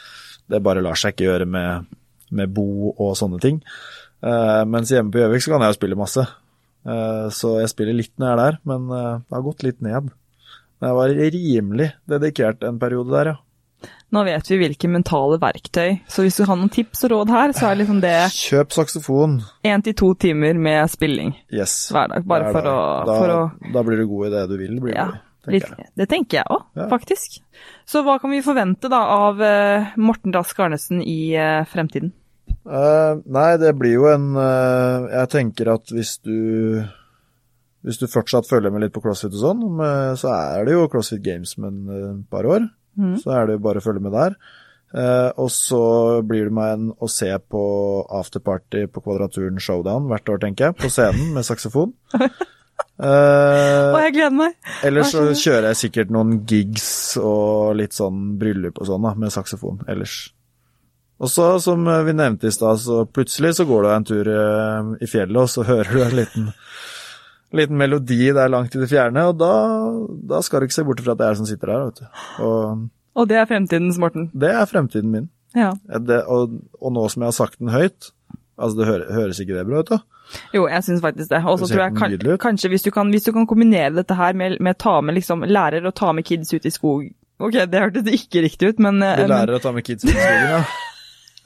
det 0.52 0.64
bare 0.64 0.82
lar 0.84 0.98
seg 1.00 1.14
ikke 1.14 1.30
gjøre 1.30 1.46
med, 1.50 1.86
med 2.36 2.52
bo 2.56 2.92
og 2.92 3.14
sånne 3.18 3.40
ting. 3.42 3.62
Eh, 4.20 4.62
mens 4.68 4.92
hjemme 4.92 5.14
på 5.14 5.22
Gjøvik 5.22 5.46
så 5.46 5.54
kan 5.54 5.64
jeg 5.64 5.72
jo 5.72 5.78
spille 5.80 6.02
masse. 6.02 6.26
Så 6.86 7.48
jeg 7.58 7.70
spiller 7.72 7.96
litt 7.98 8.12
når 8.14 8.28
jeg 8.28 8.32
er 8.36 8.38
der, 8.38 8.56
men 8.70 8.82
det 8.92 9.34
har 9.34 9.40
gått 9.42 9.64
litt 9.66 9.80
ned. 9.82 10.12
Men 10.78 10.86
jeg 10.86 10.94
var 10.94 11.14
rimelig 11.18 11.88
dedikert 12.12 12.62
en 12.62 12.78
periode 12.78 13.10
der, 13.10 13.30
ja. 13.32 13.40
Nå 14.14 14.22
vet 14.24 14.46
vi 14.48 14.56
hvilke 14.60 14.88
mentale 14.88 15.34
verktøy, 15.42 15.96
så 16.08 16.22
hvis 16.22 16.36
du 16.38 16.44
har 16.46 16.56
noen 16.56 16.70
tips 16.70 17.02
og 17.08 17.10
råd 17.10 17.30
her, 17.34 17.52
så 17.58 17.72
er 17.72 17.80
liksom 17.80 17.98
det 18.04 18.12
Kjøp 18.36 18.70
saksofon. 18.76 19.40
én 19.66 19.82
til 19.82 19.94
to 19.98 20.12
timer 20.14 20.54
med 20.54 20.86
spilling 20.92 21.32
Yes. 21.50 21.88
hver 21.90 22.08
dag, 22.14 22.24
bare 22.26 22.44
Hver 22.46 22.52
for 22.54 22.68
å, 22.70 22.76
da, 23.08 23.16
for 23.18 23.34
å 23.34 23.72
da 23.74 23.82
blir 23.82 23.98
du 23.98 24.06
god 24.12 24.28
i 24.28 24.30
det 24.36 24.44
du 24.52 24.56
vil 24.60 24.76
bli 24.80 24.94
Ja, 24.94 25.06
god 25.10 25.16
i, 25.16 25.58
tenker 25.58 25.74
litt, 25.78 25.90
det 25.98 26.08
tenker 26.08 26.38
jeg 26.38 26.46
òg, 26.54 26.62
Ja. 26.78 26.86
faktisk. 26.90 27.40
Så 27.86 28.04
hva 28.06 28.20
kan 28.22 28.30
vi 28.30 28.40
forvente 28.46 28.88
da 28.90 29.02
av 29.16 29.42
uh, 29.42 29.90
Morten 29.96 30.32
Rask 30.34 30.58
Arnesen 30.60 31.02
i 31.02 31.34
uh, 31.36 31.64
fremtiden? 31.66 32.12
Uh, 32.66 33.18
nei, 33.26 33.56
det 33.62 33.74
blir 33.78 33.92
jo 33.94 34.06
en 34.10 34.34
Jeg 34.34 35.28
tenker 35.30 35.68
at 35.74 35.86
hvis 35.94 36.16
du 36.22 36.82
Hvis 37.86 37.98
du 38.00 38.06
fortsatt 38.10 38.48
følger 38.48 38.70
med 38.74 38.82
litt 38.82 38.94
på 38.94 39.02
CrossFit 39.04 39.34
og 39.34 39.42
sånn, 39.42 39.60
så 40.18 40.30
er 40.34 40.64
det 40.66 40.74
jo 40.74 40.88
CrossFit 40.90 41.22
Games 41.22 41.52
om 41.58 41.86
eh, 41.90 42.08
par 42.30 42.42
år. 42.50 42.64
Mhm. 42.96 43.18
Så 43.22 43.34
er 43.36 43.46
det 43.46 43.58
jo 43.58 43.64
bare 43.66 43.82
å 43.82 43.84
følge 43.84 44.04
med 44.04 44.16
der. 44.16 44.36
Eh, 44.96 45.30
og 45.36 45.50
så 45.50 46.22
blir 46.24 46.48
det 46.48 46.54
meg 46.56 46.74
en 46.76 46.90
å 47.02 47.08
se 47.10 47.28
på 47.38 47.62
afterparty 48.20 48.86
på 48.88 49.02
Kvadraturen 49.04 49.58
Showdown 49.60 50.06
hvert 50.08 50.30
år, 50.30 50.38
tenker 50.44 50.70
jeg. 50.70 50.78
På 50.80 50.92
scenen 50.92 51.34
med 51.36 51.48
saksofon. 51.48 51.94
Eh, 52.96 53.92
og 53.92 53.98
jeg 54.00 54.12
gleder 54.14 54.32
meg! 54.36 54.54
Ellers 54.84 55.10
så 55.12 55.22
er 55.28 55.36
kjører 55.36 55.66
jeg 55.70 55.78
sikkert 55.82 56.10
noen 56.12 56.38
gigs 56.48 57.16
og 57.20 57.74
litt 57.76 57.96
sånn 57.96 58.38
bryllup 58.40 58.80
og 58.80 58.88
sånn 58.88 59.04
da, 59.04 59.12
med 59.20 59.32
saksofon 59.32 59.82
ellers. 59.88 60.14
Og 61.20 61.28
så, 61.32 61.46
som 61.60 61.84
vi 61.84 62.14
nevnte 62.16 62.48
i 62.48 62.52
stad, 62.52 62.80
så 62.80 63.02
plutselig 63.08 63.54
så 63.56 63.66
går 63.68 63.84
du 63.84 63.90
en 63.92 64.06
tur 64.08 64.30
eh, 64.32 64.90
i 65.04 65.08
fjellet, 65.08 65.38
og 65.40 65.48
så 65.52 65.64
hører 65.68 65.92
du 65.92 66.02
en 66.04 66.16
liten, 66.18 66.50
liten 67.54 67.76
melodi 67.78 68.32
der 68.34 68.48
langt 68.50 68.74
i 68.74 68.80
det 68.80 68.88
fjerne, 68.90 69.28
og 69.30 69.38
da, 69.38 69.52
da 70.34 70.40
skal 70.42 70.60
du 70.60 70.66
ikke 70.68 70.74
se 70.74 70.84
bort 70.84 71.00
fra 71.04 71.12
at 71.14 71.18
det 71.20 71.24
er 71.26 71.30
jeg 71.34 71.40
som 71.42 71.46
sitter 71.46 71.72
der, 71.72 71.84
vet 71.84 72.00
du. 72.02 72.06
Og 72.44 72.88
Og 73.16 73.28
det 73.28 73.36
er 73.38 73.46
fremtidens 73.48 73.98
Morten. 73.98 74.30
det 74.34 74.50
er 74.50 74.64
fremtiden 74.66 75.10
min. 75.10 75.28
Ja. 75.56 75.70
Det, 75.88 76.24
og, 76.26 76.58
og 76.82 76.92
nå 76.92 77.08
som 77.08 77.22
jeg 77.22 77.26
har 77.32 77.36
sagt 77.38 77.58
den 77.58 77.70
høyt, 77.72 78.10
altså 78.58 78.78
det 78.78 78.86
høres, 78.86 79.14
høres 79.14 79.40
ikke 79.40 79.54
det 79.56 79.66
bra 79.68 79.80
ut 79.80 79.88
da? 79.94 79.98
Jo, 80.52 80.66
jeg 80.68 80.82
syns 80.82 81.00
faktisk 81.00 81.30
det. 81.30 81.38
Og 81.46 81.58
så 81.62 81.68
tror 81.70 81.82
jeg 81.84 81.94
kan, 81.96 82.38
kanskje 82.42 82.68
hvis 82.72 82.82
du, 82.82 82.90
kan, 82.90 83.10
hvis 83.14 83.22
du 83.24 83.30
kan 83.32 83.46
kombinere 83.46 83.94
dette 83.94 84.14
her 84.18 84.34
med, 84.34 84.58
med 84.60 84.74
ta 84.82 85.00
med 85.00 85.14
liksom 85.14 85.46
lærer 85.46 85.86
og 85.86 85.94
ta 85.94 86.10
med 86.12 86.26
kids 86.26 86.52
ut 86.52 86.66
i 86.66 86.70
skog 86.74 87.06
Ok, 87.38 87.52
det 87.52 87.80
hørtes 87.80 88.06
ikke 88.08 88.42
riktig 88.42 88.68
ut, 88.72 88.78
men, 88.80 89.02
eh, 89.04 89.22
lærer 89.28 89.52
men 89.52 89.58
å 89.58 89.62
ta 89.62 89.70
med 89.76 89.84
kids 89.84 90.04
ut 90.04 90.10
i 90.10 90.14
skogen, 90.16 90.50
ja. 90.56 90.60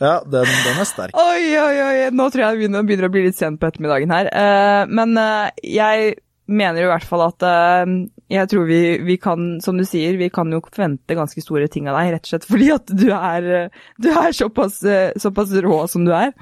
Ja, 0.00 0.22
den, 0.24 0.48
den 0.48 0.80
er 0.80 0.88
sterk. 0.88 1.12
Oi, 1.18 1.44
oi, 1.60 1.76
oi, 1.84 1.96
nå 2.16 2.26
tror 2.32 2.44
jeg 2.46 2.54
det 2.54 2.60
begynner, 2.62 2.84
begynner 2.88 3.10
å 3.10 3.12
bli 3.12 3.24
litt 3.26 3.36
sent 3.36 3.60
på 3.60 3.68
ettermiddagen 3.68 4.12
her. 4.14 4.30
Uh, 4.32 4.88
men 4.88 5.12
uh, 5.20 5.50
jeg 5.60 6.14
mener 6.50 6.86
i 6.86 6.88
hvert 6.88 7.04
fall 7.06 7.26
at 7.26 7.44
uh, 7.44 7.84
jeg 8.32 8.50
tror 8.50 8.64
vi, 8.70 8.80
vi 9.04 9.18
kan, 9.20 9.58
som 9.60 9.76
du 9.76 9.84
sier, 9.84 10.16
vi 10.16 10.30
kan 10.32 10.48
jo 10.52 10.62
forvente 10.64 11.18
ganske 11.18 11.44
store 11.44 11.68
ting 11.70 11.90
av 11.92 12.00
deg, 12.00 12.14
rett 12.16 12.24
og 12.24 12.32
slett 12.32 12.48
fordi 12.48 12.72
at 12.78 12.96
du 12.96 13.06
er, 13.12 13.68
du 14.00 14.10
er 14.14 14.32
såpass, 14.36 14.80
såpass 15.20 15.52
rå 15.68 15.84
som 15.92 16.08
du 16.08 16.14
er. 16.16 16.32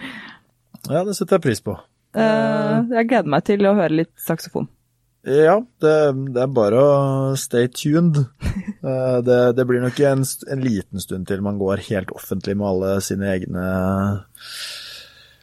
Ja, 0.86 1.02
det 1.02 1.18
setter 1.18 1.40
jeg 1.40 1.48
pris 1.50 1.64
på. 1.64 1.74
Jeg 2.14 3.10
gleder 3.10 3.28
meg 3.28 3.44
til 3.46 3.66
å 3.68 3.74
høre 3.76 4.04
litt 4.04 4.14
saksofon. 4.22 4.70
Ja, 5.26 5.58
det, 5.82 5.94
det 6.32 6.42
er 6.44 6.52
bare 6.54 6.82
å 6.82 7.36
stay 7.38 7.70
tuned. 7.72 8.24
Eh, 8.78 9.16
det, 9.26 9.36
det 9.58 9.64
blir 9.66 9.82
nok 9.82 9.96
en, 10.06 10.20
en 10.22 10.60
liten 10.62 11.02
stund 11.02 11.26
til 11.26 11.40
man 11.42 11.56
går 11.58 11.80
helt 11.88 12.12
offentlig 12.14 12.54
med 12.54 12.68
alle 12.68 12.90
sine 13.02 13.26
egne 13.32 13.64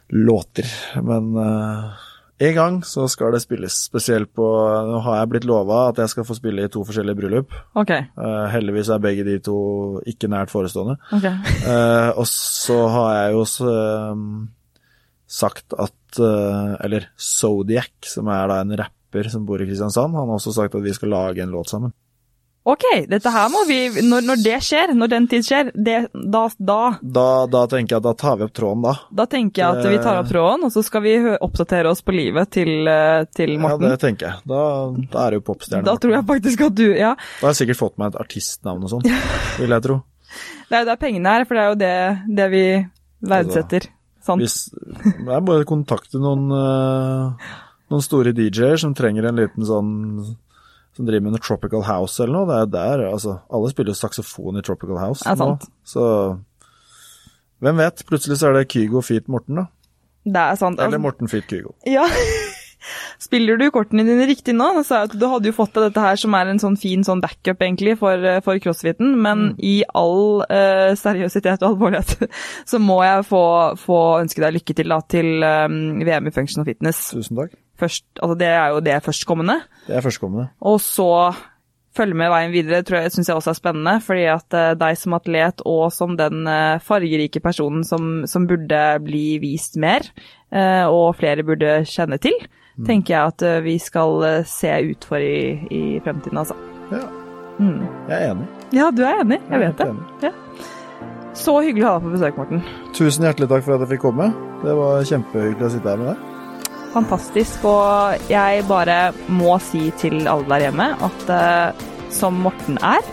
låter. 0.08 0.70
Men 1.04 1.36
eh, 1.42 2.06
en 2.48 2.54
gang 2.56 2.78
så 2.88 3.04
skal 3.12 3.36
det 3.36 3.42
spilles, 3.44 3.76
spesielt 3.90 4.32
på 4.32 4.46
Nå 4.88 5.02
har 5.04 5.20
jeg 5.20 5.30
blitt 5.34 5.48
lova 5.50 5.82
at 5.90 6.00
jeg 6.00 6.14
skal 6.14 6.26
få 6.30 6.38
spille 6.40 6.64
i 6.64 6.72
to 6.72 6.80
forskjellige 6.88 7.20
bryllup. 7.20 7.52
Okay. 7.76 8.08
Eh, 8.16 8.48
heldigvis 8.56 8.94
er 8.96 9.04
begge 9.04 9.28
de 9.28 9.36
to 9.44 9.60
ikke 10.08 10.32
nært 10.32 10.54
forestående. 10.54 10.96
Okay. 11.20 11.36
Og 12.20 12.24
så 12.32 12.80
har 12.96 13.12
jeg 13.20 13.36
jo 13.36 13.46
sagt 15.28 15.76
at 15.76 16.24
Eller 16.24 17.10
Zodiac, 17.20 17.92
som 18.08 18.32
er 18.32 18.48
da 18.48 18.62
en 18.64 18.78
rapper 18.80 18.96
som 19.32 19.46
bor 19.46 19.62
i 19.62 19.66
Kristiansand, 19.68 20.14
han 20.14 20.28
har 20.28 20.36
også 20.36 20.52
sagt 20.52 20.74
at 20.74 20.84
vi 20.84 20.92
skal 20.94 21.08
lage 21.14 21.42
en 21.42 21.54
låt 21.54 21.72
sammen. 21.72 21.92
Ok, 22.66 22.82
dette 23.06 23.30
her 23.30 23.46
må 23.54 23.60
vi, 23.68 23.76
når, 24.02 24.24
når 24.26 24.40
det 24.42 24.56
skjer, 24.66 24.90
når 24.98 25.10
den 25.12 25.26
tid 25.30 25.44
skjer, 25.46 25.68
det, 25.86 25.98
da, 26.12 26.40
da, 26.58 26.78
Da, 26.98 27.26
da 27.46 27.60
tenker 27.70 27.94
jeg 27.94 28.00
at 28.00 28.06
da 28.08 28.14
tar 28.18 28.40
vi 28.40 28.46
opp 28.48 28.56
tråden, 28.58 28.82
da. 28.82 28.94
da 29.20 29.26
tenker 29.30 29.62
jeg 29.62 29.76
at 29.78 29.86
vi 29.92 30.00
tar 30.02 30.18
opp 30.18 30.32
tråden, 30.32 30.64
og 30.66 30.72
så 30.74 30.82
skal 30.82 31.04
vi 31.04 31.12
oppdatere 31.30 31.92
oss 31.94 32.02
på 32.02 32.16
livet 32.16 32.50
til, 32.56 32.90
til 33.38 33.52
Morten. 33.62 33.86
Ja, 33.86 33.92
det 33.94 34.00
tenker 34.02 34.26
jeg. 34.32 34.42
Da, 34.50 34.62
da 35.12 35.22
er 35.22 35.36
det 35.36 35.38
jo 35.38 35.44
popstjerne. 35.46 35.86
da 35.86 35.94
tror 36.02 36.16
jeg 36.16 36.26
faktisk 36.32 36.64
at 36.66 36.74
du, 36.82 36.88
ja, 36.90 37.12
Da 37.14 37.46
har 37.46 37.54
jeg 37.54 37.60
sikkert 37.62 37.80
fått 37.84 37.96
meg 38.02 38.10
et 38.10 38.18
artistnavn 38.26 38.82
og 38.82 38.94
sånn, 38.96 39.06
vil 39.62 39.76
jeg 39.76 39.86
tro. 39.86 40.00
det 40.66 40.80
er 40.80 40.82
jo 40.82 40.88
der 40.90 41.00
pengene 41.06 41.36
er, 41.38 41.46
for 41.46 41.54
det 41.54 41.62
er 41.62 41.70
jo 41.70 41.78
det, 41.84 41.94
det 42.42 42.48
vi 42.56 42.64
verdsetter. 43.30 43.88
Sant? 44.26 44.42
Hvis, 44.42 44.58
det 44.74 45.30
er 45.30 45.46
bare 45.52 45.62
å 45.62 45.70
kontakte 45.70 46.18
noen, 46.18 46.50
eh, 46.50 47.54
noen 47.92 48.04
store 48.04 48.34
DJ-er 48.36 48.80
som 48.82 48.94
trenger 48.96 49.28
en 49.28 49.40
liten 49.40 49.66
sånn 49.66 49.94
som 50.96 51.04
driver 51.04 51.26
med 51.26 51.36
noe 51.36 51.44
Tropical 51.44 51.84
House 51.84 52.22
eller 52.22 52.32
noe. 52.32 52.48
Det 52.48 52.56
er 52.56 52.68
der, 52.72 53.06
altså, 53.10 53.38
Alle 53.52 53.70
spiller 53.72 53.92
jo 53.92 54.00
saksofon 54.00 54.56
i 54.56 54.64
Tropical 54.64 54.98
House 55.00 55.24
sant. 55.26 55.66
nå. 55.66 55.74
Så 55.84 56.04
hvem 57.64 57.80
vet? 57.80 58.04
Plutselig 58.08 58.40
så 58.40 58.50
er 58.50 58.58
det 58.58 58.68
Kygo 58.72 59.02
feat 59.04 59.28
Morten, 59.32 59.62
da. 59.62 59.66
Det 60.26 60.42
er 60.42 60.60
sant. 60.60 60.80
Eller 60.82 61.00
Morten 61.00 61.30
feat 61.30 61.48
Kygo. 61.48 61.76
Ja. 61.88 62.06
Spiller 63.18 63.58
du 63.58 63.64
kortene 63.74 64.04
dine 64.06 64.26
riktig 64.28 64.54
nå? 64.54 64.68
Du 65.16 65.24
hadde 65.26 65.48
jo 65.50 65.56
fått 65.56 65.72
deg 65.74 65.88
dette 65.88 66.04
her 66.04 66.20
som 66.20 66.36
er 66.38 66.52
en 66.52 66.60
sånn 66.62 66.76
fin 66.78 67.02
sånn 67.06 67.22
backup 67.24 67.64
egentlig 67.64 67.96
for, 67.98 68.20
eh, 68.20 68.42
for 68.44 68.60
crossfiten, 68.62 69.16
men 69.24 69.48
i 69.58 69.80
all 69.96 70.44
uh, 70.44 70.92
seriøsitet 70.98 71.64
og 71.64 71.72
alvorlighet 71.72 72.28
så 72.70 72.80
må 72.82 73.00
jeg 73.02 73.26
få, 73.26 73.44
få 73.80 74.00
ønske 74.20 74.44
deg 74.44 74.58
lykke 74.60 74.76
til 74.78 74.92
da, 74.92 75.00
til 75.16 75.32
um, 75.42 75.80
VM 76.06 76.30
i 76.30 76.34
Functional 76.36 76.68
Fitness. 76.68 77.08
Tusen 77.16 77.40
takk. 77.40 77.56
Først, 77.78 78.04
altså 78.22 78.36
det 78.40 78.48
er 78.48 78.72
jo 78.74 78.80
det 78.84 78.96
førstkommende. 79.04 79.58
Det 79.86 79.96
er 79.98 80.04
førstkommende. 80.04 80.48
Og 80.60 80.78
så 80.80 81.08
følge 81.96 82.16
med 82.18 82.28
veien 82.28 82.52
videre 82.52 82.82
tror 82.84 82.98
jeg, 83.00 83.12
synes 83.14 83.28
jeg 83.30 83.36
også 83.38 83.50
er 83.54 83.58
spennende, 83.58 83.94
fordi 84.04 84.24
at 84.28 84.56
eh, 84.56 84.74
deg 84.76 84.98
som 85.00 85.14
atlet 85.16 85.62
og 85.64 85.86
som 85.96 86.16
den 86.18 86.46
eh, 86.52 86.78
fargerike 86.84 87.40
personen 87.40 87.84
som, 87.88 88.24
som 88.28 88.44
burde 88.48 88.82
bli 89.04 89.38
vist 89.40 89.78
mer, 89.80 90.04
eh, 90.52 90.84
og 90.84 91.14
flere 91.16 91.44
burde 91.46 91.78
kjenne 91.88 92.18
til, 92.20 92.36
tenker 92.84 93.14
jeg 93.14 93.32
at 93.32 93.42
vi 93.64 93.78
skal 93.80 94.26
se 94.44 94.68
ut 94.90 95.06
for 95.08 95.16
i, 95.24 95.56
i 95.72 95.84
fremtiden, 96.04 96.36
altså. 96.42 96.58
Ja, 96.92 97.06
Mm. 97.56 97.86
jeg 98.10 98.16
er 98.20 98.32
enig. 98.34 98.46
Ja, 98.76 98.90
du 98.92 98.98
er 99.00 99.22
enig, 99.22 99.38
jeg 99.48 99.60
vet 99.62 99.78
er 99.80 99.92
det. 100.20 100.28
Ja. 100.28 100.32
Så 101.32 101.54
hyggelig 101.64 101.86
å 101.86 101.88
ha 101.88 101.94
deg 101.96 102.04
på 102.04 102.10
besøk, 102.12 102.36
Morten. 102.36 102.60
Tusen 102.92 103.24
hjertelig 103.24 103.48
takk 103.48 103.64
for 103.64 103.76
at 103.78 103.84
jeg 103.86 103.94
fikk 103.94 104.02
komme. 104.04 104.26
Det 104.60 104.74
var 104.76 105.06
kjempehyggelig 105.08 105.64
å 105.64 105.70
sitte 105.72 105.88
her 105.94 106.02
med 106.02 106.10
deg. 106.10 106.35
Fantastisk. 106.96 107.66
Og 107.68 108.30
jeg 108.32 108.64
bare 108.70 109.12
må 109.28 109.58
si 109.62 109.90
til 110.00 110.24
alle 110.24 110.48
der 110.54 110.66
hjemme 110.68 110.90
at 111.08 111.28
uh, 111.28 111.86
som 112.14 112.40
Morten 112.46 112.80
er, 112.80 113.04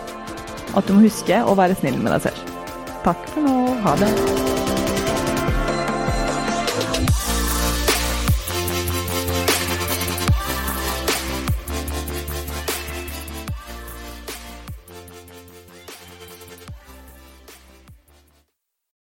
at 0.74 0.88
du 0.88 0.96
må 0.96 1.04
huske 1.04 1.42
å 1.44 1.56
være 1.58 1.76
snill 1.78 2.00
med 2.00 2.16
deg 2.16 2.30
selv. 2.30 2.54
Takk 3.04 3.32
for 3.34 3.44
nå. 3.44 3.58
Ha 3.84 3.98
det. 4.00 4.63